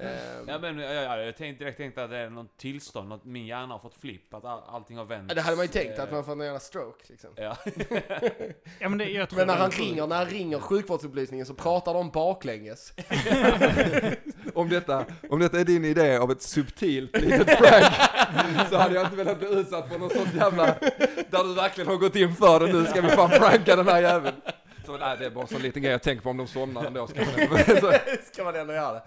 Ehm, 0.00 0.48
Ja 0.48 0.58
men 0.58 0.78
ja, 0.78 0.92
ja, 0.92 1.16
jag 1.16 1.36
tänkte 1.36 1.64
direkt 1.64 1.78
tänkte 1.78 2.04
att 2.04 2.10
det 2.10 2.16
är 2.16 2.30
något 2.30 2.56
tillstånd, 2.58 3.08
något 3.08 3.24
min 3.24 3.46
hjärna 3.46 3.74
har 3.74 3.78
fått 3.78 3.94
flipp, 4.00 4.34
att 4.34 4.44
all, 4.44 4.62
allting 4.68 4.96
har 4.96 5.04
vänt. 5.04 5.34
det 5.34 5.40
hade 5.40 5.56
man 5.56 5.64
ju 5.64 5.72
tänkt, 5.72 5.98
Eh, 5.98 6.04
att 6.04 6.12
man 6.12 6.24
får 6.24 6.32
en 6.32 6.40
jävla 6.40 6.60
stroke 6.60 7.04
liksom. 7.08 7.30
Ja. 7.36 7.56
Ja, 8.78 8.88
men 8.88 8.98
det, 8.98 9.04
jag 9.04 9.28
tror 9.28 9.36
Men 9.38 9.46
när 9.46 9.56
han 9.56 9.70
ringer, 9.70 10.06
när 10.06 10.16
han 10.16 10.26
ringer 10.26 10.58
sjukvårdsupplysningen 10.58 11.46
så 11.46 11.54
pratar 11.54 11.94
de 11.94 12.10
baklänges. 12.10 12.92
Om 14.54 14.68
detta, 14.68 15.04
om 15.30 15.40
detta 15.40 15.60
är 15.60 15.64
din 15.64 15.84
idé 15.84 16.16
av 16.16 16.30
ett 16.30 16.42
subtilt 16.42 17.20
litet 17.20 17.46
prank 17.58 17.94
så 18.70 18.76
hade 18.76 18.94
jag 18.94 19.04
inte 19.04 19.16
velat 19.16 19.38
bli 19.38 19.48
utsatt 19.48 19.88
för 19.88 19.98
något 19.98 20.12
sånt 20.12 20.34
jävla, 20.34 20.64
där 21.30 21.44
du 21.44 21.54
verkligen 21.54 21.88
har 21.88 21.96
gått 21.96 22.16
in 22.16 22.34
för 22.34 22.60
det, 22.60 22.72
nu 22.72 22.84
ska 22.84 23.00
vi 23.00 23.08
fan 23.08 23.30
pranka 23.30 23.76
den 23.76 23.88
här 23.88 24.02
jäveln. 24.02 24.36
Så 24.86 24.98
nej, 24.98 25.16
det 25.18 25.26
är 25.26 25.30
bara 25.30 25.42
en 25.42 25.48
sån 25.48 25.62
liten 25.62 25.82
grej 25.82 25.92
jag 25.92 26.02
tänker 26.02 26.22
på 26.22 26.30
om 26.30 26.36
de 26.36 26.46
somnar 26.46 26.84
ändå. 26.84 27.06
Ska 27.06 27.24
man, 27.24 27.64
så, 27.80 27.92
Ska 28.32 28.44
man 28.44 28.56
ändå 28.56 28.72
göra 28.72 28.92
det? 28.92 29.02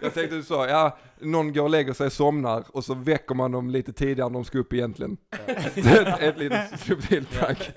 jag 0.00 0.14
tänkte 0.14 0.36
du 0.36 0.42
sa, 0.42 0.68
ja, 0.68 0.98
någon 1.18 1.52
går 1.52 1.62
och 1.62 1.70
lägger 1.70 1.92
sig 1.92 2.06
och 2.06 2.12
somnar 2.12 2.64
och 2.68 2.84
så 2.84 2.94
väcker 2.94 3.34
man 3.34 3.52
dem 3.52 3.70
lite 3.70 3.92
tidigare 3.92 4.26
än 4.26 4.32
de 4.32 4.44
ska 4.44 4.58
upp 4.58 4.72
egentligen. 4.72 5.16
Är 5.46 6.12
ett, 6.12 6.20
ett 6.20 6.38
litet 6.38 6.80
subtilt 6.80 7.30
prank. 7.30 7.70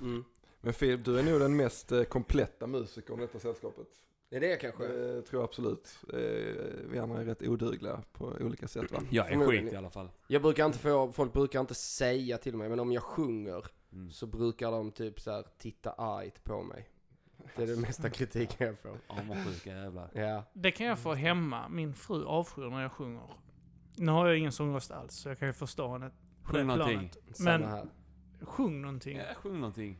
Mm. 0.00 0.24
Men 0.60 0.74
Filip, 0.74 1.04
du 1.04 1.18
är 1.18 1.22
nog 1.22 1.40
den 1.40 1.56
mest 1.56 1.92
eh, 1.92 2.02
kompletta 2.02 2.66
musikern 2.66 3.18
i 3.18 3.20
detta 3.20 3.38
sällskapet. 3.38 3.86
Det 4.32 4.36
är 4.36 4.40
det 4.40 4.56
kanske. 4.56 4.86
Det 4.88 5.22
tror 5.22 5.42
jag 5.42 5.48
absolut. 5.48 5.98
Eh, 6.12 6.18
Vi 6.90 6.98
andra 6.98 7.20
är 7.20 7.24
rätt 7.24 7.42
odugliga 7.42 8.02
på 8.12 8.24
olika 8.40 8.68
sätt 8.68 8.92
va? 8.92 8.98
Jag 9.10 9.32
är 9.32 9.46
skit 9.46 9.72
i 9.72 9.76
alla 9.76 9.90
fall. 9.90 10.08
Jag 10.26 10.42
brukar 10.42 10.66
inte 10.66 10.78
få, 10.78 11.12
folk 11.12 11.32
brukar 11.32 11.60
inte 11.60 11.74
säga 11.74 12.38
till 12.38 12.56
mig, 12.56 12.68
men 12.68 12.80
om 12.80 12.92
jag 12.92 13.02
sjunger 13.02 13.64
Mm. 13.92 14.10
så 14.10 14.26
brukar 14.26 14.70
de 14.70 14.90
typ 14.92 15.20
så 15.20 15.30
här 15.30 15.44
titta 15.58 15.92
argt 15.92 16.44
på 16.44 16.62
mig. 16.62 16.88
Det 17.56 17.62
är 17.62 17.66
den 17.66 17.80
mesta 17.80 18.10
kritiken 18.10 18.66
jag 18.66 18.78
får. 18.78 18.98
Avundsjuka 19.06 19.70
jävlar. 19.70 20.10
Ja. 20.14 20.44
Det 20.52 20.70
kan 20.70 20.86
jag 20.86 20.98
få 20.98 21.14
hemma. 21.14 21.68
Min 21.68 21.94
fru 21.94 22.24
avskyr 22.24 22.62
när 22.70 22.82
jag 22.82 22.92
sjunger. 22.92 23.22
Nu 23.96 24.12
har 24.12 24.26
jag 24.28 24.38
ingen 24.38 24.52
sångröst 24.52 24.90
alls, 24.90 25.14
så 25.14 25.28
jag 25.28 25.38
kan 25.38 25.48
ju 25.48 25.52
förstå 25.52 25.88
henne 25.92 26.10
Sjung 26.42 26.66
någonting. 26.66 27.10
Men 27.38 27.62
här. 27.64 27.86
sjung 28.40 28.82
någonting. 28.82 29.16
Ja, 29.16 29.34
sjung 29.34 29.54
någonting. 29.60 29.98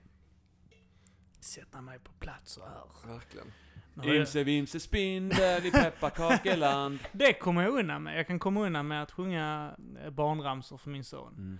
Sätta 1.40 1.80
mig 1.80 1.98
på 1.98 2.12
plats 2.12 2.52
så 2.52 2.60
här. 2.60 3.12
Verkligen. 3.12 3.46
Imse 4.04 4.44
vimse 4.44 4.80
spindel 4.80 5.66
i 5.66 5.70
pepparkakeland. 5.70 6.98
Det 7.12 7.32
kommer 7.32 7.62
jag 7.62 7.78
undan 7.78 8.02
med. 8.02 8.18
Jag 8.18 8.26
kan 8.26 8.38
komma 8.38 8.66
undan 8.66 8.88
med 8.88 9.02
att 9.02 9.10
sjunga 9.10 9.76
eh, 10.04 10.10
barnramsor 10.10 10.78
för 10.78 10.90
min 10.90 11.04
son. 11.04 11.34
Mm. 11.36 11.58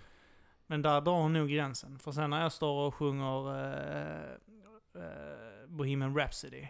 Men 0.67 0.83
där 0.83 1.01
drar 1.01 1.23
hon 1.23 1.33
nog 1.33 1.49
gränsen. 1.49 1.99
För 1.99 2.13
sen 2.13 2.31
när 2.31 2.43
jag 2.43 2.53
står 2.53 2.87
och 2.87 2.95
sjunger 2.95 3.59
eh, 3.59 4.33
eh, 4.95 5.69
Bohemian 5.69 6.17
Rhapsody 6.17 6.67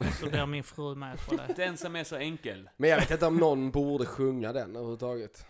så 0.20 0.30
blir 0.30 0.46
min 0.46 0.64
fru 0.64 0.94
med 0.94 1.26
på 1.26 1.36
det. 1.36 1.54
Den 1.56 1.76
som 1.76 1.96
är 1.96 2.04
så 2.04 2.16
enkel. 2.16 2.70
Men 2.76 2.90
jag 2.90 2.96
vet 2.96 3.10
inte 3.10 3.26
om 3.26 3.36
någon 3.36 3.70
borde 3.70 4.06
sjunga 4.06 4.52
den 4.52 4.76
överhuvudtaget. 4.76 5.46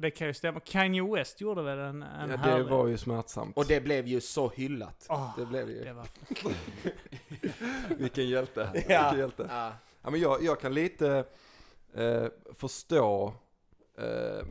Det 0.00 0.10
kan 0.10 0.26
ju 0.26 0.34
stämma. 0.34 0.60
Kanye 0.60 1.02
West 1.14 1.40
gjorde 1.40 1.62
väl 1.62 1.78
en, 1.78 2.02
en 2.02 2.30
Ja, 2.30 2.36
det 2.36 2.42
härlig... 2.42 2.66
var 2.70 2.86
ju 2.86 2.98
smärtsamt. 2.98 3.56
Och 3.56 3.66
det 3.66 3.80
blev 3.80 4.06
ju 4.06 4.20
så 4.20 4.48
hyllat. 4.48 5.06
Åh, 5.08 5.34
Det 5.38 5.46
blev 5.46 5.70
ju. 5.70 5.84
det 5.84 5.92
var... 5.92 6.06
Vilken 7.98 8.28
hjälte. 8.28 8.60
Ja. 8.74 9.02
Vilken 9.02 9.18
hjälte. 9.18 9.46
Ja. 9.48 9.72
Ja, 10.02 10.10
men 10.10 10.20
jag, 10.20 10.42
jag 10.42 10.60
kan 10.60 10.74
lite 10.74 11.24
eh, 11.94 12.24
förstå, 12.54 13.34
eh, 13.98 14.46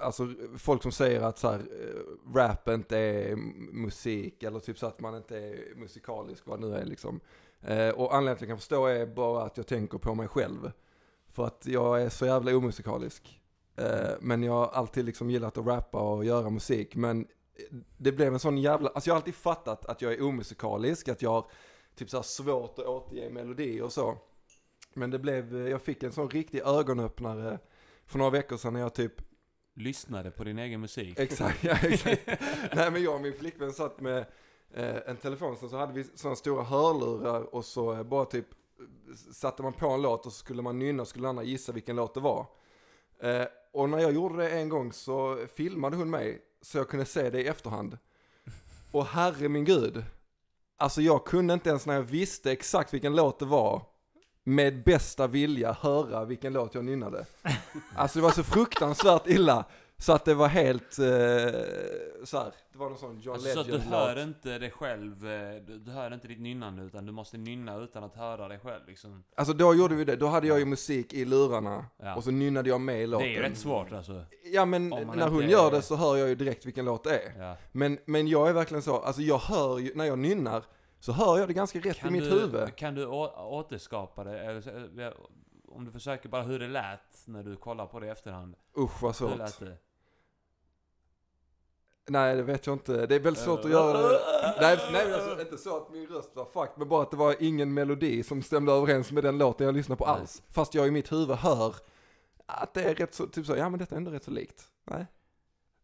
alltså 0.00 0.28
folk 0.58 0.82
som 0.82 0.92
säger 0.92 1.20
att 1.20 1.38
så 1.38 1.50
här, 1.50 1.58
eh, 1.58 2.34
rap 2.36 2.68
inte 2.68 2.98
är 2.98 3.36
musik, 3.72 4.42
eller 4.42 4.60
typ 4.60 4.78
så 4.78 4.86
att 4.86 5.00
man 5.00 5.14
inte 5.16 5.38
är 5.38 5.74
musikalisk, 5.76 6.46
vad 6.46 6.60
det 6.60 6.66
nu 6.68 6.74
är 6.76 6.84
liksom. 6.84 7.20
Eh, 7.62 7.88
och 7.88 8.14
anledningen 8.14 8.36
till 8.36 8.44
att 8.44 8.48
jag 8.48 8.48
kan 8.48 8.58
förstå 8.58 8.86
är 8.86 9.06
bara 9.06 9.42
att 9.44 9.56
jag 9.56 9.66
tänker 9.66 9.98
på 9.98 10.14
mig 10.14 10.28
själv. 10.28 10.72
För 11.32 11.46
att 11.46 11.66
jag 11.66 12.02
är 12.02 12.08
så 12.08 12.26
jävla 12.26 12.56
omusikalisk. 12.56 13.39
Eh, 13.80 14.10
men 14.20 14.42
jag 14.42 14.52
har 14.52 14.66
alltid 14.66 15.04
liksom 15.04 15.30
gillat 15.30 15.58
att 15.58 15.66
rappa 15.66 16.00
och 16.00 16.24
göra 16.24 16.50
musik, 16.50 16.96
men 16.96 17.26
det 17.96 18.12
blev 18.12 18.32
en 18.32 18.38
sån 18.38 18.58
jävla, 18.58 18.88
alltså 18.88 19.10
jag 19.10 19.14
har 19.14 19.20
alltid 19.20 19.34
fattat 19.34 19.86
att 19.86 20.02
jag 20.02 20.12
är 20.12 20.22
omusikalisk, 20.22 21.08
att 21.08 21.22
jag 21.22 21.30
har 21.30 21.46
typ 21.94 22.10
så 22.10 22.16
här 22.16 22.22
svårt 22.22 22.78
att 22.78 22.86
återge 22.86 23.30
melodier 23.30 23.82
och 23.82 23.92
så. 23.92 24.18
Men 24.94 25.10
det 25.10 25.18
blev, 25.18 25.68
jag 25.68 25.82
fick 25.82 26.02
en 26.02 26.12
sån 26.12 26.30
riktig 26.30 26.60
ögonöppnare 26.64 27.58
för 28.06 28.18
några 28.18 28.30
veckor 28.30 28.56
sedan 28.56 28.72
när 28.72 28.80
jag 28.80 28.94
typ, 28.94 29.12
Lyssnade 29.74 30.30
på 30.30 30.44
din 30.44 30.58
egen 30.58 30.80
musik. 30.80 31.18
exakt, 31.18 31.64
ja, 31.64 31.76
exakt. 31.82 32.26
Nej 32.74 32.90
men 32.90 33.02
jag 33.02 33.14
och 33.14 33.20
min 33.20 33.32
flickvän 33.32 33.72
satt 33.72 34.00
med 34.00 34.18
eh, 34.74 34.96
en 35.06 35.16
telefon, 35.16 35.56
sen 35.56 35.68
så 35.68 35.76
hade 35.76 35.92
vi 35.92 36.04
sådana 36.14 36.36
stora 36.36 36.62
hörlurar 36.62 37.54
och 37.54 37.64
så 37.64 37.92
eh, 37.92 38.02
bara 38.02 38.24
typ 38.24 38.46
satte 39.32 39.62
man 39.62 39.72
på 39.72 39.88
en 39.88 40.02
låt 40.02 40.26
och 40.26 40.32
så 40.32 40.38
skulle 40.38 40.62
man 40.62 40.78
nynna 40.78 41.02
och 41.02 41.08
skulle 41.08 41.28
andra 41.28 41.42
gissa 41.42 41.72
vilken 41.72 41.96
låt 41.96 42.14
det 42.14 42.20
var. 42.20 42.46
Eh, 43.20 43.46
och 43.72 43.88
när 43.88 43.98
jag 43.98 44.12
gjorde 44.12 44.36
det 44.36 44.50
en 44.50 44.68
gång 44.68 44.92
så 44.92 45.46
filmade 45.54 45.96
hon 45.96 46.10
mig 46.10 46.42
så 46.62 46.78
jag 46.78 46.88
kunde 46.88 47.06
se 47.06 47.30
det 47.30 47.42
i 47.42 47.46
efterhand. 47.46 47.98
Och 48.92 49.06
herre 49.06 49.48
min 49.48 49.64
gud. 49.64 50.04
Alltså 50.76 51.02
jag 51.02 51.26
kunde 51.26 51.54
inte 51.54 51.70
ens 51.70 51.86
när 51.86 51.94
jag 51.94 52.02
visste 52.02 52.52
exakt 52.52 52.94
vilken 52.94 53.16
låt 53.16 53.38
det 53.38 53.44
var 53.44 53.82
med 54.44 54.84
bästa 54.84 55.26
vilja 55.26 55.72
höra 55.72 56.24
vilken 56.24 56.52
låt 56.52 56.74
jag 56.74 56.84
nynnade. 56.84 57.26
Alltså 57.96 58.18
det 58.18 58.22
var 58.22 58.30
så 58.30 58.42
fruktansvärt 58.42 59.26
illa 59.26 59.64
så 60.00 60.12
att 60.12 60.24
det 60.24 60.34
var 60.34 60.48
helt 60.48 60.98
eh, 60.98 61.06
så 62.24 62.38
här. 62.38 62.52
det 62.72 62.78
var 62.78 62.88
någon 62.88 62.98
sån 62.98 63.20
John 63.20 63.34
Alltså, 63.34 63.52
så 63.52 63.60
att 63.60 63.66
du 63.66 63.72
Legend 63.72 63.90
hör 63.94 64.22
inte 64.22 64.58
dig 64.58 64.70
själv, 64.70 65.26
eh, 65.28 65.54
du, 65.62 65.78
du 65.78 65.90
hör 65.90 66.14
inte 66.14 66.28
ditt 66.28 66.40
nynnande 66.40 66.82
utan 66.82 67.06
du 67.06 67.12
måste 67.12 67.36
nynna 67.38 67.76
utan 67.76 68.04
att 68.04 68.14
höra 68.16 68.48
dig 68.48 68.58
själv 68.58 68.82
liksom. 68.86 69.24
Alltså 69.34 69.54
då 69.54 69.74
gjorde 69.74 69.94
vi 69.94 70.04
det, 70.04 70.16
då 70.16 70.26
hade 70.26 70.46
jag 70.46 70.58
ju 70.58 70.64
musik 70.64 71.12
i 71.12 71.24
lurarna 71.24 71.84
Ja. 72.02 72.14
och 72.16 72.24
så 72.24 72.30
nynnade 72.30 72.68
jag 72.68 72.80
med 72.80 72.96
i 72.96 73.00
Det 73.00 73.06
låten. 73.06 73.26
är 73.28 73.30
ju 73.32 73.42
rätt 73.42 73.58
svårt 73.58 73.92
alltså. 73.92 74.24
Ja 74.52 74.64
men 74.64 74.88
när 74.88 75.28
hon 75.28 75.48
gör 75.48 75.70
det 75.70 75.82
så 75.82 75.96
hör 75.96 76.16
jag 76.16 76.28
ju 76.28 76.34
direkt 76.34 76.66
vilken 76.66 76.84
låt 76.84 77.04
det 77.04 77.18
är. 77.18 77.32
Ja. 77.38 77.56
Men, 77.72 77.98
men 78.04 78.28
jag 78.28 78.48
är 78.48 78.52
verkligen 78.52 78.82
så, 78.82 78.96
alltså 79.00 79.22
jag 79.22 79.38
hör 79.38 79.78
ju, 79.78 79.94
när 79.94 80.04
jag 80.04 80.18
nynnar 80.18 80.62
så 81.00 81.12
hör 81.12 81.38
jag 81.38 81.48
det 81.48 81.54
ganska 81.54 81.78
rätt 81.78 82.04
i 82.06 82.10
mitt 82.10 82.24
du, 82.24 82.30
huvud. 82.40 82.76
Kan 82.76 82.94
du 82.94 83.06
återskapa 83.06 84.24
det? 84.24 84.62
Så- 84.62 84.70
eh, 85.00 85.12
om 85.72 85.84
du 85.84 85.90
försöker 85.90 86.28
bara 86.28 86.42
hur 86.42 86.58
det 86.58 86.68
lät 86.68 87.22
när 87.26 87.42
du 87.42 87.56
kollar 87.56 87.86
på 87.86 88.00
det 88.00 88.06
i 88.06 88.10
efterhand. 88.10 88.54
Usch 88.78 89.02
vad 89.02 89.08
Hur 89.20 89.28
svårt. 89.28 89.38
lät 89.38 89.58
det? 89.60 89.76
Nej 92.10 92.36
det 92.36 92.42
vet 92.42 92.66
jag 92.66 92.74
inte, 92.74 93.06
det 93.06 93.14
är 93.14 93.20
väldigt 93.20 93.42
svårt 93.42 93.64
att 93.64 93.70
göra 93.70 94.08
det. 94.08 94.20
Nej, 94.60 94.78
nej 94.92 95.14
alltså 95.14 95.40
inte 95.40 95.58
så 95.58 95.76
att 95.76 95.92
min 95.92 96.06
röst 96.06 96.30
var 96.34 96.44
fucked, 96.44 96.78
men 96.78 96.88
bara 96.88 97.02
att 97.02 97.10
det 97.10 97.16
var 97.16 97.36
ingen 97.38 97.74
melodi 97.74 98.22
som 98.22 98.42
stämde 98.42 98.72
överens 98.72 99.12
med 99.12 99.24
den 99.24 99.38
låten 99.38 99.66
jag 99.66 99.74
lyssnade 99.74 99.98
på 99.98 100.06
Nej. 100.06 100.14
alls. 100.14 100.42
Fast 100.48 100.74
jag 100.74 100.88
i 100.88 100.90
mitt 100.90 101.12
huvud 101.12 101.36
hör 101.36 101.74
att 102.46 102.74
det 102.74 102.82
är 102.84 102.94
rätt 102.94 103.14
så, 103.14 103.26
typ 103.26 103.46
så, 103.46 103.56
ja 103.56 103.68
men 103.68 103.78
detta 103.78 103.94
är 103.94 103.96
ändå 103.96 104.10
rätt 104.10 104.24
så 104.24 104.30
likt. 104.30 104.64
Nej. 104.84 105.06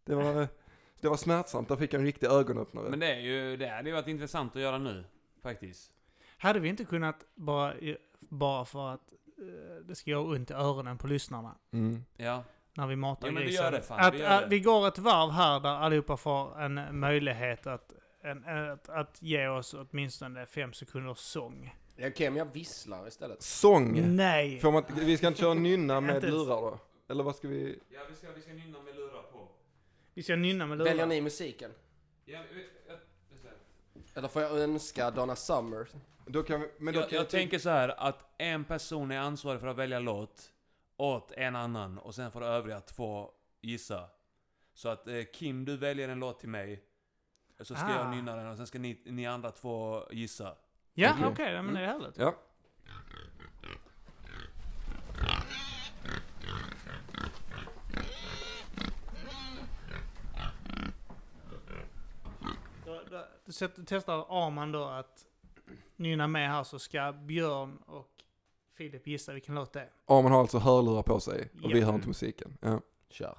Det 0.04 0.14
var, 0.14 0.48
det 1.00 1.08
var 1.08 1.16
smärtsamt, 1.16 1.70
jag 1.70 1.78
fick 1.78 1.94
en 1.94 2.04
riktig 2.04 2.26
ögonöppnare. 2.26 2.90
Men 2.90 2.98
det 2.98 3.12
är 3.12 3.20
ju, 3.20 3.56
det 3.56 3.68
hade 3.68 3.88
ju 3.88 3.94
varit 3.94 4.08
intressant 4.08 4.56
att 4.56 4.62
göra 4.62 4.78
nu. 4.78 5.04
Faktiskt. 5.42 5.92
Hade 6.38 6.60
vi 6.60 6.68
inte 6.68 6.84
kunnat 6.84 7.24
bara, 7.34 7.74
bara 8.18 8.64
för 8.64 8.88
att 8.88 9.12
eh, 9.38 9.84
det 9.84 9.94
ska 9.94 10.10
göra 10.10 10.22
ont 10.22 10.50
i 10.50 10.54
öronen 10.54 10.98
på 10.98 11.06
lyssnarna 11.06 11.54
Mm. 11.72 12.04
Ja. 12.16 12.42
När 12.76 12.86
vi 12.86 12.96
matar 12.96 13.28
Ja, 13.28 13.32
men 13.32 13.42
vi 13.42 13.48
grisen. 13.48 13.64
gör 13.64 13.72
det, 13.72 13.82
fan, 13.82 14.00
att, 14.00 14.14
vi 14.14 14.18
gör 14.18 14.30
att 14.30 14.40
det. 14.42 14.48
vi 14.48 14.60
går 14.60 14.88
ett 14.88 14.98
varv 14.98 15.30
här 15.30 15.60
där 15.60 15.68
allihopa 15.68 16.16
får 16.16 16.60
en 16.60 16.98
möjlighet 17.00 17.66
att, 17.66 17.92
en, 18.22 18.44
att, 18.44 18.88
att 18.88 19.22
ge 19.22 19.48
oss 19.48 19.74
åtminstone 19.74 20.46
fem 20.46 20.72
sekunders 20.72 21.18
sång. 21.18 21.74
Okej 21.98 22.28
om 22.28 22.36
jag 22.36 22.52
visslar 22.54 23.08
istället. 23.08 23.42
Sång! 23.42 24.16
Nej! 24.16 24.60
Får 24.60 24.72
man, 24.72 24.84
vi 24.94 25.16
ska 25.16 25.28
inte 25.28 25.40
köra 25.40 25.54
nynna 25.54 26.00
med 26.00 26.22
lurar 26.24 26.60
då? 26.60 26.78
Eller 27.08 27.24
vad 27.24 27.36
ska 27.36 27.48
vi? 27.48 27.78
Ja, 27.88 28.00
vi 28.10 28.16
ska, 28.16 28.26
vi 28.32 28.40
ska 28.40 28.52
nynna 28.52 28.82
med 28.82 28.96
lurar 28.96 29.22
på. 29.32 29.48
Vi 30.14 30.22
ska 30.22 30.36
nynna 30.36 30.66
med 30.66 30.78
lurar. 30.78 30.90
Väljer 30.90 31.06
ni 31.06 31.20
musiken? 31.20 31.70
Ja, 32.24 32.38
Eller 34.14 34.28
får 34.28 34.42
jag 34.42 34.58
önska 34.58 35.10
Donna 35.10 35.36
Summer? 35.36 35.86
Då 36.26 36.42
kan 36.42 36.60
vi, 36.60 36.68
men 36.78 36.94
då 36.94 37.00
jag, 37.00 37.08
kan 37.10 37.16
jag 37.16 37.28
tänker 37.28 37.58
så 37.58 37.70
här 37.70 37.88
att 38.08 38.34
en 38.38 38.64
person 38.64 39.10
är 39.10 39.18
ansvarig 39.18 39.60
för 39.60 39.66
att 39.66 39.76
välja 39.76 39.98
låt 39.98 40.50
åt 40.96 41.32
en 41.32 41.56
annan 41.56 41.98
och 41.98 42.14
sen 42.14 42.30
får 42.30 42.44
övriga 42.44 42.80
två 42.80 43.30
gissa. 43.60 44.08
Så 44.74 44.88
att 44.88 45.08
eh, 45.08 45.22
Kim, 45.34 45.64
du 45.64 45.76
väljer 45.76 46.08
en 46.08 46.18
låt 46.18 46.40
till 46.40 46.48
mig. 46.48 46.84
Så 47.60 47.74
ska 47.74 47.86
Ah. 47.86 47.96
jag 47.98 48.10
nynna 48.10 48.36
den 48.36 48.46
och 48.48 48.56
sen 48.56 48.66
ska 48.66 48.78
ni, 48.78 49.02
ni 49.06 49.26
andra 49.26 49.50
två 49.50 50.02
gissa. 50.10 50.56
Ja, 50.94 51.14
Okej. 51.26 51.52
ja, 51.52 51.62
men 51.62 51.74
det 51.74 51.80
är 51.80 51.86
härligt. 51.86 52.18
Ja. 52.18 52.34
Då, 62.86 63.00
då, 63.10 63.24
då 63.46 63.52
sätter- 63.52 63.84
testar 63.86 64.46
Arman 64.46 64.72
då 64.72 64.84
att 64.84 65.24
nynna 65.96 66.26
med 66.26 66.50
här 66.50 66.64
så 66.64 66.78
ska 66.78 67.12
Björn 67.12 67.76
och 67.76 68.10
Filip 68.76 69.06
gissa 69.06 69.32
vilken 69.32 69.54
låt 69.54 69.72
det 69.72 69.80
är. 69.80 69.88
Arman 70.06 70.32
har 70.32 70.40
alltså 70.40 70.58
hörlurar 70.58 71.02
på 71.02 71.20
sig 71.20 71.50
och 71.62 71.70
vi 71.70 71.80
Ja. 71.80 71.86
hör 71.86 71.94
inte 71.94 72.08
musiken. 72.08 72.58
Ja. 72.60 72.80
Kör. 73.10 73.38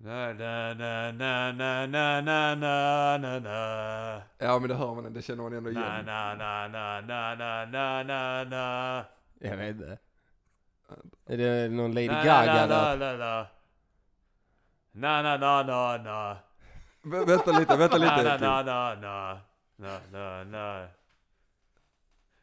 Na, 0.00 0.32
na, 0.32 0.74
na, 0.74 1.12
na, 1.12 1.52
na, 1.52 1.86
na, 1.86 2.20
na, 2.20 2.54
na, 2.54 3.18
na, 3.18 3.38
na. 3.40 4.22
Ja 4.38 4.58
men 4.58 4.68
det 4.68 4.74
hör 4.74 4.94
man, 4.94 5.12
det 5.12 5.22
känner 5.22 5.42
man 5.42 5.52
ändå 5.52 5.70
Na, 5.70 5.80
igen. 5.80 6.04
na, 6.06 6.34
na, 6.34 6.68
na, 6.68 7.00
na, 7.00 7.34
na, 7.34 7.64
na, 7.64 8.02
na, 8.02 8.44
na. 8.44 9.04
Jag 9.38 9.56
vet 9.56 9.76
inte. 9.76 9.98
Är 11.26 11.36
det 11.36 11.68
någon 11.68 11.94
Lady 11.94 12.08
Na, 12.08 12.24
Gaga 12.24 12.66
na, 12.66 12.66
na, 12.66 12.94
na, 12.96 13.16
na. 13.16 13.46
Na, 14.92 15.22
na, 15.22 15.36
na, 15.36 15.62
na, 15.62 15.96
na. 16.02 16.36
Vä- 17.02 17.26
Vänta 17.26 17.50
lite, 17.58 17.76
vänta 17.76 17.98
Na, 17.98 18.04
na, 18.06 18.16
lite. 18.22 18.38
na, 18.46 18.62
na, 18.62 18.94
na. 18.94 19.40
Na, 19.76 20.00
na, 20.12 20.44
na. 20.44 20.88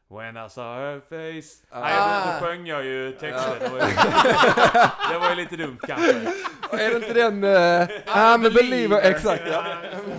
When 0.07 0.37
I 0.37 0.47
saw 0.49 0.77
her 0.77 0.99
face. 0.99 1.63
Ah. 1.71 1.79
Nej, 1.81 2.39
då, 2.39 2.45
sjöng 2.45 2.67
jag 2.67 2.85
ju 2.85 3.11
texten. 3.11 3.59
Det 3.59 3.69
var 3.69 3.77
ju, 3.77 3.93
det 5.13 5.19
var 5.19 5.29
ju 5.29 5.35
lite 5.35 5.55
dumt 5.55 5.77
kanske. 5.87 6.31
Är 6.79 6.89
det 6.89 6.95
inte 6.95 7.13
den... 7.13 7.43
Uh, 7.43 7.87
I'm 8.05 8.47
a 8.47 8.51
believer, 8.53 9.01
exakt 9.01 9.43
ja. 9.47 9.63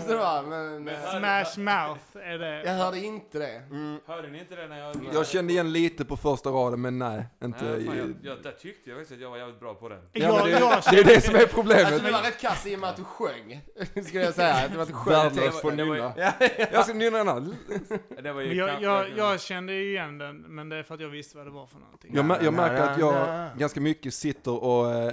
Det 0.09 0.17
var, 0.17 0.43
men, 0.43 0.89
eh, 0.89 0.95
Smash 1.11 1.59
Mouth 1.65 2.01
är 2.27 2.31
jag 2.31 2.41
det. 2.65 2.71
hörde 2.71 2.99
inte 2.99 3.39
det. 3.39 3.63
Hörde 4.07 4.29
ni 4.29 4.39
inte 4.39 4.57
det 4.57 4.69
när 4.69 4.79
jag... 4.79 4.95
Jag 5.15 5.27
kände 5.27 5.53
igen 5.53 5.73
lite 5.73 6.05
på 6.05 6.17
första 6.17 6.51
raden 6.51 6.81
men 6.81 6.99
nej, 6.99 7.25
inte 7.45 7.65
Nej, 7.65 7.87
fan, 7.87 7.95
i... 7.95 7.99
jag, 7.99 8.15
jag, 8.23 8.43
där 8.43 8.51
tyckte 8.51 8.91
jag 8.91 8.99
faktiskt 8.99 9.13
att 9.17 9.23
jag 9.23 9.31
var 9.31 9.37
jävligt 9.39 9.61
bra 9.61 9.75
på 9.75 9.89
den. 9.89 9.99
Ja, 10.13 10.29
men 10.29 10.37
Jag, 10.37 10.45
det, 10.45 10.51
jag, 10.51 10.83
det 10.91 11.01
är 11.01 11.05
det 11.05 11.21
som 11.21 11.35
är 11.35 11.39
Alltså 11.41 11.57
problemet. 11.57 12.05
du 12.05 12.11
var 12.11 12.23
rätt 12.23 12.41
kass 12.41 12.67
i 12.67 12.77
och 12.77 12.81
med 12.81 12.91
att 12.91 12.97
du 12.97 13.05
sjöng. 13.05 13.61
Skulle 14.07 14.25
jag 14.25 14.35
säga. 14.35 14.55
Att 14.55 14.73
det 14.73 14.79
var 14.79 14.87
du 14.87 14.93
sjöng 14.93 15.15
Värdelös 15.15 15.63
på 15.63 15.71
nynna. 15.71 16.13
Jag 16.73 16.85
ska 16.85 16.95
nynna 16.95 17.19
den 17.19 17.29
här. 17.29 18.23
Det 18.23 18.33
var 18.33 18.41
ju 18.41 18.55
jag, 18.55 18.83
jag, 18.83 19.07
jag 19.17 19.41
kände 19.41 19.73
ju 19.73 19.91
igen 19.91 20.19
den, 20.19 20.37
men 20.41 20.69
det 20.69 20.77
är 20.77 20.83
för 20.83 20.95
att 20.95 21.01
jag 21.01 21.09
visste 21.09 21.37
vad 21.37 21.47
det 21.47 21.51
var 21.51 21.67
för 21.67 21.79
någonting. 21.79 22.11
Jag, 22.15 22.43
jag 22.43 22.55
märker 22.55 22.83
att 22.83 22.99
jag 22.99 23.49
ganska 23.59 23.81
mycket 23.81 24.15
sitter 24.15 24.65
och 24.65 24.93
eh, 24.93 25.13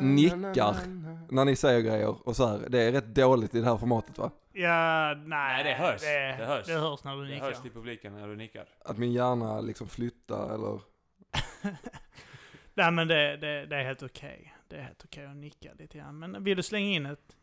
Nickar. 0.00 0.71
Na. 0.72 1.18
när 1.30 1.44
ni 1.44 1.56
säger 1.56 1.80
grejer 1.80 2.28
och 2.28 2.36
så 2.36 2.46
här. 2.46 2.68
Det 2.68 2.82
är 2.82 2.92
rätt 2.92 3.06
dåligt 3.14 3.54
i 3.54 3.60
det 3.60 3.66
här 3.66 3.76
formatet 3.76 4.18
va? 4.18 4.30
Ja, 4.52 5.14
nej. 5.14 5.26
Nej, 5.28 5.64
det 5.64 5.72
hörs. 5.72 6.00
Det, 6.00 6.36
Det 6.38 6.44
hörs. 6.44 6.66
Det 6.66 6.72
hörs 6.72 7.04
när 7.04 7.16
du 7.16 7.24
Det 7.24 7.30
nickar. 7.30 7.46
hörs 7.46 7.60
till 7.62 7.70
publiken 7.72 8.14
när 8.14 8.28
du 8.28 8.36
nickar. 8.36 8.68
Att 8.84 8.98
min 8.98 9.12
hjärna 9.12 9.60
liksom 9.60 9.88
flyttar 9.88 10.54
eller... 10.54 10.80
Nej, 12.74 12.90
men 12.92 13.08
det, 13.08 13.36
det, 13.36 13.66
det 13.66 13.76
är 13.76 13.84
helt 13.84 14.02
okej. 14.02 14.54
Det 14.68 14.76
är 14.76 14.82
helt 14.82 15.04
okej 15.04 15.26
att 15.26 15.36
nicka 15.36 15.70
lite 15.78 15.98
grann. 15.98 16.18
Men 16.18 16.44
vill 16.44 16.56
du 16.56 16.62
slänga 16.62 16.86
in 16.90 17.06
ett 17.06 17.36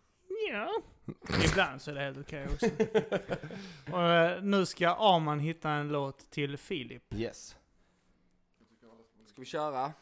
ja, 0.51 0.82
ibland 1.51 1.82
så 1.82 1.91
är 1.91 1.95
det 1.95 2.01
helt 2.01 2.17
okej 2.17 2.47
också. 2.53 2.65
Och 3.95 4.03
eh, 4.03 4.41
nu 4.43 4.65
ska 4.65 4.89
Arman 4.89 5.39
hitta 5.39 5.69
en 5.69 5.88
låt 5.89 6.32
till 6.32 6.57
Filip. 6.57 7.13
Yes. 7.15 7.55
Ska 9.27 9.41
vi 9.41 9.45
köra? 9.45 9.93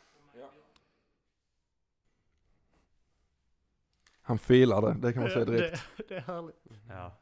Han 4.28 4.40
filar 4.40 4.82
det, 4.82 4.94
det 5.02 5.14
kan 5.14 5.22
man 5.22 5.32
säga 5.32 5.46
direkt. 5.46 5.84
Det, 5.98 6.04
det 6.08 6.16
är 6.16 6.22
härligt. 6.22 6.56
Ja. 6.90 7.18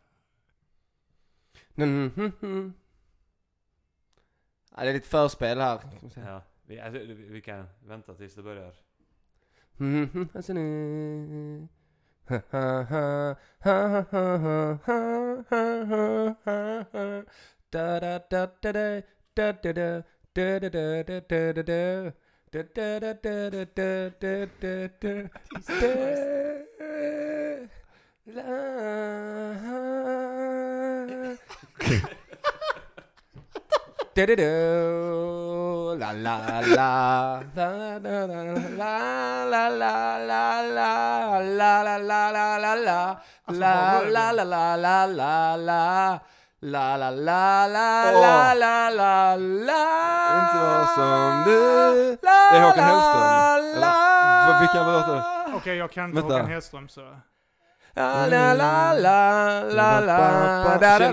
Mm, 1.75 2.11
mm, 2.15 2.31
mm. 2.41 2.73
Ja, 4.75 4.83
det 4.83 4.89
är 4.89 4.93
lite 4.93 5.07
förspel 5.07 5.59
här. 5.59 5.79
vi 6.01 6.09
säga. 6.09 6.29
ja. 6.29 6.41
Vi, 6.65 6.79
alltså, 6.79 6.99
vi 6.99 7.13
vi 7.13 7.41
kan 7.41 7.67
vänta 7.85 8.13
tills 8.13 8.35
det 8.35 8.43
börjar. 8.43 8.73
Mm, 9.79 10.29
alltså 10.33 10.53
nu. 10.53 11.67
Da, 17.69 17.99
da, 17.99 18.19
da, 18.29 18.47
da, 18.61 18.71
da, 18.71 19.01
da, 19.35 19.51
da, 19.53 19.73
da, 20.33 20.59
da, 20.59 21.03
da, 21.03 21.53
da, 21.53 21.63
da, 21.63 22.11
da, 37.55 37.99
da, 37.99 37.99
la. 37.99 37.99
La 37.99 37.99
la 37.99 37.99
la, 37.99 37.99
la 37.99 37.99
la 37.99 38.19
la 39.25 39.67
la 39.67 39.73
la 39.75 40.71
la 40.77 41.11
la 42.07 42.31
la 42.31 42.47
la 42.47 42.55
la 42.55 43.05
la 43.47 43.73
la 43.99 44.31
la 44.31 44.43
la 44.43 44.75
la 44.75 44.75
la 44.77 45.05
det? 45.05 45.25
la 45.25 45.55
la 45.57 46.34
la 46.71 46.97
la 46.97 47.09
la 47.11 47.67
la 47.67 48.11
la 48.11 48.11
la 48.11 48.53
la 48.53 48.53
la 48.53 48.89
la 48.89 48.89
la 48.89 49.35
la 49.35 49.83
Inte 50.39 50.57
vara 50.65 50.85
som 50.95 51.43
du. 51.45 52.17
Det 52.21 52.57
är 52.57 52.61
Håkan 52.61 52.83
Hellström. 52.83 53.81
Vad- 54.47 54.59
vilka 54.59 54.83
låtar? 54.83 55.23
Okej, 55.55 55.77
jag 55.77 55.91
kan 55.91 56.05
inte 56.05 56.15
Vänta. 56.21 56.33
Håkan 56.33 56.49
Hellström 56.51 56.87
så... 56.89 57.01
La 57.97 58.25
la 58.27 58.53
la 58.53 58.93
la 58.93 59.19
la 59.77 59.99
la 59.99 60.17
da 60.79 60.99
da 60.99 60.99
da 60.99 61.09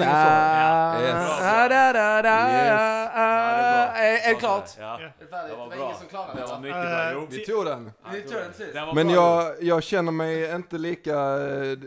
da 1.68 1.68
da 1.68 1.92
da 1.92 2.22
da. 2.22 3.71
Är 4.02 4.28
är 4.28 4.34
det 4.34 4.40
klart? 4.40 4.70
Ja. 4.78 4.82
Ja. 5.02 5.08
Det 5.18 5.24
är 5.24 5.28
färdigt, 5.28 5.50
Det 5.50 5.56
var 5.56 5.64
det 5.64 5.70
var 5.70 5.76
bra. 5.76 5.84
ingen 5.84 5.96
som 5.98 6.06
klarade 6.08 6.40
Det 6.40 6.46
var 6.46 6.48
va? 6.48 6.60
mycket 6.60 6.82
bra. 6.82 7.08
Eh, 7.08 7.12
Jo. 7.14 7.26
Vi 7.30 7.44
tog 7.46 7.64
den. 7.64 7.92
Vi 8.12 8.22
tog 8.22 8.32
den 8.32 8.52
precis. 8.56 8.74
Men 8.94 9.08
jag, 9.10 9.54
jag 9.62 9.82
känner 9.82 10.12
mig 10.12 10.54
inte 10.54 10.78
lika 10.78 11.12
eh, 11.12 11.78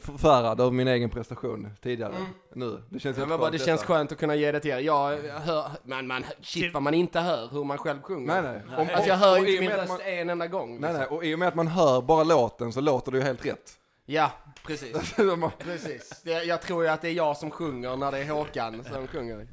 förfärad 0.00 0.60
över 0.60 0.70
min 0.70 0.88
egen 0.88 1.10
prestation 1.10 1.70
tidigare. 1.82 2.12
Mm. 2.16 2.26
Nu. 2.54 2.82
Det 2.90 2.98
känns 2.98 3.18
Ja, 3.18 3.26
men 3.26 3.38
bara, 3.38 3.50
det 3.50 3.58
skönt 3.58 3.66
känns 3.66 3.82
skönt 3.84 4.12
att 4.12 4.18
kunna 4.18 4.34
ge 4.34 4.52
det 4.52 4.60
till 4.60 4.70
er. 4.70 4.78
Jag 4.78 5.18
hör, 5.18 5.70
man, 5.84 6.06
man, 6.06 6.24
shit 6.42 6.74
vad 6.74 6.82
man 6.82 6.94
inte 6.94 7.20
hör 7.20 7.48
hur 7.52 7.64
man 7.64 7.78
själv 7.78 8.02
sjunger. 8.02 8.42
Nej 8.42 8.42
nej. 8.66 8.78
Om, 8.78 8.88
Alltså 8.94 9.08
jag 9.08 9.16
hör 9.16 9.36
inte 9.38 9.60
min 9.60 9.70
röst 9.70 10.00
en 10.04 10.30
enda 10.30 10.46
gång. 10.46 10.80
Nej 10.80 10.92
liksom. 10.92 10.98
nej, 10.98 11.06
och 11.18 11.24
i 11.24 11.34
och 11.34 11.38
med 11.38 11.48
att 11.48 11.54
man 11.54 11.66
hör 11.66 12.00
bara 12.02 12.24
låten 12.24 12.72
så 12.72 12.80
låter 12.80 13.12
det 13.12 13.18
ju 13.18 13.24
helt 13.24 13.46
rätt. 13.46 13.72
Ja, 14.08 14.30
precis. 14.66 14.96
Precis. 15.58 16.22
Jag 16.24 16.62
tror 16.62 16.82
ju 16.84 16.88
att 16.90 17.02
det 17.02 17.08
är 17.08 17.12
jag 17.12 17.36
som 17.36 17.50
sjunger 17.50 17.96
när 17.96 18.12
det 18.12 18.18
är 18.18 18.28
Håkan 18.30 18.84
som 18.92 19.06
sjunger. 19.06 19.46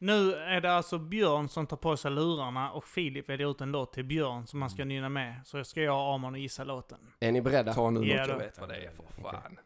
Nu 0.00 0.34
är 0.34 0.60
det 0.60 0.72
alltså 0.72 0.98
Björn 0.98 1.48
som 1.48 1.66
tar 1.66 1.76
på 1.76 1.96
sig 1.96 2.10
lurarna 2.10 2.72
och 2.72 2.88
Filip 2.88 3.28
väljer 3.28 3.50
ut 3.50 3.60
en 3.60 3.72
låt 3.72 3.92
till 3.92 4.04
Björn 4.04 4.46
som 4.46 4.60
man 4.60 4.70
ska 4.70 4.84
nynna 4.84 5.08
med. 5.08 5.40
Så 5.44 5.64
ska 5.64 5.82
jag 5.82 5.94
och 5.94 6.14
Arman 6.14 6.34
gissa 6.34 6.64
låten. 6.64 6.98
Är 7.20 7.32
ni 7.32 7.42
beredda? 7.42 7.72
Ta 7.72 7.90
nu 7.90 8.04
Ja, 8.04 8.20
något 8.20 8.28
jag 8.28 8.38
vet 8.38 8.60
vad 8.60 8.68
det 8.68 8.76
är 8.76 8.90
för 8.90 9.22
fan. 9.22 9.58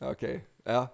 Okej, 0.00 0.44
ja. 0.64 0.88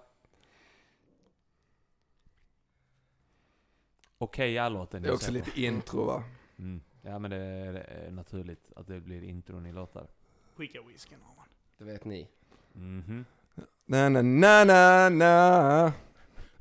Okej, 4.17 4.51
jag 4.51 4.71
låten. 4.71 5.01
Det 5.01 5.09
är 5.09 5.13
också 5.13 5.31
lite 5.31 5.61
intro 5.61 6.05
va? 6.05 6.23
Mm. 6.59 6.81
Ja, 7.01 7.19
men 7.19 7.31
det 7.31 7.37
är, 7.37 7.73
det 7.73 7.79
är 7.79 8.11
naturligt 8.11 8.71
att 8.75 8.87
det 8.87 8.99
blir 8.99 9.23
intron 9.23 9.65
i 9.65 9.71
låtar. 9.71 10.07
Skicka 10.55 10.79
whiskyn 10.81 11.17
Arman. 11.29 11.47
Det 11.79 11.85
vet 11.85 12.05
ni. 12.05 12.27
Mhm. 12.75 13.25
Na 13.87 14.09
na 14.09 14.21
na 14.21 14.63
na 14.63 15.09
na 15.09 15.91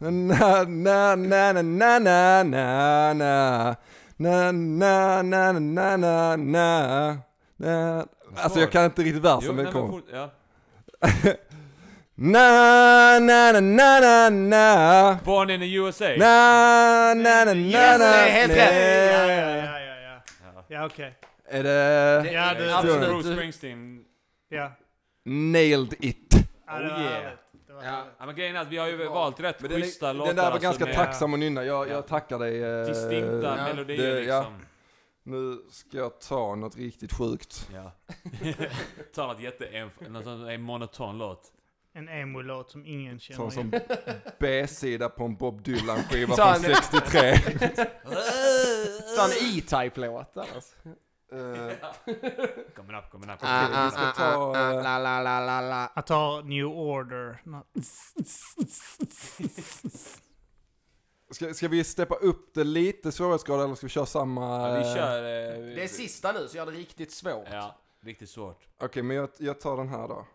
Na 0.01 0.64
na 0.64 1.14
na 1.14 1.53
na 1.53 1.53
na 1.53 1.99
na 1.99 2.42
na 2.42 3.12
na 3.14 3.76
Na 4.18 4.53
na 4.53 5.22
na 5.22 5.53
na 5.53 5.97
na 5.97 6.36
na 6.36 7.18
na 7.57 8.07
Alltså 8.36 8.61
jag 8.61 8.72
kan 8.72 8.84
inte 8.84 9.03
riktigt 9.03 9.22
versen 9.22 9.57
men 9.57 9.72
kom. 9.72 10.03
ja. 10.12 10.30
Na 12.16 13.18
na 13.18 13.53
na 13.53 13.61
na 13.61 14.01
na 14.01 14.30
na 14.30 15.18
Born 15.24 15.51
in 15.51 15.61
the 15.61 15.66
USA! 15.66 16.16
Na 16.16 17.14
na 17.14 17.45
na 17.45 17.55
na 17.55 17.61
Yes, 17.61 17.99
na 17.99 17.99
det 17.99 18.05
är 18.05 18.30
helt 18.30 18.53
rätt. 18.53 18.72
Ja, 19.12 19.26
ja, 19.26 19.34
ja, 19.34 20.01
ja. 20.01 20.20
Ja. 20.55 20.64
Ja, 20.68 20.86
okej. 20.86 21.14
Är 21.49 21.62
det... 21.62 22.30
Ja, 22.32 22.55
det- 22.55 22.76
absolut. 22.76 23.09
Bruce 23.09 23.32
Springsteen. 23.34 24.05
Ja. 24.49 24.72
Nailed 25.24 25.95
it. 26.01 26.34
Oh, 26.68 26.80
yeah. 26.80 27.32
Ja. 27.68 28.07
Ja, 28.18 28.26
men 28.26 28.34
grejen 28.34 28.57
är 28.57 28.61
att 28.61 28.68
vi 28.68 28.76
har 28.76 28.86
ju 28.86 29.09
valt 29.09 29.40
rätt 29.40 29.61
Men 29.61 29.70
schyssta 29.70 30.11
är, 30.11 30.14
låtar. 30.14 30.26
den 30.26 30.36
där 30.36 30.42
var 30.42 30.51
alltså, 30.51 30.62
ganska 30.62 30.84
med 30.84 30.95
tacksam 30.95 31.34
att 31.34 31.40
nynna, 31.40 31.64
jag, 31.64 31.88
Ja. 31.88 31.92
jag 31.92 32.07
tackar 32.07 32.38
dig. 32.38 32.62
eh, 32.62 32.86
Distinkta 32.86 33.57
Ja, 33.59 33.64
melodier 33.64 34.14
det- 34.14 34.20
ja. 34.24 34.38
liksom. 34.38 34.61
Nu 35.26 35.59
ska 35.70 35.97
jag 35.99 36.20
ta 36.20 36.55
något 36.55 36.76
riktigt 36.76 37.12
sjukt. 37.12 37.68
Ja. 37.74 37.92
Ta 39.14 39.26
något 39.26 39.40
jätte... 39.40 39.88
Någon 40.09 40.24
sån 40.24 40.49
en 40.49 40.62
monoton 40.62 41.18
låt. 41.18 41.42
En 41.97 42.09
emo-låt 42.09 42.70
som 42.70 42.86
ingen 42.86 43.18
känner 43.18 43.36
Sån 43.36 43.51
som 43.51 43.68
igen. 43.68 43.82
B-sida 44.38 45.09
på 45.09 45.24
en 45.24 45.36
Bob 45.36 45.62
Dylan-skiva 45.62 46.36
från 46.36 46.47
en- 46.49 46.61
63. 46.61 47.36
Ta 49.16 49.24
en 49.24 49.30
E-Type-låt 49.59 50.36
annars. 50.36 50.64
Eh, 51.35 51.72
Coming 52.74 52.97
up, 52.97 53.11
coming 53.11 53.30
up. 53.30 53.39
Ah, 53.43 53.85
vi 53.85 53.91
ska 53.91 54.12
ta, 54.12 54.53
La 54.82 54.99
la 54.99 55.20
la 55.22 55.41
la 55.41 55.61
la. 55.61 55.93
Jag 55.95 56.07
tar 56.07 56.43
New 56.43 56.66
Order. 56.66 57.39
Ska, 61.30 61.55
ska 61.55 61.68
vi 61.68 61.85
steppa 61.85 62.14
upp 62.14 62.55
det 62.55 62.64
lite 62.64 63.12
svårighetsgrad 63.12 63.61
eller 63.64 63.74
ska 63.74 63.87
vi 63.87 63.91
köra 63.91 64.07
samma? 64.07 64.68
Ja, 64.68 64.74
vi 64.74 64.89
eh, 64.89 64.95
kör... 64.95 65.18
eh, 65.18 65.74
Det 65.74 65.82
är 65.85 65.89
sista 65.89 66.32
nu 66.32 66.49
så 66.49 66.57
gör 66.57 66.66
det 66.66 66.72
riktigt 66.72 67.12
svårt. 67.12 67.49
Ja, 67.51 67.78
riktigt 68.01 68.30
svårt. 68.30 68.68
Okej, 68.78 69.03
men 69.03 69.16
jag, 69.16 69.28
jag 69.39 69.61
tar 69.61 69.76
den 69.76 69.89
här 69.89 70.09
då. 70.09 70.26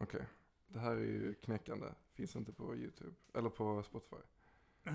Okej. 0.00 0.22
Det 0.68 0.78
här 0.78 0.90
är 0.92 0.96
ju 1.00 1.34
knäckande. 1.34 1.86
Finns 2.14 2.36
inte 2.36 2.52
på 2.52 2.76
YouTube. 2.76 3.14
Eller 3.34 3.48
på 3.50 3.82
Spotify. 3.82 4.16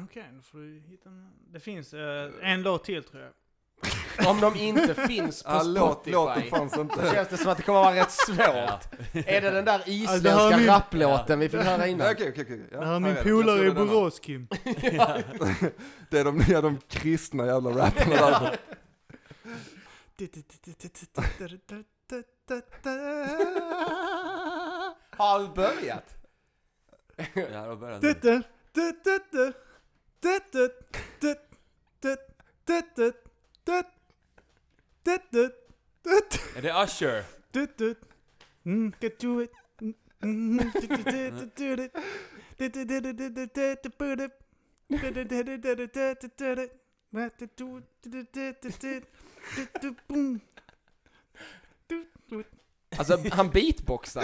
Okej, 0.03 0.29
då 0.33 0.41
får 0.41 0.57
du 0.57 0.79
hitta 0.79 1.09
en... 1.09 1.33
Det 1.51 1.59
finns 1.59 1.93
eh, 1.93 2.31
en 2.41 2.63
låt 2.63 2.83
till 2.83 3.03
tror 3.03 3.23
jag. 3.23 3.31
Om 4.27 4.41
de 4.41 4.55
inte 4.55 4.93
finns 4.95 5.43
på 5.43 5.49
Ja, 5.51 5.63
låt, 5.63 5.91
Spotify. 5.91 6.11
låten 6.11 6.43
fanns 6.49 6.73
Så 6.73 6.81
inte. 6.81 7.11
känns 7.13 7.27
det 7.29 7.37
som 7.37 7.47
att 7.51 7.57
det 7.57 7.63
kommer 7.63 7.79
vara 7.79 7.95
rätt 7.95 8.11
svårt. 8.11 8.37
Ja. 8.39 8.79
Är 9.13 9.41
det 9.41 9.49
den 9.51 9.65
där 9.65 9.81
det 9.85 9.91
isländska 9.91 10.31
här 10.31 10.51
är 10.53 10.57
min- 10.57 10.67
rapplåten 10.67 11.39
vi 11.39 11.49
fick 11.49 11.59
höra 11.61 11.87
innan? 11.87 12.11
Okej, 12.11 12.29
okej, 12.29 12.43
okej. 12.43 12.61
Ja, 12.71 12.79
det 12.79 12.85
här 12.85 12.95
är 12.95 12.99
min 12.99 13.15
polare 13.23 13.61
i 13.61 13.65
det. 13.65 13.71
Borås, 13.71 14.19
Kim. 14.19 14.47
Det 16.09 16.19
är 16.19 16.23
de 16.23 16.37
nya, 16.37 16.61
de 16.61 16.77
kristna 16.87 17.45
jävla 17.45 17.69
rapparna 17.69 18.15
där. 18.15 18.59
Har 25.17 25.39
du 25.39 25.47
börjat? 25.47 26.15
Ja, 27.33 27.75
då 33.63 33.71
börjar 35.03 35.21
den. 35.31 35.51
Är 36.57 36.61
det 36.61 36.83
Usher? 36.83 37.23
Mm, 38.65 38.93
get 38.99 39.19
to 39.19 39.41
it. 39.41 39.51
Mm, 40.23 40.59
Alltså 52.97 53.17
han 53.31 53.49
beatboxar. 53.49 54.23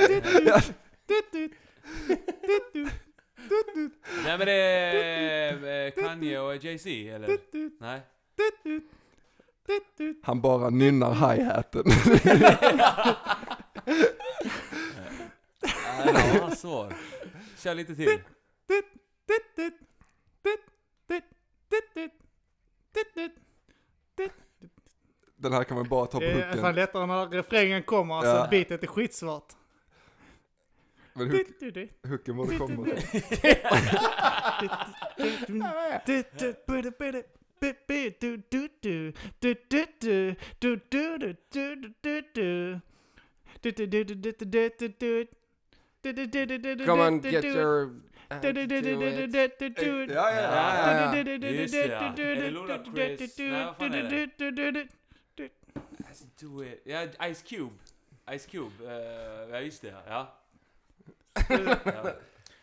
Nej 4.23 4.37
men 4.37 4.47
det 4.47 4.51
är 4.53 5.85
eh, 5.85 5.91
Kanye 6.03 6.39
och 6.39 6.55
Jay-Z 6.63 6.89
eller? 7.09 7.27
Nej? 7.79 8.01
Han 10.23 10.41
bara 10.41 10.69
nynnar 10.69 11.13
hi-haten. 11.13 11.83
Nej, 16.05 16.31
det 16.33 16.39
var 16.41 16.55
svår. 16.55 16.93
Kör 17.57 17.75
lite 17.75 17.95
till. 17.95 18.19
Den 25.35 25.53
här 25.53 25.63
kan 25.63 25.77
man 25.77 25.87
bara 25.89 26.05
ta 26.05 26.11
på 26.11 26.19
Det 26.19 26.31
är 26.31 26.41
fan 26.51 26.59
hooken. 26.59 26.75
lättare 26.75 27.05
när 27.05 27.27
refrängen 27.29 27.83
kommer, 27.83 28.15
alltså 28.15 28.31
Ja. 28.35 28.47
beatet 28.51 28.83
är 28.83 28.87
skitsvart. 28.87 29.53
Men 31.13 31.29
hook, 31.31 31.47
hooken 32.07 32.35
borde 32.37 32.57
komma. 32.57 32.85
Come 46.85 47.01
on 47.01 47.21
get 47.21 47.43
your... 47.45 47.91
Ja, 50.13 50.31
ja, 50.31 50.41
ja. 50.41 51.15
ja. 51.15 51.47
Just 51.49 51.73
det, 51.73 51.87
ja. 51.87 52.13
Är 52.17 52.35
det 52.35 52.49
Ludacris? 52.49 53.37
Nej, 53.37 53.51
vad 53.65 53.75
fan 53.77 53.93
är 53.93 54.03
det? 54.03 54.87
Alltså, 56.07 56.25
do 56.41 56.63
it. 56.63 56.81
Ja, 56.85 57.07
Ice 57.33 57.41
Cube. 57.43 57.73
Ice 58.37 58.45
Cube. 58.51 58.85
eh, 58.85 59.49
ja, 59.51 59.61
just 59.61 59.81
det. 59.81 59.93
Ja. 60.07 60.35
ja. 61.49 62.13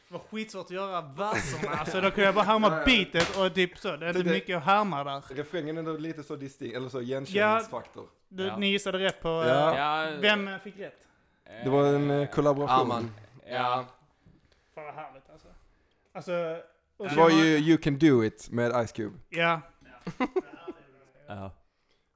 Det 0.09 0.15
var 0.15 0.21
skitsvårt 0.31 0.65
att 0.65 0.71
göra 0.71 1.01
verserna, 1.01 1.75
alltså 1.79 2.01
då 2.01 2.11
kunde 2.11 2.23
jag 2.25 2.35
bara 2.35 2.45
härma 2.45 2.71
beatet 2.85 3.37
och 3.37 3.55
typ 3.55 3.79
så. 3.79 3.97
Det 3.97 4.07
är 4.07 4.09
inte 4.09 4.23
Det- 4.23 4.31
mycket 4.31 4.57
att 4.57 4.65
härma 4.65 5.05
där. 5.05 5.23
Refrängen 5.35 5.79
är 5.79 5.83
då 5.83 5.93
lite 5.97 6.23
så 6.23 6.37
distinkt, 6.37 6.77
eller 6.77 6.89
så 6.89 7.01
igenkänningsfaktor. 7.01 8.09
Du, 8.29 8.47
Ja. 8.47 8.57
Ni 8.57 8.67
gissade 8.67 8.99
rätt 8.99 9.21
på... 9.23 9.29
eh, 9.29 9.49
Ja. 9.49 9.79
Ja, 10.07 10.17
Vem 10.21 10.49
eh, 10.49 10.59
fick 10.59 10.79
rätt? 10.79 10.99
Det 11.65 11.71
var 11.71 11.85
en 11.87 12.11
eh, 12.11 12.31
kollaboration. 12.31 12.81
Arman. 12.93 13.11
Ja. 13.51 13.85
Fan 14.75 14.85
vad 14.85 14.95
härligt 14.95 15.31
alltså. 15.33 15.49
Alltså... 16.13 16.33
Det 16.99 17.17
var 17.17 17.31
ju 17.31 17.45
You 17.59 17.77
Can 17.79 17.99
Do 17.99 18.25
It 18.25 18.49
med 18.51 18.87
Ice 18.89 18.93
Cube. 18.93 19.17
Ja. 19.29 19.61
Ja. 21.29 21.51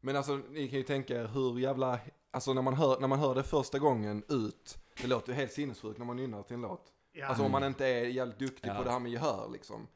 Men 0.01 0.17
alltså 0.17 0.33
ni 0.51 0.69
kan 0.69 0.79
ju 0.79 0.83
tänka 0.85 1.15
er 1.21 1.27
hur 1.27 1.59
jävla, 1.59 1.99
alltså 2.31 2.53
när 2.53 2.63
man 2.63 2.75
hör, 2.75 3.01
när 3.01 3.09
man 3.09 3.19
hör 3.19 3.35
det 3.35 3.43
första 3.43 3.79
gången 3.79 4.23
ut, 4.29 4.79
det 5.03 5.07
låter 5.07 5.29
ju 5.33 5.35
helt 5.35 5.53
sinnessjukt 5.53 5.99
när 5.99 6.07
man 6.07 6.17
nynnar 6.17 6.43
till 6.43 6.55
en 6.55 6.63
låt. 6.63 6.83
Ja. 7.21 7.27
Alltså 7.27 7.45
om 7.45 7.53
man 7.53 7.65
inte 7.65 7.87
är 7.87 8.05
jävligt 8.07 8.39
duktig 8.39 8.69
Ja. 8.71 8.75
på 8.75 8.85
det 8.85 8.91
här 8.91 8.99
med 8.99 9.13
gehör 9.13 9.49
liksom. 9.53 9.87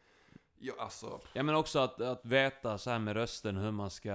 Ja, 0.59 0.75
alltså, 0.79 1.21
Ja 1.33 1.43
men 1.43 1.55
också 1.55 1.79
att, 1.79 2.01
att 2.01 2.25
veta 2.27 2.79
så 2.79 2.91
här 2.91 2.99
med 2.99 3.15
rösten 3.17 3.57
hur 3.57 3.71
man 3.73 3.91
ska 3.91 4.15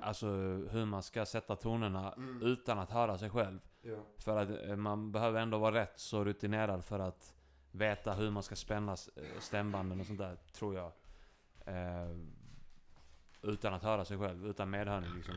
Alltså 0.00 0.26
hur 0.70 0.84
man 0.84 1.02
ska 1.02 1.26
sätta 1.26 1.56
tonerna 1.56 2.12
Mm. 2.12 2.42
utan 2.42 2.78
att 2.78 2.90
höra 2.90 3.18
sig 3.18 3.30
själv. 3.30 3.58
ja. 3.82 3.96
För 4.18 4.36
att 4.36 4.68
eh, 4.68 4.76
man 4.76 5.12
behöver 5.12 5.40
ändå 5.40 5.58
vara 5.58 5.74
rätt 5.74 6.00
så 6.00 6.24
rutinerad 6.24 6.84
för 6.84 6.98
att 6.98 7.34
veta 7.70 8.12
hur 8.14 8.30
man 8.30 8.42
ska 8.42 8.56
spänna 8.56 8.92
eh, 8.92 9.40
stämbanden 9.40 10.00
och 10.00 10.06
sånt 10.06 10.18
där, 10.18 10.36
tror 10.52 10.74
jag. 10.74 10.92
Eh, 11.66 12.16
utan 13.42 13.74
att 13.74 13.82
höra 13.82 14.04
sig 14.04 14.18
själv, 14.18 14.46
utan 14.46 14.70
medhörning 14.70 15.10
liksom. 15.14 15.34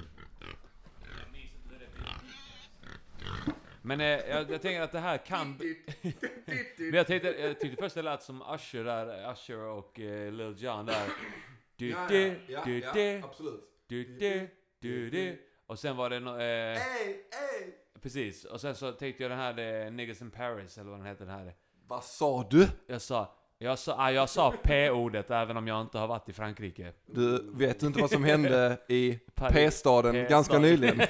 Men 3.81 4.01
eh, 4.01 4.07
jag, 4.07 4.51
jag 4.51 4.61
tänker 4.61 4.81
att 4.81 4.91
det 4.91 4.99
här 4.99 5.17
kan... 5.17 5.57
Men 6.77 6.93
jag, 6.93 7.07
tänkte, 7.07 7.29
jag 7.29 7.59
tyckte 7.59 7.83
först 7.83 7.95
det 7.95 8.01
lät 8.01 8.23
som 8.23 8.41
Usher 8.55 8.83
där, 8.83 9.31
Usher 9.31 9.59
och 9.59 9.99
eh, 9.99 10.31
Lil 10.31 10.55
Jon 10.57 10.85
där. 10.85 11.07
Du, 11.75 11.95
du, 12.09 12.39
du, 12.65 12.81
du, 12.93 13.21
absolut. 13.23 13.63
du, 13.87 14.03
du, 14.03 14.49
du, 14.79 15.09
du. 15.09 15.37
Och 15.65 15.79
sen 15.79 15.97
var 15.97 16.09
det 16.09 16.19
no, 16.19 16.29
eh, 16.29 16.41
Ey, 16.41 17.09
ey! 17.09 17.71
Precis, 18.01 18.45
och 18.45 18.61
sen 18.61 18.75
så 18.75 18.91
tänkte 18.91 19.23
jag 19.23 19.31
den 19.31 19.39
här 19.39 19.85
eh, 19.85 19.91
Niggas 19.91 20.21
in 20.21 20.31
Paris, 20.31 20.77
eller 20.77 20.89
vad 20.89 20.99
den 20.99 21.07
heter 21.07 21.25
den 21.25 21.35
här. 21.35 21.53
Vad 21.87 22.03
sa 22.03 22.47
du? 22.49 22.67
Jag 22.87 23.01
sa, 23.01 23.35
jag 23.57 23.79
sa, 23.79 23.95
ah, 23.97 24.11
jag 24.11 24.29
sa 24.29 24.53
P-ordet 24.63 25.31
även 25.31 25.57
om 25.57 25.67
jag 25.67 25.81
inte 25.81 25.97
har 25.97 26.07
varit 26.07 26.29
i 26.29 26.33
Frankrike. 26.33 26.93
Du, 27.05 27.51
vet 27.53 27.79
du 27.79 27.87
inte 27.87 28.01
vad 28.01 28.09
som 28.09 28.23
hände 28.23 28.77
i 28.87 29.19
P-staden. 29.35 30.27
ganska 30.29 30.59
nyligen? 30.59 31.01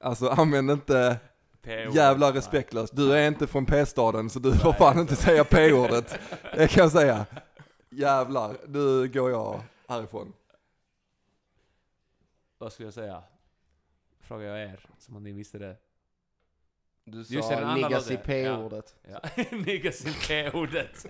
Alltså 0.00 0.28
använd 0.28 0.70
inte 0.70 1.18
jävla 1.92 2.32
respektlöst. 2.32 2.96
Du 2.96 3.12
är 3.12 3.28
inte 3.28 3.46
från 3.46 3.66
P-staden 3.66 4.30
så 4.30 4.38
du 4.38 4.58
får 4.58 4.72
fan 4.72 4.98
inte 4.98 5.16
säga 5.16 5.44
P-ordet. 5.44 6.18
Det 6.54 6.68
kan 6.68 6.82
jag 6.82 6.92
säga. 6.92 7.26
Jävlar, 7.90 8.56
nu 8.66 9.08
går 9.08 9.30
jag 9.30 9.60
härifrån. 9.88 10.32
Vad 12.58 12.72
skulle 12.72 12.86
jag 12.86 12.94
säga? 12.94 13.22
Frågar 14.20 14.46
jag 14.46 14.60
er, 14.62 14.80
som 14.98 15.16
om 15.16 15.22
ni 15.22 15.32
visste 15.32 15.58
det. 15.58 15.76
Du 17.04 17.18
Just 17.18 17.30
det, 17.30 17.36
den 17.36 17.44
sa 17.44 17.54
andra 17.54 17.74
niggas 17.88 18.10
i 18.10 18.12
låten. 18.12 18.26
p-ordet. 18.26 18.94
Ja. 19.10 19.20
Niggas 19.56 20.06
in 20.06 20.12
P-ordet. 20.28 21.06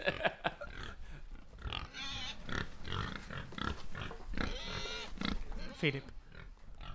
Filip. 5.75 6.05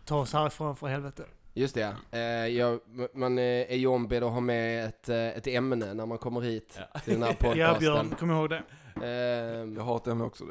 Ta 0.05 0.19
oss 0.19 0.33
härifrån 0.33 0.75
för 0.75 0.87
helvete. 0.87 1.25
Just 1.57 1.75
det 1.75 1.81
ja. 1.81 2.17
Eh, 2.19 2.47
jag, 2.47 2.79
man 3.13 3.37
eh, 3.37 3.43
är 3.43 3.75
ju 3.75 3.87
ombedd 3.87 4.23
att 4.23 4.31
ha 4.31 4.39
med 4.39 4.85
ett, 4.85 5.09
eh, 5.09 5.27
ett 5.27 5.47
ämne 5.47 5.93
när 5.93 6.05
man 6.05 6.17
kommer 6.17 6.41
hit 6.41 6.79
Ja. 6.93 6.99
till 6.99 7.13
den 7.13 7.23
här 7.23 7.29
Ja, 7.39 7.47
podcasten. 7.49 7.79
Björn, 7.79 8.15
kom 8.19 8.31
ihåg 8.31 8.49
det. 8.49 8.63
Ehm, 9.07 9.75
Jag 9.75 9.83
har 9.83 9.97
ett 9.97 10.07
ämne 10.07 10.23
också. 10.23 10.43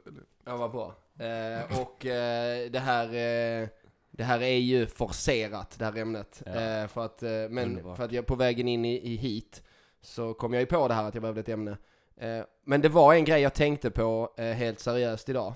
Ja, 0.46 0.56
vad 0.56 0.70
bra. 0.72 0.94
Eh, 1.18 1.80
och 1.82 2.06
eh, 2.06 2.70
det 2.70 2.78
här 2.78 3.04
eh, 3.06 3.68
det 4.10 4.24
här 4.24 4.42
är 4.42 4.56
ju 4.58 4.86
forcerat, 4.86 5.78
det 5.78 5.84
här 5.84 5.96
ämnet. 5.98 6.42
Ja. 6.46 6.52
Eh, 6.52 6.86
för 6.86 7.04
att, 7.04 7.22
eh, 7.22 7.30
men 7.50 7.96
för 7.96 8.04
att 8.04 8.12
jag 8.12 8.26
på 8.26 8.34
vägen 8.34 8.68
in 8.68 8.84
i, 8.84 9.12
i 9.12 9.16
hit 9.16 9.62
så 10.00 10.34
kom 10.34 10.52
jag 10.52 10.60
ju 10.60 10.66
på 10.66 10.88
det 10.88 10.94
här 10.94 11.04
att 11.04 11.14
jag 11.14 11.22
behövde 11.22 11.40
ett 11.40 11.48
ämne. 11.48 11.76
Eh, 12.16 12.40
men 12.64 12.80
det 12.80 12.88
var 12.88 13.14
en 13.14 13.24
grej 13.24 13.42
jag 13.42 13.54
tänkte 13.54 13.90
på 13.90 14.34
eh, 14.36 14.44
helt 14.44 14.80
seriöst 14.80 15.28
idag. 15.28 15.54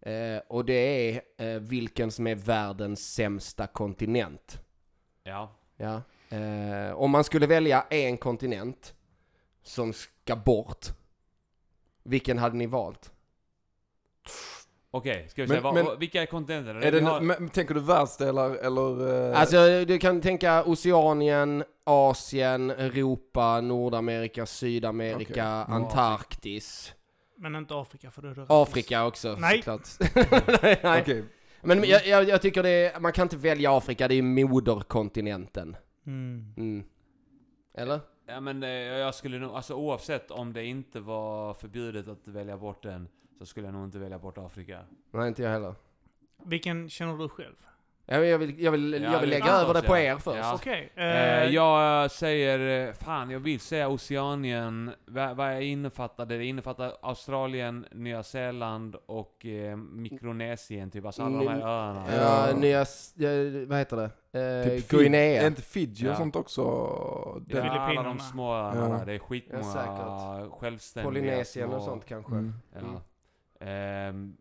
Eh, 0.00 0.38
och 0.48 0.64
det 0.64 0.72
är 0.74 1.20
eh, 1.36 1.60
vilken 1.60 2.10
som 2.10 2.26
är 2.26 2.34
världens 2.34 3.14
sämsta 3.14 3.66
kontinent. 3.66 4.60
Ja. 5.28 5.50
Ja. 5.76 6.02
Eh, 6.36 6.92
om 6.94 7.10
man 7.10 7.24
skulle 7.24 7.46
välja 7.46 7.84
en 7.90 8.16
kontinent 8.18 8.94
som 9.62 9.92
ska 9.92 10.36
bort, 10.36 10.86
vilken 12.02 12.38
hade 12.38 12.56
ni 12.56 12.66
valt? 12.66 13.12
Okej, 14.90 15.26
ska 15.28 15.42
vi 15.42 15.48
Men- 15.48 15.62
vad, 15.62 15.74
men- 15.74 15.84
vad- 15.84 15.98
vilka 15.98 16.22
är 16.22 16.26
kontinenter? 16.26 16.74
Är 16.74 16.92
det, 16.92 17.00
har- 17.00 17.20
men, 17.20 17.48
tänker 17.48 17.74
du 17.74 17.80
världsdelar 17.80 18.50
eller? 18.50 19.30
eh, 19.32 19.40
Alltså 19.40 19.84
du 19.84 19.98
kan 19.98 20.20
tänka 20.20 20.64
Oceanien, 20.64 21.64
Asien, 21.84 22.70
Europa, 22.70 23.60
Nordamerika, 23.60 24.46
Sydamerika, 24.46 25.62
Okej. 25.62 25.74
Antarktis. 25.76 26.94
Men 27.36 27.54
inte 27.56 27.74
Afrika 27.80 28.10
för 28.10 28.22
då 28.22 28.28
är 28.28 28.62
Afrika 28.62 29.06
också 29.06 29.36
Nej. 29.38 29.56
såklart. 29.62 29.88
Nej. 30.82 31.00
Okej, 31.02 31.24
Men 31.62 31.84
jag, 31.84 32.06
jag, 32.06 32.28
jag 32.28 32.42
tycker 32.42 32.62
det 32.62 32.68
är, 32.70 33.00
man 33.00 33.12
kan 33.12 33.22
inte 33.22 33.36
välja 33.36 33.76
Afrika, 33.76 34.08
det 34.08 34.14
är 34.14 34.22
moderkontinenten. 34.22 35.76
Mm. 36.06 36.54
Mm. 36.56 36.84
Eller? 37.74 38.00
Ja 38.26 38.40
men 38.40 38.62
eh, 38.62 38.68
jag 38.70 39.14
skulle 39.14 39.38
nog, 39.38 39.50
alltså 39.50 39.74
oavsett 39.74 40.30
om 40.30 40.52
det 40.52 40.64
inte 40.64 41.00
var 41.00 41.54
förbjudet 41.54 42.08
att 42.08 42.28
välja 42.28 42.56
bort 42.56 42.82
den, 42.82 43.08
så 43.38 43.46
skulle 43.46 43.66
jag 43.66 43.74
nog 43.74 43.84
inte 43.84 43.98
välja 43.98 44.18
bort 44.18 44.38
Afrika. 44.38 44.80
Nej, 45.10 45.28
inte 45.28 45.42
jag 45.42 45.50
heller. 45.50 45.74
Vilken 46.44 46.90
känner 46.90 47.16
du 47.16 47.28
själv? 47.28 47.54
Jag 48.10 48.38
vill, 48.38 48.60
jag 48.62 48.70
vill, 48.72 48.92
Ja, 48.92 49.12
jag 49.12 49.20
vill 49.20 49.30
det 49.30 49.38
lägga 49.38 49.52
över 49.52 49.74
det 49.74 49.78
jag 49.78 49.86
på 49.86 49.96
er 49.98 50.16
först. 50.16 50.38
Ja. 50.38 50.54
Okej. 50.54 50.92
Eh, 50.96 51.04
eh, 51.42 51.44
jag 51.50 52.10
säger, 52.10 52.92
fan 52.92 53.30
jag 53.30 53.40
vill 53.40 53.60
säga 53.60 53.88
Oceanien, 53.88 54.90
vad, 55.06 55.36
vad 55.36 55.54
jag 55.54 55.62
innefattade, 55.62 56.36
det 56.38 56.44
innefattar 56.44 56.92
Australien, 57.02 57.86
Nya 57.92 58.22
Zeeland 58.22 58.96
och 59.06 59.46
eh, 59.46 59.76
Mikronesien 59.76 60.90
typ, 60.90 61.04
alltså 61.06 61.22
alla 61.22 61.38
de 61.38 61.48
här 61.48 61.56
Ny- 61.56 61.62
öarna. 61.62 62.04
Ja, 62.16 62.56
nya, 62.58 62.80
s- 62.80 63.14
ja, 63.16 63.28
vad 63.66 63.78
heter 63.78 63.96
det? 63.96 64.10
Eh, 64.40 64.70
Typ 64.70 64.88
Guinea. 64.88 65.42
Är 65.42 65.46
inte 65.46 65.62
Fiji 65.62 66.06
och 66.06 66.10
Ja. 66.12 66.16
sånt 66.16 66.36
också? 66.36 66.60
Ja, 66.62 67.36
Den, 67.46 67.62
alla 67.62 67.72
de 67.74 67.88
Filippinerna. 67.88 68.18
små 68.18 68.54
öarna 68.54 68.98
Ja. 68.98 69.04
det 69.04 69.12
är 69.14 69.18
skitmånga 69.18 69.64
Ja, 69.64 70.38
säkert. 70.42 70.60
självständiga 70.60 71.08
Polynesien 71.10 71.68
små- 71.68 71.76
och 71.76 71.82
sånt 71.82 72.04
kanske. 72.04 72.32
mm. 72.32 72.54
Ja. 72.72 72.78
Mm. 72.80 74.08
Ehm, 74.08 74.36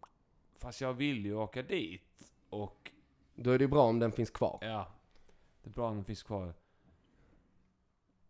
fast 0.61 0.81
jag 0.81 0.93
vill 0.93 1.25
ju 1.25 1.35
åka 1.35 1.61
dit. 1.61 2.01
Och 2.49 2.91
Då 3.39 3.51
är 3.51 3.57
det 3.57 3.63
ju 3.63 3.67
bra 3.67 3.83
om 3.83 3.99
den 3.99 4.11
finns 4.11 4.29
kvar. 4.29 4.57
ja, 4.61 4.87
det 5.63 5.69
är 5.69 5.73
bra 5.73 5.89
om 5.89 5.95
den 5.95 6.05
finns 6.05 6.23
kvar. 6.23 6.53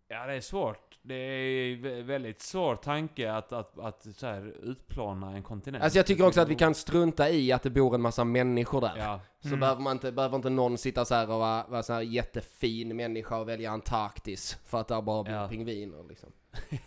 Ja, 0.08 0.26
det 0.26 0.34
är 0.34 0.42
svårt. 0.42 1.00
Det 1.02 1.14
är 1.16 1.76
vä- 1.76 2.04
väldigt 2.04 2.42
svår 2.42 2.76
tanke 2.76 3.32
att, 3.34 3.52
att, 3.52 3.80
att 3.80 4.08
så 4.16 4.26
här, 4.28 4.54
utplåna 4.64 5.32
en 5.36 5.44
kontinent. 5.44 5.84
Alltså 5.84 6.00
jag 6.00 6.06
tycker 6.06 6.26
också 6.28 6.42
att 6.42 6.50
vi 6.50 6.56
kan 6.56 6.76
strunta 6.76 7.30
i 7.30 7.52
att 7.52 7.64
det 7.64 7.70
bor 7.70 7.96
en 7.96 8.02
massa 8.02 8.24
människor 8.24 8.82
där. 8.82 8.94
Ja, 8.98 9.20
Så 9.40 9.48
Mm. 9.48 9.60
behöver, 9.60 9.82
man 9.82 9.92
inte, 9.96 10.12
behöver 10.12 10.36
inte 10.36 10.50
någon 10.50 10.78
sitta 10.78 11.06
så 11.06 11.16
här 11.16 11.30
och 11.32 11.40
vara, 11.40 11.66
vara 11.68 11.84
så 11.84 11.94
här 11.94 12.02
jättefin 12.02 12.96
människa 12.96 13.38
och 13.38 13.50
välja 13.50 13.72
Antarktis 13.72 14.58
för 14.66 14.80
att 14.80 14.88
där 14.88 15.02
bara 15.02 15.24
bor 15.24 15.34
Ja. 15.34 15.48
pingviner 15.48 16.04
liksom. 16.10 16.30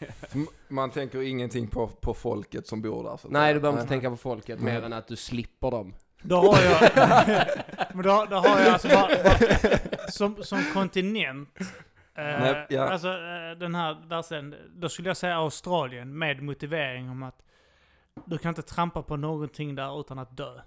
Man 0.68 0.90
tänker 0.90 1.22
ingenting 1.22 1.66
på, 1.66 1.86
på 1.86 2.14
folket 2.14 2.66
som 2.66 2.82
bor 2.82 3.02
där. 3.04 3.16
Så 3.16 3.28
Nej, 3.28 3.54
du 3.54 3.60
behöver 3.60 3.78
inte 3.80 3.88
tänka 3.88 4.10
på 4.10 4.16
folket 4.16 4.60
mer 4.60 4.82
än 4.82 4.92
att 4.92 5.06
du 5.08 5.16
slipper 5.16 5.70
dem. 5.70 5.94
Då 6.22 6.36
har 6.52 6.62
jag... 6.62 6.80
men 7.94 8.02
då, 8.02 8.26
då 8.30 8.36
har 8.36 8.60
jag 8.60 8.68
alltså 8.68 8.88
bara, 8.88 9.08
bara 9.24 10.08
som, 10.08 10.36
som 10.44 10.64
kontinent. 10.72 11.60
Eh, 12.14 12.24
Nej, 12.24 12.66
ja. 12.68 12.88
Alltså 12.88 13.08
eh, 13.08 13.58
den 13.58 13.74
här 13.74 13.96
världen, 14.08 14.54
då 14.74 14.88
skulle 14.88 15.08
jag 15.08 15.16
säga 15.16 15.36
Australien 15.36 16.18
med 16.18 16.42
motivering 16.42 17.10
om 17.10 17.22
att 17.22 17.42
du 18.24 18.38
kan 18.38 18.48
inte 18.48 18.62
trampa 18.62 19.02
på 19.02 19.16
någonting 19.16 19.74
där 19.74 20.00
utan 20.00 20.18
att 20.18 20.36
dö. 20.36 20.60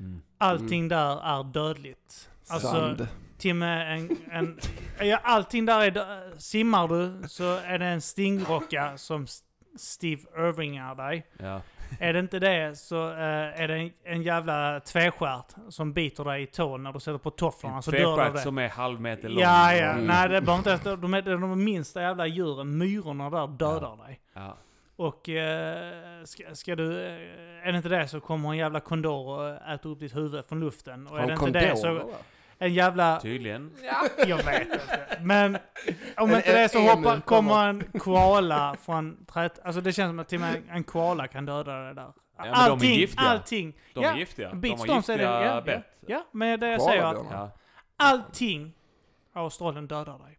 mm. 0.00 0.22
Allting 0.38 0.88
där 0.88 1.38
är 1.38 1.44
dödligt. 1.44 2.30
Alltså, 2.48 2.68
Sand. 2.68 3.08
till 3.38 3.50
och 3.50 3.56
med 3.56 3.96
en, 3.98 4.16
en... 4.30 4.58
Ja, 5.00 5.20
allting 5.22 5.66
där 5.66 5.80
är... 5.80 5.90
dö- 5.90 6.32
Simmar 6.38 6.88
du 6.88 7.28
så 7.28 7.56
är 7.56 7.78
det 7.78 7.86
en 7.86 8.00
stingrocka 8.00 8.98
som 8.98 9.26
Steve 9.78 10.22
Irvingar 10.36 10.94
dig. 10.94 11.26
ja. 11.38 11.60
Är 12.00 12.12
det 12.12 12.18
inte 12.18 12.38
det 12.38 12.78
så 12.78 13.10
eh, 13.10 13.60
är 13.62 13.68
det 13.68 13.74
en, 13.76 13.90
en 14.04 14.22
jävla 14.22 14.80
tvestjärt 14.80 15.54
som 15.68 15.92
biter 15.92 16.24
dig 16.24 16.42
i 16.42 16.46
tån 16.46 16.82
när 16.82 16.92
du 16.92 17.00
sätter 17.00 17.18
på 17.18 17.30
tofflorna 17.30 17.82
så 17.82 17.90
dör 17.90 17.98
du 17.98 18.06
av 18.06 18.16
Tvestjärt 18.16 18.34
det. 18.34 18.40
som 18.40 18.58
är 18.58 18.68
halv 18.68 19.00
meter 19.00 19.28
lång. 19.28 19.42
Ja, 19.42 19.74
ja. 19.74 19.90
Mm. 19.92 20.04
Nej, 20.04 20.28
det 20.28 20.36
är 20.36 20.40
bara 20.40 20.56
inte... 20.56 20.96
De 20.96 21.14
är 21.14 21.22
de 21.22 21.64
minsta 21.64 22.02
jävla 22.02 22.26
djuren, 22.26 22.78
myrorna 22.78 23.30
där, 23.30 23.46
dödar 23.46 23.96
dig. 24.06 24.20
Ja. 24.34 24.56
Och 24.96 25.28
eh, 25.28 26.24
ska, 26.24 26.42
ska 26.54 26.76
du... 26.76 27.06
Eh, 27.06 27.68
är 27.68 27.72
det 27.72 27.76
inte 27.76 27.88
det 27.88 28.08
så 28.08 28.20
kommer 28.20 28.50
en 28.50 28.56
jävla 28.56 28.80
kondor 28.80 29.28
och 29.28 29.68
äter 29.68 29.90
upp 29.90 30.00
ditt 30.00 30.16
huvud 30.16 30.44
från 30.44 30.60
luften. 30.60 31.06
Och 31.06 31.20
är 31.20 31.26
det 31.26 31.32
inte 31.32 31.50
det 31.50 31.76
så... 31.76 32.10
En 32.58 32.74
jävla... 32.74 33.20
Tydligen. 33.20 33.72
Jag 34.26 34.36
vet 34.36 34.60
inte. 34.62 35.18
Men 35.20 35.58
om 36.16 36.30
En- 36.30 36.36
inte 36.36 36.52
det 36.52 36.58
är 36.60 36.68
så 36.68 36.78
hoppar, 36.80 37.20
kommer 37.20 37.68
en 37.68 37.82
koala 37.98 38.76
från 38.84 39.26
träd... 39.26 39.50
Alltså 39.64 39.80
det 39.80 39.92
känns 39.92 40.10
som 40.10 40.18
att 40.18 40.28
till 40.28 40.36
och 40.36 40.40
med 40.40 40.62
en 40.70 40.84
koala 40.84 41.28
kan 41.28 41.46
döda 41.46 41.72
det 41.72 41.94
där. 41.94 42.12
men 42.38 42.46
de 42.46 42.48
är 42.48 42.52
allting, 42.54 42.90
giftiga. 42.94 43.28
allting. 43.28 43.76
De 43.94 44.04
ja, 44.04 44.10
är 44.12 44.16
giftiga. 44.16 44.48
De 44.48 44.60
bits 44.60 44.80
har 44.80 44.86
de 44.86 44.96
giftiga 44.96 45.16
det- 45.16 45.22
ja, 45.22 45.44
ja. 45.54 45.60
bett. 45.60 45.84
Ja, 46.06 46.24
men 46.32 46.60
det 46.60 46.68
jag 46.68 46.82
säger 46.82 47.02
att. 47.04 47.18
Ja. 47.30 47.50
allting 47.96 48.72
Australien 49.32 49.86
dödar 49.88 50.18
dig. 50.18 50.37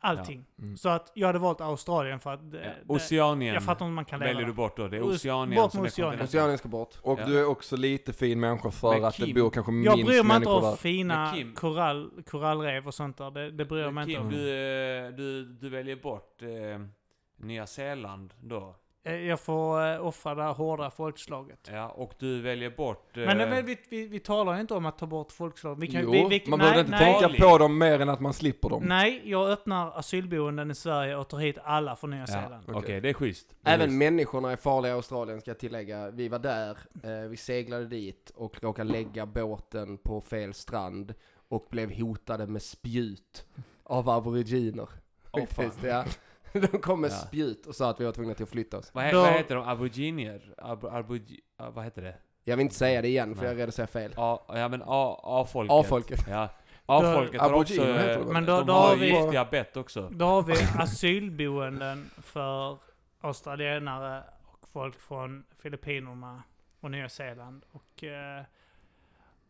Allting. 0.00 0.44
Mm. 0.58 0.76
Så 0.76 0.88
att 0.88 1.10
jag 1.14 1.26
hade 1.26 1.38
valt 1.38 1.60
Australien 1.60 2.20
för 2.20 2.34
att... 2.34 2.50
Det, 2.50 2.58
Ja. 2.58 2.70
det, 2.84 2.94
Oceanien 2.94 3.54
jag 3.54 3.62
fattar 3.62 3.72
inte 3.72 3.84
om 3.84 3.94
man 3.94 4.04
kan 4.04 4.18
leva 4.20 4.28
väljer 4.28 4.40
där. 4.42 4.48
du 4.48 4.56
bort 4.56 4.76
då. 4.76 4.88
Det 4.88 4.96
är 4.96 5.00
Oce- 5.00 5.14
Oceanien 5.14 5.62
bort 5.62 5.72
som 5.72 5.80
med 5.82 5.88
är 5.88 5.92
Oceanien. 5.92 6.24
Oceanien 6.24 6.58
ska 6.58 6.68
bort. 6.68 6.98
Och 7.02 7.20
Ja. 7.20 7.26
du 7.26 7.38
är 7.40 7.46
också 7.48 7.76
lite 7.76 8.12
fin 8.12 8.40
människa 8.40 8.70
för 8.70 8.92
Men 8.94 9.04
att 9.04 9.16
det 9.16 9.34
bor 9.34 9.50
kanske 9.50 9.72
Jag 9.72 9.96
minst 9.96 10.06
bryr 10.06 10.06
mig 10.06 10.18
inte 10.18 10.28
människor 10.48 10.56
om 10.56 10.62
där. 10.62 10.76
fina 10.76 11.32
Kim- 11.34 11.54
korall, 11.54 12.10
korallrev 12.30 12.86
och 12.86 12.94
sånt 12.94 13.16
där. 13.18 13.30
Det, 13.30 13.50
det 13.50 13.64
bryr 13.64 13.80
jag 13.82 13.94
mig 13.94 14.02
inte 14.02 14.14
Kim, 14.14 14.22
om. 14.26 14.32
du, 14.32 14.50
eh, 15.06 15.08
du, 15.10 15.44
du 15.44 15.68
väljer 15.68 15.96
bort 15.96 16.42
eh, 16.42 16.48
Nya 17.36 17.66
Zeeland 17.66 18.34
då. 18.40 18.76
Eh, 19.06 19.14
Jag 19.14 19.40
får 19.40 19.86
eh, 19.94 20.06
offra 20.06 20.34
det 20.34 20.42
här 20.42 20.52
hårda 20.54 20.90
folkslaget. 20.90 21.68
Ja, 21.72 21.88
och 21.88 22.12
du 22.18 22.40
väljer 22.42 22.70
bort... 22.70 23.16
Eh, 23.16 23.24
Men 23.26 23.40
eh, 23.40 23.64
vi, 23.64 23.76
vi, 23.90 24.06
vi 24.06 24.20
talar 24.20 24.54
ju 24.54 24.60
inte 24.60 24.74
om 24.74 24.86
att 24.86 24.98
ta 24.98 25.06
bort 25.06 25.32
folkslag. 25.32 25.80
Vi 25.80 25.86
kan, 25.86 26.02
jo, 26.02 26.10
vi, 26.10 26.18
vi, 26.18 26.50
man 26.50 26.58
nej, 26.58 26.66
behöver 26.70 26.80
inte 26.80 26.90
nej, 27.04 27.20
tänka 27.20 27.44
på 27.44 27.58
dem 27.58 27.78
mer 27.78 28.00
än 28.00 28.08
att 28.08 28.20
man 28.20 28.32
slipper 28.32 28.68
dem. 28.68 28.82
Nej, 28.86 29.22
jag 29.24 29.50
öppnar 29.50 29.98
asylboenden 29.98 30.70
i 30.70 30.74
Sverige 30.74 31.16
och 31.16 31.28
tar 31.28 31.38
hit 31.38 31.58
alla 31.64 31.96
från 31.96 32.10
Nya 32.10 32.20
ja, 32.20 32.26
Zeeland. 32.26 32.64
Okej, 32.68 32.78
Okej. 32.78 33.00
det 33.00 33.08
är 33.08 33.14
schysst. 33.14 33.54
Det 33.60 33.70
är 33.70 33.74
Även 33.74 33.86
schysst. 33.86 33.98
människorna 33.98 34.52
är 34.52 34.56
farliga 34.56 34.92
i 34.92 34.94
Australien 34.94 35.40
ska 35.40 35.50
jag 35.50 35.58
tillägga. 35.58 36.10
Vi 36.10 36.28
var 36.28 36.38
där, 36.38 36.78
eh, 37.02 37.28
vi 37.30 37.36
seglade 37.36 37.86
dit 37.86 38.30
och 38.34 38.62
råkade 38.62 38.92
lägga 38.92 39.26
båten 39.26 39.98
på 39.98 40.20
fel 40.20 40.54
strand 40.54 41.14
och 41.48 41.66
blev 41.70 41.92
hotade 42.00 42.46
med 42.46 42.62
spjut 42.62 43.46
av 43.82 44.08
aboriginer. 44.08 44.88
Faktiskt, 45.32 45.78
ja. 45.82 46.04
De 46.72 46.78
kom 46.78 47.00
med 47.00 47.10
Ja. 47.10 47.14
spjut 47.14 47.66
och 47.66 47.74
sa 47.74 47.90
att 47.90 48.00
vi 48.00 48.04
var 48.04 48.12
tvungna 48.12 48.34
till 48.34 48.42
att 48.42 48.48
flytta 48.50 48.78
oss. 48.78 48.90
Vad, 48.94 49.04
he- 49.04 49.14
vad 49.14 49.32
heter 49.32 49.54
de? 49.54 49.68
Aboriginer? 49.68 50.54
Ab, 50.58 50.84
aborigi, 50.84 51.40
ah, 51.56 51.70
vad 51.70 51.84
heter 51.84 52.02
det? 52.02 52.14
Jag 52.44 52.56
vill 52.56 52.62
inte 52.64 52.74
säga 52.74 53.02
det 53.02 53.08
igen 53.08 53.34
för 53.34 53.42
Nej. 53.42 53.50
jag 53.50 53.54
är 53.54 53.58
rädd 53.58 53.68
att 53.68 53.74
säga 53.74 53.86
fel. 53.86 54.12
A, 54.16 54.38
ja 54.48 54.68
men 54.68 54.82
A- 54.86 55.20
A-folket. 55.22 55.72
A-folket. 55.72 56.20
Ja. 56.30 56.48
A-folket 56.86 57.40
har 57.40 57.52
också... 57.52 57.74
Aboriginer 57.82 57.98
heter 57.98 58.18
det 58.18 58.20
eh? 58.20 58.32
Men 58.32 58.46
då, 58.46 58.56
de 58.58 58.66
då 58.66 58.72
har 58.72 58.88
har 58.88 58.96
vi... 58.96 59.06
giftiga 59.10 59.44
bett 59.44 59.76
också. 59.76 60.08
Då 60.12 60.24
har 60.24 60.42
vi 60.42 60.52
asylboenden 60.78 62.10
för 62.22 62.78
australienare 63.20 64.22
och 64.52 64.68
folk 64.72 65.00
från 65.00 65.44
Filippinerna 65.62 66.42
och 66.80 66.90
Nya 66.90 67.08
Zeeland. 67.08 67.64
Och 67.72 68.04
eh, 68.04 68.42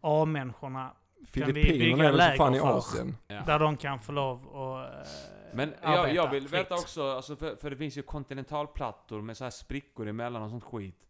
A-människorna, 0.00 0.90
vi 1.18 1.26
Filippinerna 1.26 1.96
bygga 1.96 2.08
är 2.08 2.12
väl 2.12 2.20
för 2.30 2.36
fan 2.36 2.54
i 2.54 2.58
läger 2.58 2.70
för? 2.70 2.78
Asien? 2.78 3.16
Ja. 3.28 3.42
där 3.46 3.58
de 3.58 3.76
kan 3.76 3.98
få 3.98 4.12
lov 4.12 4.56
att 4.56 5.06
eh, 5.06 5.45
Men 5.56 5.74
jag, 5.82 6.14
jag 6.14 6.30
vill 6.30 6.48
fritt. 6.48 6.60
veta 6.60 6.74
också, 6.74 7.10
alltså 7.10 7.36
för, 7.36 7.56
för 7.56 7.70
det 7.70 7.76
finns 7.76 7.98
ju 7.98 8.02
kontinentalplattor 8.02 9.22
med 9.22 9.36
så 9.36 9.44
här 9.44 9.50
sprickor 9.50 10.08
emellan 10.08 10.42
och 10.42 10.50
sånt 10.50 10.64
skit. 10.64 11.06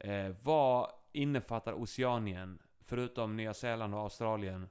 Eh, 0.00 0.34
vad 0.42 0.90
innefattar 1.12 1.72
Oceanien? 1.82 2.58
Förutom 2.84 3.36
Nya 3.36 3.54
Zeeland 3.54 3.94
och 3.94 4.00
Australien? 4.00 4.68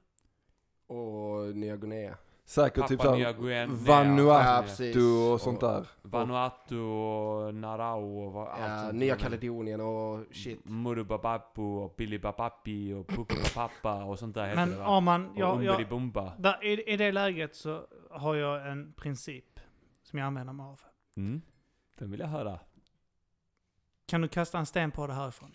Och 0.86 1.56
Nya 1.56 1.76
Guinea. 1.76 2.14
Säkert 2.44 2.88
typ 2.88 3.00
såhär. 3.00 3.18
Ja. 3.18 3.66
Vanuatu 3.68 5.30
och 5.32 5.40
sånt 5.40 5.60
där. 5.60 5.86
Vanuatu 6.02 6.78
och 6.78 7.54
Narau 7.54 8.20
och 8.36 8.52
allt 8.54 8.60
Ja, 8.70 8.82
sånt 8.82 8.94
Nya. 8.98 9.16
Kaledonien 9.16 9.80
och 9.80 10.24
shit. 10.32 10.60
Murubabapu 10.64 11.62
och 11.62 11.94
Bilibabapi 11.96 12.92
och 12.94 13.06
Pupupappa 13.08 14.04
och 14.04 14.18
sånt 14.18 14.34
där 14.34 14.42
heter 14.46 14.56
Men 14.56 14.70
det 14.70 14.76
va? 14.76 14.84
Arman, 14.96 15.38
Umberibumba. 15.38 16.32
där, 16.38 16.64
i, 16.64 16.92
i 16.92 16.96
det 16.96 17.12
läget 17.12 17.54
så 17.56 17.86
har 18.10 18.34
jag 18.34 18.70
en 18.70 18.92
princip 18.92 19.60
som 20.02 20.18
jag 20.18 20.26
använder 20.26 20.52
mig 20.52 20.64
av. 20.64 20.80
Mm. 21.16 21.42
Den 21.98 22.10
vill 22.10 22.20
jag 22.20 22.26
höra. 22.28 22.60
Kan 24.06 24.20
du 24.20 24.28
kasta 24.28 24.58
en 24.58 24.66
sten 24.66 24.90
på 24.90 25.06
det 25.06 25.12
härifrån? 25.14 25.54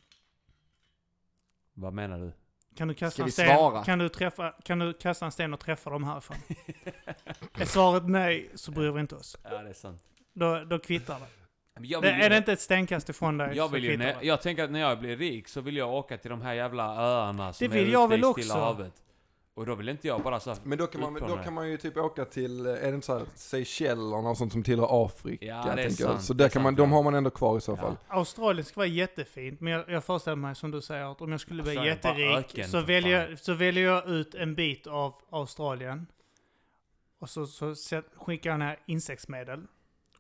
Vad 1.74 1.94
menar 1.94 2.20
du? 2.20 2.32
Kan 2.76 2.88
du 2.88 2.94
kasta 2.94 3.12
Ska 3.14 3.22
en 3.22 3.26
vi 3.26 3.32
sten? 3.32 3.48
svara? 3.48 3.84
Kan 3.84 4.00
du, 4.00 4.10
träffa, 4.10 4.52
kan 4.64 4.80
du 4.80 4.94
kasta 4.94 5.26
en 5.26 5.32
sten 5.32 5.54
och 5.54 5.60
träffa 5.60 5.90
dem 5.90 6.04
härifrån? 6.04 6.38
Är 7.54 7.66
svaret 7.66 8.04
nej 8.10 8.50
så 8.56 8.72
bryr 8.72 8.92
vi 8.92 9.00
inte 9.02 9.16
oss. 9.16 9.38
Ja, 9.44 9.64
det 9.64 9.70
är 9.70 9.74
sant. 9.74 10.04
Då, 10.34 10.64
då 10.64 10.80
kvittar 10.80 11.20
det. 11.20 11.26
Men 11.74 11.86
Jag 11.86 12.02
det. 12.02 12.08
vill 12.12 12.18
ju- 12.20 12.24
Är 12.26 12.30
det 12.30 12.38
inte 12.38 12.54
ett 12.54 12.60
stenkast 12.62 13.10
ifrån 13.10 13.38
dig 13.38 13.56
Jag 13.58 13.70
så 13.70 13.74
vill 13.74 13.84
ju, 13.84 13.90
kvittar 13.90 14.06
när, 14.14 14.20
det. 14.20 14.26
jag 14.28 14.42
tänker 14.42 14.64
att 14.64 14.72
när 14.72 14.80
jag 14.80 15.00
blir 15.00 15.18
rik 15.18 15.48
så 15.48 15.62
vill 15.62 15.78
jag 15.78 15.94
åka 15.94 16.18
till 16.18 16.32
de 16.32 16.42
här 16.42 16.54
jävla 16.54 16.84
öarna 16.96 17.54
som 17.54 17.68
Det 17.68 17.74
vill 17.74 17.88
är 17.88 17.92
jag 17.94 18.04
ute 18.06 18.12
väl 18.12 18.20
i 18.20 18.24
också. 18.24 18.42
Stilla 18.44 18.60
havet. 18.60 19.04
Och 19.58 19.66
då 19.66 19.76
vill 19.76 19.90
inte 19.90 20.08
jag 20.08 20.22
bara 20.24 20.40
så 20.40 20.50
här 20.50 20.60
Men 20.64 20.78
då 20.78 20.88
kan, 20.88 21.02
man, 21.02 21.14
då 21.14 21.38
kan 21.38 21.54
man 21.54 21.70
ju 21.70 21.78
typ 21.78 21.98
åka 21.98 22.26
till, 22.26 22.66
eh, 22.66 22.72
är 22.72 22.82
det 22.82 22.96
inte 22.96 23.06
såhär 23.08 23.26
Seychellerna 23.36 24.30
och 24.30 24.38
sånt 24.38 24.52
som 24.52 24.64
tillhör 24.64 25.06
Afrika? 25.06 25.46
Ja, 25.46 25.64
det 25.76 25.82
är 25.82 25.86
jag. 25.86 25.94
sant, 25.94 26.24
Så 26.24 26.34
där 26.34 26.46
är 26.46 26.50
kan 26.50 26.62
man, 26.62 26.76
de 26.76 26.92
har 26.92 27.04
man 27.04 27.16
ändå 27.16 27.30
kvar 27.30 27.58
i 27.58 27.62
så 27.62 27.72
Ja. 27.72 27.76
fall. 27.78 27.98
Australien 28.08 28.66
ska 28.66 28.80
vara 28.80 28.88
jättefint, 28.88 29.62
men 29.62 29.74
jag, 29.74 29.90
jag 29.90 30.04
föreställer 30.04 30.36
mig 30.38 30.56
som 30.56 30.72
du 30.72 30.82
säger 30.82 31.12
att 31.12 31.22
om 31.22 31.32
jag 31.32 31.40
skulle 31.42 31.64
bli 31.64 31.78
Australien 31.78 31.98
är 31.98 32.02
bara 32.04 32.30
jätterik 32.32 32.46
öken, 32.56 32.70
så, 32.70 32.80
för 32.80 32.88
väljer, 32.88 33.28
fan. 33.28 33.38
så 33.38 33.54
väljer 33.54 33.84
jag 33.86 34.08
ut 34.10 34.36
en 34.36 34.56
bit 34.56 34.88
av 34.88 35.14
Australien. 35.30 36.08
Och 37.20 37.30
så, 37.30 37.48
så 37.48 37.76
set- 37.76 38.16
skickar 38.16 38.50
jag 38.50 38.60
ner 38.60 38.80
insektsmedel. 38.86 39.68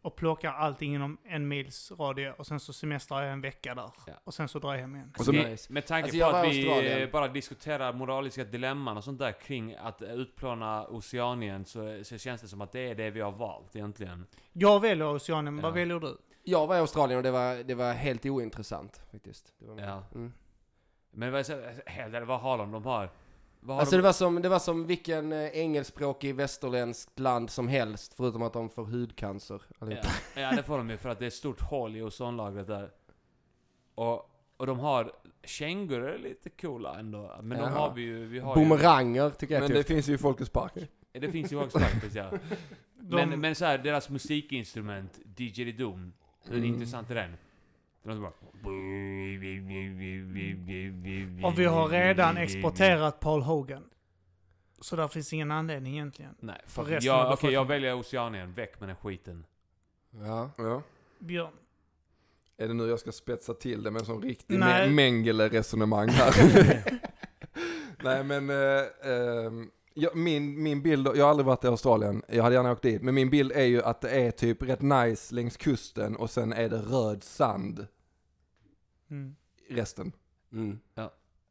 Och 0.05 0.15
plockar 0.15 0.51
allting 0.53 0.95
inom 0.95 1.17
en 1.23 1.47
mils 1.47 1.91
radie 1.91 2.31
och 2.33 2.47
sen 2.47 2.59
så 2.59 2.73
semestrar 2.73 3.21
jag 3.23 3.31
en 3.33 3.41
vecka 3.41 3.75
där. 3.75 3.91
Ja. 4.07 4.13
Och 4.23 4.33
sen 4.33 4.47
så 4.47 4.59
drar 4.59 4.73
jag 4.73 4.81
hem 4.81 4.95
igen. 4.95 5.13
Och 5.19 5.25
så- 5.25 5.31
Nice. 5.31 5.73
Med 5.73 5.85
tanke 5.85 6.03
Alltså, 6.07 6.19
på 6.31 6.37
att 6.37 6.43
vi 6.45 6.67
Australien. 6.69 7.09
bara 7.11 7.27
diskuterar 7.27 7.93
moraliska 7.93 8.43
dilemman 8.43 8.97
och 8.97 9.03
sånt 9.03 9.19
där 9.19 9.31
kring 9.31 9.75
att 9.75 10.01
utplåna 10.01 10.87
Oceanien 10.87 11.65
så, 11.65 12.03
så 12.03 12.17
känns 12.17 12.41
det 12.41 12.47
som 12.47 12.61
att 12.61 12.71
det 12.71 12.79
är 12.89 12.95
det 12.95 13.09
vi 13.09 13.21
har 13.21 13.31
valt 13.31 13.75
egentligen. 13.75 14.27
Jag 14.53 14.79
väljer 14.79 15.15
Oceanien, 15.15 15.55
Ja. 15.57 15.61
vad 15.63 15.73
väljer 15.73 15.99
du? 15.99 16.17
Jag 16.43 16.67
var 16.67 16.75
i 16.75 16.79
Australien 16.79 17.17
och 17.17 17.23
det 17.23 17.31
var, 17.31 17.63
det 17.63 17.75
var 17.75 17.93
helt 17.93 18.25
ointressant 18.25 19.01
faktiskt. 19.11 19.53
Det 19.59 19.65
var, 19.67 19.79
Ja. 19.81 20.03
mm. 20.15 20.33
Men 21.11 21.31
vad, 21.31 21.45
vad 22.27 22.39
har 22.39 22.57
de? 22.57 22.71
De 22.71 22.85
har... 22.85 23.09
Alltså 23.73 23.95
de? 23.95 23.97
det 23.97 24.03
var, 24.03 24.13
som, 24.13 24.41
det 24.41 24.49
var 24.49 24.59
som 24.59 24.87
vilken 24.87 25.31
eh, 25.33 25.39
engelskspråkig 25.47 26.35
västerländskt 26.35 27.19
land 27.19 27.49
som 27.49 27.67
helst, 27.67 28.13
förutom 28.13 28.41
att 28.43 28.53
de 28.53 28.69
får 28.69 28.85
hudcancer. 28.85 29.61
Ja, 29.79 29.87
ja, 30.35 30.51
det 30.51 30.63
får 30.63 30.77
de 30.77 30.89
ju 30.89 30.97
för 30.97 31.09
att 31.09 31.19
det 31.19 31.25
är 31.25 31.27
ett 31.27 31.33
stort 31.33 31.61
hål 31.61 31.95
i 31.95 32.01
ozonlagret 32.01 32.67
där. 32.67 32.91
Och, 33.95 34.29
och 34.57 34.67
de 34.67 34.79
har... 34.79 35.11
Kängurur 35.43 36.07
är 36.07 36.17
lite 36.17 36.49
coola 36.49 36.99
ändå. 36.99 37.35
Men 37.41 37.57
de 37.57 37.63
Jaha. 37.63 37.69
har 37.69 37.93
vi 37.93 38.01
ju... 38.01 38.25
Vi 38.25 38.39
har 38.39 38.55
Bumeranger 38.55 39.29
tycker 39.29 39.53
jag 39.55 39.61
Men 39.61 39.71
det 39.71 39.83
finns 39.83 40.09
ju 40.09 40.13
i 40.13 40.17
Folkets 40.17 40.49
Park. 40.49 40.71
ju 41.13 41.19
det 41.21 41.31
finns 41.31 41.51
ju 41.51 41.63
också 41.63 41.79
faktiskt 41.79 42.15
ja. 42.15 42.31
De, 42.99 43.15
Men, 43.15 43.39
men 43.41 43.55
så 43.55 43.65
här, 43.65 43.77
deras 43.77 44.09
musikinstrument, 44.09 45.19
Didgeridoo, 45.25 46.11
hur 46.43 46.57
Mm. 46.57 46.65
intressant 46.65 47.11
är 47.11 47.15
den? 47.15 47.37
Det 48.05 48.13
låter 48.13 48.21
bara... 48.21 48.33
och 51.47 51.59
vi 51.59 51.65
har 51.65 51.87
redan 51.87 52.37
exporterat 52.37 53.19
Paul 53.19 53.41
Hogan. 53.41 53.83
Så 54.81 54.95
där 54.95 55.07
finns 55.07 55.33
ingen 55.33 55.51
anledning 55.51 55.93
egentligen. 55.93 56.35
Nej, 56.39 56.61
för 56.65 56.83
fuck. 56.83 56.91
resten 56.91 57.13
av 57.13 57.19
Ja, 57.19 57.33
Okej, 57.33 57.53
jag 57.53 57.65
väljer 57.65 57.99
Oceanien. 57.99 58.53
Väck 58.53 58.79
med 58.79 58.89
den 58.89 58.95
skiten. 58.95 59.45
Ja. 60.11 60.49
Ja. 60.57 60.81
Björn. 61.19 61.53
Är 62.57 62.67
det 62.67 62.73
nu 62.73 62.87
jag 62.87 62.99
ska 62.99 63.11
spetsa 63.11 63.53
till 63.53 63.83
det 63.83 63.91
med 63.91 63.99
en 63.99 64.05
sån 64.05 64.21
riktig 64.21 64.59
Mengele-resonemang 64.89 66.09
här? 66.09 66.33
Nej 68.03 68.23
men, 68.23 68.49
eh, 68.49 68.83
ehm, 69.11 69.71
ja, 69.93 70.09
min, 70.13 70.63
min 70.63 70.81
bild, 70.81 71.07
jag 71.15 71.23
har 71.23 71.29
aldrig 71.29 71.45
varit 71.45 71.63
i 71.63 71.67
Australien, 71.67 72.23
jag 72.27 72.43
hade 72.43 72.55
gärna 72.55 72.71
åkt 72.71 72.81
dit, 72.81 73.01
men 73.01 73.15
min 73.15 73.29
bild 73.29 73.51
är 73.51 73.65
ju 73.65 73.83
att 73.83 74.01
det 74.01 74.09
är 74.09 74.31
typ 74.31 74.61
rätt 74.61 74.81
nice 74.81 75.35
längs 75.35 75.57
kusten 75.57 76.15
och 76.15 76.29
sen 76.29 76.53
är 76.53 76.69
det 76.69 76.77
röd 76.77 77.23
sand 77.23 77.87
Mm. 79.11 79.35
resten. 79.69 80.11
Mm. 80.53 80.79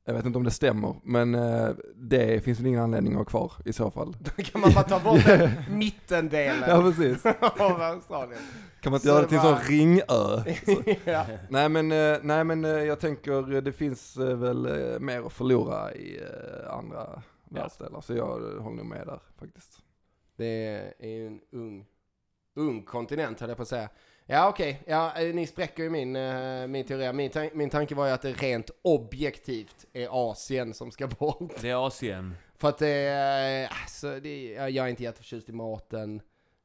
Jag 0.06 0.14
vet 0.14 0.26
inte 0.26 0.38
om 0.38 0.44
det 0.44 0.50
stämmer, 0.50 0.96
men 1.04 1.34
eh, 1.34 1.70
det 1.96 2.44
finns 2.44 2.58
väl 2.60 2.66
ingen 2.66 2.80
anledning 2.80 3.12
att 3.12 3.18
ha 3.18 3.24
kvar 3.24 3.52
i 3.64 3.72
så 3.72 3.90
fall. 3.90 4.16
Då 4.36 4.42
kan 4.42 4.60
man 4.60 4.72
bara 4.74 4.84
ta 4.84 5.00
bort 5.00 5.24
den 5.26 5.50
mittendelen 5.78 6.70
Ja 6.70 6.82
precis. 6.82 7.26
av 7.58 7.80
Australien. 7.82 8.40
Kan 8.80 8.90
man 8.90 8.96
inte 8.96 9.08
Så 9.08 9.14
göra 9.14 9.22
det 9.22 9.28
till 9.28 9.36
en 9.36 9.42
sån 9.42 9.58
ringö? 9.58 10.02
ja. 11.04 11.26
Nej 11.50 11.68
men, 11.68 11.92
eh, 11.92 12.18
nej 12.22 12.44
men 12.44 12.64
eh, 12.64 12.70
jag 12.70 13.00
tänker 13.00 13.60
det 13.60 13.72
finns 13.72 14.16
väl 14.16 14.68
mer 15.00 15.26
att 15.26 15.32
förlora 15.32 15.94
i 15.94 16.20
andra 16.70 17.22
världsdelar. 17.50 18.00
Så 18.00 18.14
jag 18.14 18.26
håller 18.60 18.76
nog 18.76 18.86
med 18.86 19.06
där 19.06 19.20
faktiskt. 19.38 19.78
Det 20.36 20.46
är 20.98 21.08
ju 21.08 21.26
en 21.26 21.40
ung, 21.52 21.86
ung 22.56 22.82
kontinent 22.82 23.40
höll 23.40 23.48
jag 23.50 23.56
på 23.56 23.62
att 23.62 23.68
säga. 23.68 23.88
Ja 24.26 24.48
okej, 24.48 24.82
ja, 24.86 25.16
eh, 25.16 25.34
ni 25.34 25.46
spräcker 25.46 25.82
ju 25.82 25.90
min, 25.90 26.16
eh, 26.16 26.66
min 26.66 26.84
teori. 26.84 27.12
Min, 27.12 27.30
tan- 27.30 27.50
min 27.54 27.70
tanke 27.70 27.94
var 27.94 28.06
ju 28.06 28.12
att 28.12 28.22
det 28.22 28.32
rent 28.32 28.70
objektivt 28.82 29.86
är 29.92 30.30
Asien 30.30 30.74
som 30.74 30.90
ska 30.90 31.06
bort. 31.18 31.52
Det 31.60 31.70
är 31.70 31.86
Asien. 31.86 32.34
För 32.56 32.68
att 32.68 32.78
det 32.78 32.88
är, 32.88 33.68
alltså, 33.82 34.20
det 34.20 34.56
är, 34.56 34.68
jag 34.68 34.86
är 34.86 34.90
inte 34.90 35.02
jätteförtjust 35.02 35.48
i 35.48 35.52
maten. 35.52 36.20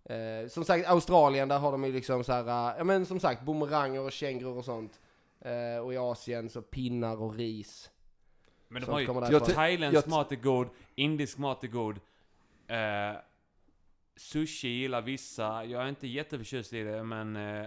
Eh, 0.05 0.47
som 0.49 0.63
sagt, 0.65 0.87
Australien, 0.87 1.47
där 1.47 1.59
har 1.59 1.71
de 1.71 1.83
ju 1.83 1.91
liksom 1.91 2.23
så 2.23 2.33
här, 2.33 2.71
eh, 2.71 2.77
ja 2.77 2.83
men 2.83 3.05
som 3.05 3.19
sagt, 3.19 3.41
bumeranger 3.43 4.01
och 4.01 4.11
kängurur 4.11 4.57
och 4.57 4.65
sånt. 4.65 4.99
Eh, 5.41 5.83
och 5.83 5.93
i 5.93 5.97
Asien 5.97 6.49
så 6.49 6.61
pinnar 6.61 7.21
och 7.21 7.35
ris. 7.35 7.89
Men 8.67 8.81
de 8.81 8.91
har 8.91 8.99
ju... 9.31 9.39
Thailändsk 9.39 10.07
mat 10.07 10.31
är 10.31 10.35
god, 10.35 10.67
indisk 10.95 11.37
mat 11.37 11.63
är 11.63 11.67
god. 11.67 11.99
Eh, 12.67 13.19
sushi 14.19 14.67
gillar 14.67 15.01
vissa, 15.01 15.65
jag 15.65 15.83
är 15.83 15.89
inte 15.89 16.07
jätteförtjust 16.07 16.73
i 16.73 16.83
det 16.83 17.03
men... 17.03 17.35
Eh, 17.35 17.65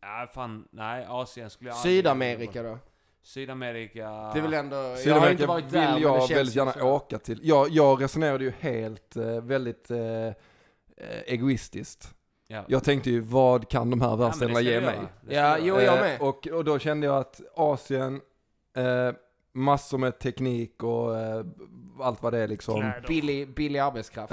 ja, 0.00 0.28
fan, 0.34 0.68
nej, 0.70 1.06
Asien 1.08 1.50
skulle 1.50 1.70
jag 1.70 1.76
aldrig- 1.76 1.96
Sydamerika 1.96 2.62
då? 2.62 2.78
Sydamerika... 3.22 4.10
Det 4.32 4.38
är 4.38 4.42
väl 4.42 4.54
ändå, 4.54 4.76
jag 4.76 4.88
har 4.90 4.96
Sydamerika 4.96 5.30
inte 5.32 5.46
varit 5.46 5.64
vill 5.64 5.72
där 5.72 5.94
det 5.94 6.00
jag 6.00 6.28
väldigt 6.28 6.56
gärna 6.56 6.72
så. 6.72 6.80
åka 6.90 7.18
till. 7.18 7.40
Jag, 7.42 7.68
jag 7.68 8.02
resonerade 8.02 8.44
ju 8.44 8.52
helt, 8.60 9.16
eh, 9.16 9.40
väldigt 9.42 9.90
eh, 9.90 9.98
eh, 9.98 10.32
egoistiskt. 11.26 12.14
Ja. 12.46 12.64
Jag 12.68 12.84
tänkte 12.84 13.10
ju, 13.10 13.20
vad 13.20 13.68
kan 13.68 13.90
de 13.90 14.00
här 14.00 14.08
Ja, 14.08 14.16
världsdelarna 14.16 14.54
ska 14.54 14.64
ge 14.64 14.80
mig? 14.80 14.98
Ja, 15.28 15.58
jo, 15.58 15.80
jag 15.80 15.94
Eh, 15.94 16.00
med. 16.00 16.20
Och, 16.20 16.48
och 16.48 16.64
då 16.64 16.78
kände 16.78 17.06
jag 17.06 17.16
att 17.16 17.40
Asien, 17.56 18.20
eh, 18.76 19.12
massor 19.52 19.98
med 19.98 20.18
teknik 20.18 20.82
och 20.82 21.18
eh, 21.18 21.44
allt 22.00 22.22
vad 22.22 22.32
det 22.32 22.38
är 22.38 22.48
liksom. 22.48 22.92
Billig, 23.08 23.54
billig 23.54 23.78
arbetskraft. 23.78 24.32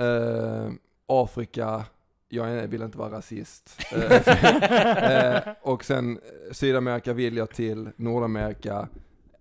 Afrika, 1.07 1.85
jag 2.29 2.67
vill 2.67 2.81
inte 2.81 2.97
vara 2.97 3.11
rasist. 3.17 3.79
Eh, 3.91 5.35
eh, 5.35 5.41
och 5.61 5.85
sen 5.85 6.17
eh, 6.17 6.53
Sydamerika 6.53 7.13
vill 7.13 7.37
jag 7.37 7.49
till, 7.49 7.89
Nordamerika, 7.95 8.87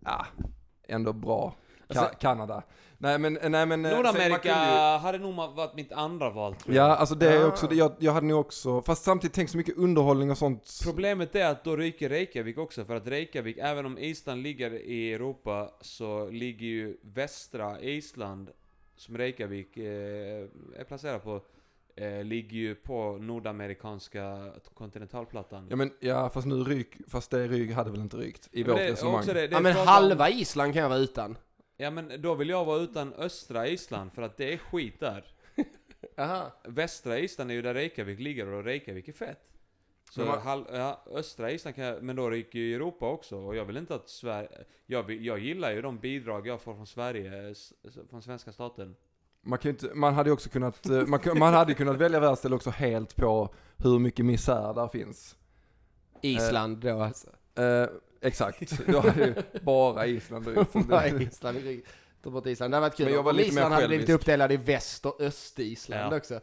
ja, 0.05 0.27
ändå 0.89 1.13
bra. 1.13 1.55
Ka- 1.89 1.99
Alltså- 1.99 2.17
Kanada. 2.21 2.63
Nej 2.99 3.19
men, 3.19 3.39
nej 3.49 3.67
men. 3.67 3.83
Nordamerika 3.83 4.49
ju- 4.49 4.99
hade 4.99 5.19
nog 5.19 5.35
varit 5.35 5.75
mitt 5.75 5.93
andra 5.93 6.31
val 6.31 6.55
tror 6.55 6.75
Ja, 6.77 6.89
jag. 6.89 6.99
alltså 6.99 7.15
det 7.15 7.29
är 7.33 7.49
också, 7.49 7.67
det- 7.67 7.75
jag, 7.75 7.93
jag 7.99 8.13
hade 8.13 8.27
nog 8.27 8.41
också, 8.41 8.83
fast 8.83 9.05
samtidigt 9.05 9.35
tänk 9.35 9.51
så 9.51 9.57
mycket 9.57 9.77
underhållning 9.77 10.31
och 10.31 10.39
sånt. 10.39 10.81
Problemet 10.85 11.35
är 11.35 11.47
att 11.47 11.65
då 11.65 11.77
ryker 11.77 12.09
Reykjavik 12.09 12.59
också, 12.59 12.85
för 12.85 12.97
att 12.97 13.07
Reykjavik, 13.07 13.59
även 13.61 13.87
om 13.87 13.99
Island 13.99 14.43
ligger 14.43 14.71
i 14.71 15.13
Europa, 15.15 15.71
så 15.81 16.31
ligger 16.31 16.67
ju 16.67 16.97
västra 17.03 17.81
Island, 17.81 18.51
som 18.97 19.19
Reykjavik 19.19 19.77
eh, 19.77 19.85
är 20.79 20.85
placerad 20.89 21.23
på, 21.23 21.41
eh, 21.97 22.25
ligger 22.25 22.57
ju 22.57 22.75
på 22.75 23.19
nordamerikanska 23.21 24.53
kontinentalplattan. 24.75 25.67
Ja 25.71 25.77
men, 25.77 25.93
ja 26.01 26.31
fast 26.31 26.47
nu 26.47 26.55
ryk, 26.55 26.97
fast 27.09 27.31
det 27.31 27.49
ryk 27.49 27.73
hade 27.73 27.91
väl 27.91 28.01
inte 28.01 28.17
rykt 28.17 28.49
i 28.53 28.65
Men 28.65 28.71
vårt 28.73 28.79
det 28.81 28.91
resonemang. 28.93 29.25
det- 29.27 29.33
det 29.33 29.49
ja 29.51 29.61
men 29.61 29.73
halva 29.77 30.31
Island 30.31 30.73
kan 30.73 30.83
jag 30.83 30.89
vara 30.89 30.99
utan. 30.99 31.39
Ja 31.77 31.91
men 31.91 32.23
då 32.23 32.35
vill 32.35 32.49
jag 32.49 32.65
vara 32.65 32.81
utan 32.81 33.13
östra 33.13 33.69
Island, 33.69 34.13
för 34.13 34.23
att 34.23 34.37
det 34.37 34.53
är 34.53 34.57
skit 34.59 35.01
där. 35.01 35.25
Jaha. 36.17 36.53
Västra 36.65 37.19
Island 37.19 37.51
är 37.51 37.55
ju 37.55 37.63
där 37.63 37.75
Reykjavik 37.75 38.21
ligger 38.21 38.47
och 38.47 38.65
Reykjavik 38.65 39.09
är 39.09 39.13
fett. 39.13 39.43
Så 40.11 40.25
vad- 40.25 40.39
halv, 40.39 40.65
ja, 40.73 41.05
östra 41.11 41.51
Island 41.51 41.77
kan 41.77 41.85
jag, 41.85 42.03
men 42.03 42.17
då 42.17 42.31
ryker 42.31 42.59
ju 42.59 42.75
Europa 42.75 43.09
också 43.11 43.37
och 43.37 43.57
jag 43.57 43.65
vill 43.65 43.77
inte 43.77 43.95
att 43.95 44.09
Sverige, 44.09 44.49
jag, 44.87 45.11
jag 45.11 45.39
gillar 45.39 45.73
ju 45.73 45.83
de 45.83 45.99
bidrag 45.99 46.47
jag 46.47 46.61
får 46.61 46.75
från 46.75 46.87
Sverige, 46.87 47.51
s- 47.51 47.73
från 48.11 48.23
svenska 48.23 48.53
staten. 48.53 48.97
Man, 49.47 49.59
kan 49.59 49.71
inte, 49.71 49.95
man 49.95 50.15
hade 50.15 50.29
ju 50.29 50.33
också 50.35 50.49
kunnat, 50.49 50.87
eh, 50.87 51.07
man, 51.07 51.21
man 51.39 51.55
hade 51.55 51.75
kunnat 51.75 51.97
välja 51.97 52.21
världsdel 52.21 52.55
också 52.55 52.71
helt 52.71 53.17
på 53.17 53.55
hur 53.77 53.99
mycket 53.99 54.25
misär 54.25 54.75
där 54.75 54.89
finns. 54.89 55.37
Island 56.23 56.79
då 56.79 57.01
alltså. 57.01 57.29
Eh, 57.55 57.87
exakt, 58.21 58.87
då 58.87 59.01
hade 59.01 59.25
ju 59.27 59.35
bara 59.63 60.07
Island. 60.07 60.45
Så 60.73 60.79
Bara 60.89 61.09
Island. 61.09 61.59
bort. 62.25 62.45
Det 62.45 62.61
hade 62.61 62.81
varit 62.81 62.97
kul 62.97 63.07
Men 63.07 63.15
jag 63.15 63.23
var 63.23 63.33
lite 63.33 63.45
mer 63.55 63.61
Island 63.61 63.75
hade 63.75 63.89
blivit 63.89 64.09
uppdelad 64.09 64.53
i 64.53 64.57
väst 64.57 65.07
och 65.07 65.21
öst-Island 65.21 66.13
Ja. 66.13 66.17
också. 66.17 66.41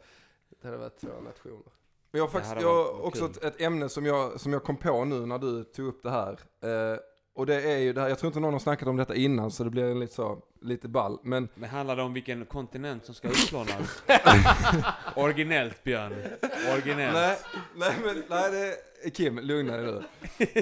Det 0.62 0.68
hade 0.68 0.78
varit 0.78 0.97
två 1.01 1.08
nationer. 1.08 1.72
Men 2.12 2.20
jag 2.20 2.24
har 2.24 2.32
faktiskt, 2.32 2.62
jag 2.62 3.06
också 3.06 3.26
ett, 3.26 3.43
ett 3.43 3.62
ämne 3.62 3.89
som 3.89 4.06
jag, 4.06 4.39
som 4.39 4.54
jag 4.54 4.64
kom 4.64 4.78
på 4.78 5.06
nu 5.06 5.26
när 5.26 5.38
du 5.39 5.64
tog 5.64 5.88
upp 5.88 6.04
det 6.04 6.10
här. 6.12 6.32
Eh, 6.62 6.97
och 7.36 7.45
det 7.45 7.62
är 7.62 7.78
ju 7.78 7.93
det 7.93 8.01
här, 8.01 8.10
jag 8.10 8.20
tror 8.20 8.28
inte 8.28 8.39
någon 8.39 8.54
har 8.54 8.60
snackat 8.60 8.88
om 8.88 8.97
detta 8.97 9.16
innan 9.16 9.51
så 9.51 9.64
det 9.64 9.70
blir 9.70 9.95
lite 9.95 10.14
så, 10.14 10.41
lite 10.64 10.88
ball. 10.88 11.20
Men 11.24 11.49
Men 11.55 11.70
handlar 11.70 11.95
det 11.95 12.01
om 12.01 12.14
vilken 12.14 12.45
kontinent 12.45 13.05
som 13.05 13.16
ska 13.16 13.28
utplånas? 13.28 14.03
Originellt 15.16 15.84
Björn. 15.84 16.14
Originellt. 16.74 17.14
Nej, 17.14 17.38
nej 17.76 17.93
men, 18.05 18.24
nej 18.30 18.51
det, 18.51 19.09
Kim, 19.09 19.39
lugna 19.39 19.78
dig 19.78 19.86
nu. 19.86 20.01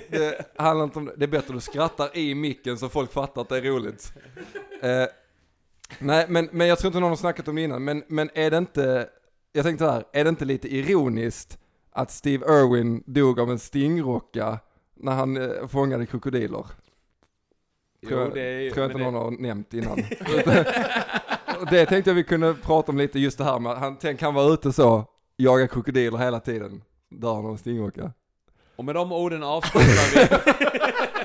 Det 0.10 0.58
handlar 0.58 0.84
inte 0.84 1.00
om 1.00 1.06
det, 1.06 1.14
det 1.18 1.26
är 1.26 1.28
bättre 1.28 1.48
att 1.48 1.54
du 1.54 1.62
skrattar 1.62 2.18
i 2.18 2.36
micken 2.36 2.78
så 2.78 2.90
folk 2.90 3.12
fattar 3.12 3.42
att 3.42 3.50
det 3.50 3.58
är 3.58 3.62
roligt. 3.62 4.14
Eh, 4.82 5.06
nej, 6.00 6.26
men, 6.30 6.50
men 6.52 6.68
jag 6.68 6.80
tror 6.80 6.88
inte 6.88 7.00
någon 7.00 7.10
har 7.10 7.18
snackat 7.18 7.48
om 7.48 7.56
det 7.56 7.62
innan, 7.62 7.84
men, 7.84 8.04
men 8.08 8.30
är 8.34 8.52
det 8.52 8.58
inte, 8.58 9.10
jag 9.52 9.66
tänkte 9.66 9.86
här, 9.86 10.04
är 10.14 10.24
det 10.24 10.30
inte 10.30 10.46
lite 10.46 10.76
ironiskt 10.76 11.58
att 11.92 12.12
Steve 12.12 12.46
Irwin 12.46 13.04
dog 13.06 13.40
av 13.40 13.52
en 13.52 13.60
stingrocka 13.60 14.60
när 14.96 15.12
han 15.12 15.38
eh, 15.38 15.68
fångade 15.68 16.06
krokodiler? 16.06 16.66
Tror, 18.08 18.26
Jo, 18.26 18.32
det 18.34 18.42
är 18.42 18.72
tror 18.72 18.84
jag 18.84 18.92
inte 18.92 19.04
någon 19.04 19.14
har 19.14 19.32
nämnt 19.32 19.74
innan. 19.74 19.98
Det 21.70 21.86
tänkte 21.86 22.10
jag 22.10 22.16
vi 22.16 22.24
kunde 22.24 22.54
prata 22.54 22.92
om 22.92 22.98
lite, 22.98 23.20
just 23.20 23.38
det 23.38 23.44
här 23.44 23.60
med 23.60 23.72
att 23.72 23.78
han, 23.78 23.98
tänk 23.98 24.22
han 24.22 24.34
var 24.34 24.54
ute 24.54 24.74
så, 24.74 25.06
jaga 25.38 25.68
krokodiler 25.68 26.18
hela 26.18 26.40
tiden, 26.40 26.84
dör 27.10 27.34
han 27.36 27.46
av 27.46 27.52
en 27.52 27.58
stingrocka. 27.58 28.12
Och 28.76 28.86
med 28.86 28.96
de 28.96 29.12
orden 29.12 29.44
avslutar 29.44 30.16
vi. 30.16 30.28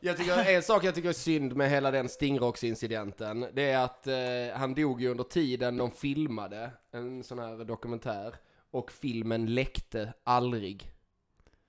Jag 0.00 0.16
tycker, 0.16 0.54
en 0.56 0.62
sak 0.62 0.84
jag 0.84 0.94
tycker 0.94 1.08
är 1.08 1.12
synd 1.12 1.56
med 1.56 1.70
hela 1.70 1.90
den 1.90 2.08
Stingrocks-incidenten, 2.08 3.46
det 3.52 3.70
är 3.70 3.84
att 3.84 4.06
eh, 4.06 4.14
han 4.54 4.74
dog 4.74 5.02
ju 5.02 5.08
under 5.08 5.24
tiden 5.24 5.76
de 5.76 5.90
filmade 5.90 6.70
en 6.92 7.24
sån 7.24 7.38
här 7.38 7.64
dokumentär. 7.64 8.34
Och 8.70 8.92
filmen 8.92 9.54
läckte 9.54 10.12
aldrig. 10.24 10.93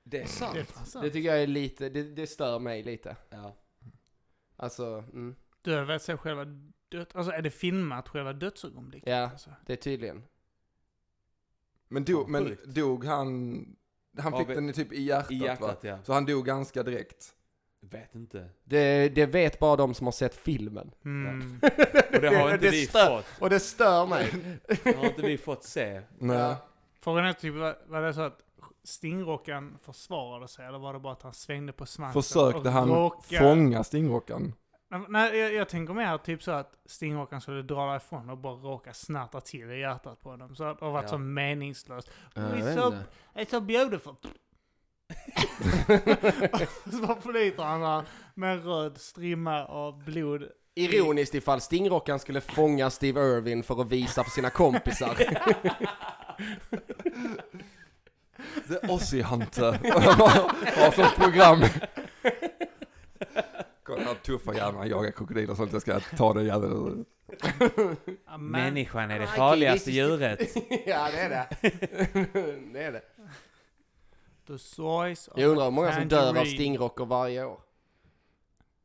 Det 0.07 0.21
är 0.21 0.25
sant. 0.25 0.53
Det 0.53 0.59
är 0.59 0.63
fan 0.63 0.85
sant. 0.85 1.03
Det 1.05 1.09
tycker 1.11 1.29
jag 1.29 1.43
är 1.43 1.47
lite, 1.47 1.89
det, 1.89 2.03
det 2.03 2.27
stör 2.27 2.59
mig 2.59 2.83
lite. 2.83 3.15
Ja. 3.29 3.55
Alltså, 4.55 5.03
mm, 5.13 5.35
Du 5.61 5.73
har 5.75 5.83
väl 5.83 5.99
sett 5.99 6.19
själva 6.19 6.45
död... 6.89 7.07
Alltså 7.13 7.31
är 7.31 7.41
det 7.41 7.49
filmat 7.49 8.09
själva 8.09 8.33
dödsögonblicket? 8.33 9.09
Ja. 9.09 9.29
Alltså? 9.31 9.49
det 9.65 9.73
är 9.73 9.77
tydligen. 9.77 10.23
Men, 11.87 12.03
dog, 12.03 12.29
men 12.29 12.57
dog 12.65 13.05
han, 13.05 13.65
han 14.17 14.37
fick 14.37 14.47
men- 14.47 14.65
den 14.65 14.73
typ 14.73 14.93
i 14.93 15.01
hjärtat, 15.01 15.31
I 15.31 15.35
hjärtat 15.35 15.83
va? 15.83 15.89
ja. 15.89 15.99
Så 16.03 16.13
han 16.13 16.25
dog 16.25 16.45
ganska 16.45 16.83
direkt. 16.83 17.31
Vet 17.79 18.15
inte. 18.15 18.49
Det, 18.63 19.09
det 19.09 19.25
vet 19.25 19.59
bara 19.59 19.75
de 19.75 19.93
som 19.93 20.07
har 20.07 20.11
sett 20.11 20.35
filmen. 20.35 20.91
Mm. 21.05 21.59
Och 22.13 22.21
det 22.21 22.35
har 22.35 22.53
inte 22.53 22.65
det 22.65 22.71
vi 22.71 22.85
stör- 22.85 23.17
fått. 23.17 23.41
Och 23.41 23.49
det 23.49 23.59
stör 23.59 24.05
mig. 24.07 24.31
Det 24.83 24.95
har 24.95 25.05
inte 25.05 25.21
vi 25.21 25.37
fått 25.37 25.63
se. 25.63 26.01
Nej. 26.19 26.55
Frågan 27.01 27.25
är 27.25 27.33
typ, 27.33 27.53
var, 27.55 27.77
var 27.87 28.01
det 28.01 28.13
så 28.13 28.21
att 28.21 28.41
Stingrockan 28.85 29.77
försvarade 29.81 30.47
sig 30.47 30.65
eller 30.65 30.79
var 30.79 30.93
det 30.93 30.99
bara 30.99 31.13
att 31.13 31.21
han 31.21 31.33
svängde 31.33 31.73
på 31.73 31.85
svansen? 31.85 32.23
Försökte 32.23 32.59
och 32.59 32.65
han 32.73 32.89
råkade- 32.89 33.37
fånga 33.39 33.83
stingrockan? 33.83 34.53
Nej, 35.09 35.37
jag, 35.37 35.53
jag 35.53 35.69
tänker 35.69 35.93
mer 35.93 36.17
typ 36.17 36.43
så 36.43 36.51
att 36.51 36.73
Stingrockan 36.85 37.41
skulle 37.41 37.61
dra 37.61 37.91
därifrån 37.91 38.29
och 38.29 38.37
bara 38.37 38.53
råka 38.53 38.93
snärta 38.93 39.41
till 39.41 39.71
i 39.71 39.79
hjärtat 39.79 40.21
på 40.21 40.29
honom. 40.29 40.55
Så 40.55 40.63
det 40.63 40.77
har 40.81 40.91
varit 40.91 41.03
Ja. 41.03 41.09
så 41.09 41.17
meningslöst. 41.17 42.11
It's 42.35 42.75
so, 42.75 42.93
it's 43.35 43.49
so 43.49 43.59
beautiful. 43.59 44.15
så 46.91 46.97
bara 47.07 47.21
flyter 47.21 47.63
han 47.63 47.81
där 47.81 48.03
med 48.33 48.51
en 48.53 48.63
röd 48.63 48.97
strimma 48.97 49.65
av 49.65 50.03
blod. 50.03 50.43
Ironiskt 50.75 51.35
ifall 51.35 51.61
Stingrockan 51.61 52.19
skulle 52.19 52.41
fånga 52.41 52.89
Steve 52.89 53.21
Irwin 53.21 53.63
för 53.63 53.81
att 53.81 53.87
visa 53.91 54.23
för 54.23 54.31
sina 54.31 54.49
kompisar. 54.49 55.17
The 58.67 58.87
Aussie 58.91 59.21
Hunter. 59.23 59.71
Har 60.83 60.91
sånt 60.91 61.15
program. 61.15 61.59
Kolla 63.83 64.03
den 64.05 64.15
tuffa 64.15 64.53
jäveln, 64.53 64.77
han 64.77 64.87
jagar 64.89 65.11
krokodiler 65.11 65.49
och 65.51 65.57
sånt. 65.57 65.73
Jag 65.73 65.81
ska 65.81 65.99
ta 65.99 66.33
den 66.33 66.45
jäveln. 66.45 67.05
Ja, 68.25 68.37
men- 68.37 68.51
Människan 68.51 69.11
är 69.11 69.19
det 69.19 69.27
farligaste 69.27 69.91
djuret. 69.91 70.39
ja, 70.85 71.07
det 71.11 71.19
är 71.19 71.29
det. 71.29 71.47
det 72.73 72.83
är 72.83 72.91
det. 72.91 73.01
The 74.47 74.57
soys 74.57 75.27
of 75.27 75.39
Jag 75.39 75.49
undrar 75.49 75.63
hur 75.65 75.71
många 75.71 75.93
som 75.93 76.07
dör 76.07 76.19
av 76.29 76.33
tangerine. 76.33 76.55
stingrockor 76.55 77.05
varje 77.05 77.45
år. 77.45 77.59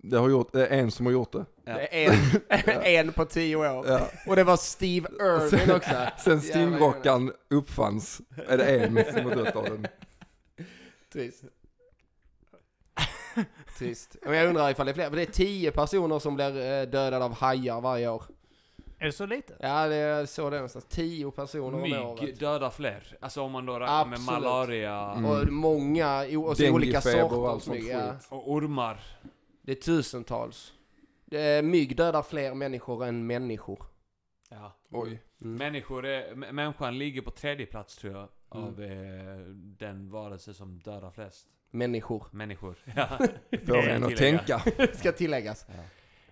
Det 0.03 0.19
har 0.19 0.29
gjort, 0.29 0.53
det 0.53 0.67
är 0.67 0.79
en 0.79 0.91
som 0.91 1.07
har 1.07 1.13
gjort 1.13 1.33
det. 1.33 1.45
Ja. 1.65 1.73
Det 1.75 2.05
är 2.07 2.13
en, 2.49 2.83
en 3.07 3.13
på 3.13 3.25
tio 3.25 3.57
år. 3.57 3.65
Ja. 3.89 4.09
Och 4.27 4.37
det 4.37 4.45
var 4.45 4.57
Steve 4.57 5.09
Irwin 5.21 5.71
också. 5.77 6.07
Sen 6.19 6.41
stingrockan 6.41 7.33
uppfanns 7.51 8.21
är 8.49 8.59
det 8.59 8.65
en 8.65 9.05
som 9.15 9.25
har 9.25 9.37
dött 9.37 9.57
av 9.57 9.65
den. 9.65 9.87
Trist. 11.13 11.45
Trist. 13.79 14.17
Men 14.23 14.35
jag 14.37 14.49
undrar 14.49 14.71
ifall 14.71 14.87
det 14.87 14.93
är 14.93 14.95
fler. 14.95 15.09
För 15.09 15.17
det 15.17 15.23
är 15.23 15.27
tio 15.27 15.71
personer 15.71 16.19
som 16.19 16.35
blir 16.35 16.47
eh, 16.57 16.87
dödade 16.87 17.25
av 17.25 17.35
hajar 17.35 17.81
varje 17.81 18.09
år. 18.09 18.23
Är 18.99 19.07
det 19.07 19.13
så 19.13 19.27
lite? 19.27 19.55
Ja, 19.61 19.87
det 19.89 19.95
är 19.95 20.27
så 20.27 20.51
det 20.51 20.57
är 20.57 20.61
någonstans. 20.61 20.85
Tio 20.89 21.31
personer 21.31 21.75
om 21.77 21.83
Mygg 21.83 22.01
året. 22.01 22.39
dödar 22.41 22.71
fler. 22.71 23.17
Alltså 23.21 23.43
om 23.43 23.53
man 23.53 23.67
då 23.67 23.79
räknar 23.79 24.05
med 24.07 24.21
malaria 24.21 25.13
Mm. 25.13 25.25
Och 25.31 25.53
många, 25.53 26.27
o- 26.31 26.43
och 26.45 26.57
så 26.57 26.71
olika 26.71 27.01
Denguefeber 27.01 27.25
och 27.25 27.31
sorter 27.31 27.51
allt 27.53 27.63
sånt 27.63 27.77
mygg. 27.79 27.97
Och 28.29 28.53
ormar. 28.53 29.01
Det 29.71 29.75
är 29.75 29.81
tusentals. 29.81 30.73
Det 31.25 31.41
är, 31.41 31.63
mygg 31.63 31.97
dödar 31.97 32.23
fler 32.23 32.55
människor 32.55 33.05
än 33.05 33.27
människor. 33.27 33.87
Ja. 34.49 34.77
Oj. 34.91 35.23
Mm. 35.43 35.57
Människor 35.57 36.07
är, 36.07 36.35
människan 36.35 36.99
ligger 36.99 37.23
på 37.23 37.31
tredje 37.31 37.67
plats 37.67 37.97
tror 37.97 38.13
jag. 38.13 38.29
Mm. 38.55 38.69
Av 38.69 38.83
eh, 38.83 39.39
den 39.55 40.11
varelse 40.11 40.55
som 40.55 40.79
dödar 40.79 41.11
flest. 41.11 41.47
Människor. 41.71 42.27
Människor. 42.31 42.77
Ja. 42.97 43.07
Får 43.67 43.83
Det 43.83 43.91
en 43.91 44.05
att 44.05 44.17
tänka. 44.17 44.59
Ska 44.95 45.13
tilläggas. 45.13 45.67
Ja. 45.69 45.83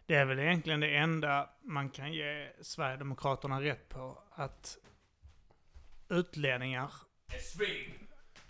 Det 0.06 0.14
är 0.14 0.24
väl 0.24 0.38
egentligen 0.38 0.80
det 0.80 0.96
enda 0.96 1.50
man 1.62 1.90
kan 1.90 2.12
ge 2.12 2.48
Sverigedemokraterna 2.60 3.62
rätt 3.62 3.88
på. 3.88 4.22
Att 4.30 4.78
utlänningar 6.08 6.90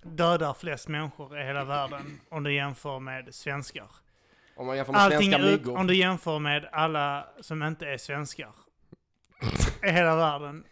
dödar 0.03 0.55
flest 0.55 0.89
människor 0.89 1.41
i 1.41 1.45
hela 1.45 1.65
världen 1.65 2.21
om 2.29 2.43
du 2.43 2.55
jämför 2.55 2.99
med 2.99 3.35
svenskar. 3.35 3.91
Om 4.59 4.67
man 4.67 4.77
jämför 4.77 4.93
med 4.93 5.03
Allting 5.03 5.31
svenska 5.31 5.39
ut, 5.49 5.61
myggor. 5.61 5.77
om 5.79 5.87
du 5.87 5.95
jämför 5.97 6.39
med 6.39 6.69
alla 6.73 7.27
som 7.41 7.63
inte 7.63 7.87
är 7.87 7.99
svenskar 7.99 8.51
i 9.83 9.91
hela 9.91 10.17
världen 10.17 10.65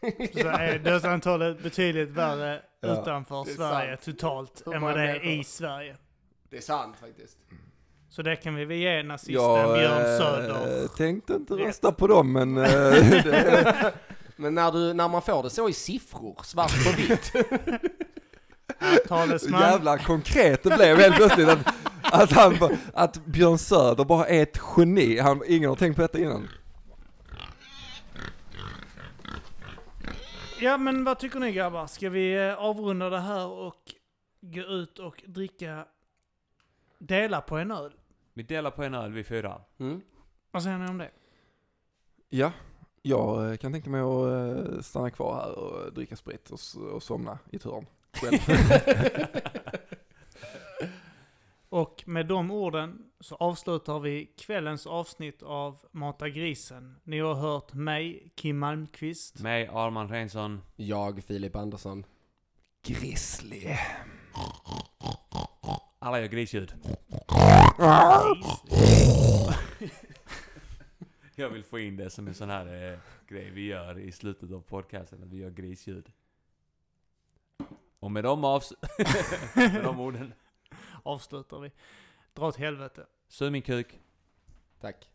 så 0.43 0.49
är 0.49 0.79
dödsantalet 0.79 1.63
betydligt 1.63 2.09
värre 2.11 2.61
Ja. 2.81 3.03
utanför 3.03 3.45
Det 3.45 3.51
är 3.51 3.55
Sverige 3.55 3.97
sant. 3.97 4.05
totalt 4.19 4.63
Hur 4.67 4.75
än 4.75 4.81
många 4.81 4.93
vad 4.93 5.01
det 5.03 5.09
är 5.09 5.13
människor? 5.13 5.41
i 5.41 5.45
Sverige. 5.45 5.97
Det 6.51 6.57
är 6.57 6.61
sant 6.61 6.97
faktiskt. 7.01 7.37
Så 8.11 8.23
det 8.23 8.37
kan 8.37 8.55
vi 8.55 8.65
väl 8.65 8.77
ge 8.77 9.03
nazisten 9.03 9.35
Jag 9.35 9.79
Björn 9.79 10.01
eh, 10.13 10.19
Söder. 10.19 10.89
tänkte 10.97 11.33
inte 11.35 11.55
rösta 11.55 11.93
på 11.93 12.07
dem 12.07 12.33
men 12.33 12.57
eh, 12.57 12.65
det, 13.25 13.93
Men 14.37 14.55
när, 14.55 14.73
du, 14.73 14.93
när 14.95 15.09
man 15.09 15.23
får 15.23 15.43
det 15.43 15.51
så 15.51 15.69
i 15.69 15.73
siffror, 15.73 16.41
svart 16.45 16.85
på 16.85 16.91
vitt. 16.97 17.33
Talesman. 19.09 19.61
jävla 19.61 19.99
konkret 19.99 20.63
det 20.63 20.77
blev 20.77 20.97
helt 20.99 21.17
plötsligt. 21.17 21.49
Att, 21.49 21.59
att, 22.13 22.33
han, 22.33 22.57
bara- 22.61 22.77
att 22.95 23.27
Björn 23.27 23.59
Söder 23.59 24.05
bara 24.05 24.27
är 24.27 24.43
ett 24.43 24.61
geni. 24.77 25.19
Han, 25.19 25.43
ingen 25.47 25.69
har 25.69 25.77
tänkt 25.77 25.97
på 25.97 26.03
detta 26.03 26.19
innan. 26.19 26.49
Ja 30.61 30.79
men 30.79 31.05
vad 31.05 31.19
tycker 31.19 31.39
ni 31.41 31.53
grabbar? 31.53 31.87
Ska 31.87 32.11
vi 32.11 32.49
eh, 32.49 32.55
avrunda 32.55 33.11
det 33.11 33.21
här 33.21 33.47
och 33.47 33.95
gå 34.41 34.61
ut 34.61 34.99
och 34.99 35.23
dricka, 35.27 35.85
dela 36.99 37.41
på 37.41 37.57
en 37.59 37.71
öl? 37.71 37.93
Vi 38.35 38.43
delar 38.43 38.71
på 38.71 38.83
en 38.83 38.95
öl 38.95 39.13
vi 39.13 39.25
fyra. 39.25 39.61
Mm. 39.79 40.01
Vad 40.51 40.63
säger 40.63 40.79
ni 40.79 40.89
om 40.91 40.99
det? 40.99 41.11
Ja, 42.29 42.53
jag 43.03 43.51
eh, 43.51 43.57
kan 43.57 43.73
tänka 43.73 43.91
mig 43.91 44.01
att 44.01 44.67
eh, 44.77 44.81
stanna 44.81 45.11
kvar 45.11 45.35
här 45.35 45.59
och 45.59 45.93
dricka 45.93 46.17
sprit 46.17 46.51
och, 46.51 46.59
och 46.95 47.03
somna 47.03 47.39
i 47.51 47.59
hörn. 47.65 47.87
Själv. 48.13 48.39
Och 51.69 52.03
med 52.07 52.27
de 52.27 52.51
orden 52.51 52.99
så 53.21 53.35
avslutar 53.35 54.01
vi 54.01 54.27
kvällens 54.39 54.87
avsnitt 54.87 55.43
av 55.43 55.81
Mata 55.93 56.29
grisen. 56.29 56.97
Ni 57.05 57.19
har 57.19 57.35
hört 57.35 57.73
mig, 57.75 58.33
Kim 58.35 58.59
Malmqvist. 58.59 59.41
Mig, 59.41 59.67
Arman 59.73 60.09
Reinsson. 60.09 60.63
Jag, 60.77 61.25
Filip 61.25 61.57
Andersson. 61.57 62.07
Grizzly. 62.87 63.77
Alla 65.99 66.21
gör 66.21 66.27
grisljud. 66.27 66.75
Jag 71.35 71.49
vill 71.51 71.65
få 71.65 71.79
in 71.79 71.97
det 71.97 72.11
som 72.11 72.29
en 72.29 72.35
sån 72.35 72.51
här 72.51 72.93
eh, 72.93 72.99
grej 73.29 73.51
vi 73.51 73.67
gör 73.67 73.99
i 73.99 74.13
slutet 74.13 74.53
av 74.53 74.61
podcasten, 74.61 75.23
att 75.23 75.29
vi 75.33 75.37
gör 75.39 75.51
grisljud. 75.51 76.13
Och 78.01 78.11
med 78.11 78.25
de, 78.25 78.45
avs- 78.45 78.75
med 79.55 79.85
de 79.85 80.01
orden, 80.01 80.33
Avslutar 81.03 81.59
vi. 81.61 81.73
Dra 82.35 82.47
åt 82.47 82.57
helvete. 82.57 83.07
sug 83.29 83.53
min 83.53 83.63
kuk. 83.63 84.01
Tack. 84.81 85.09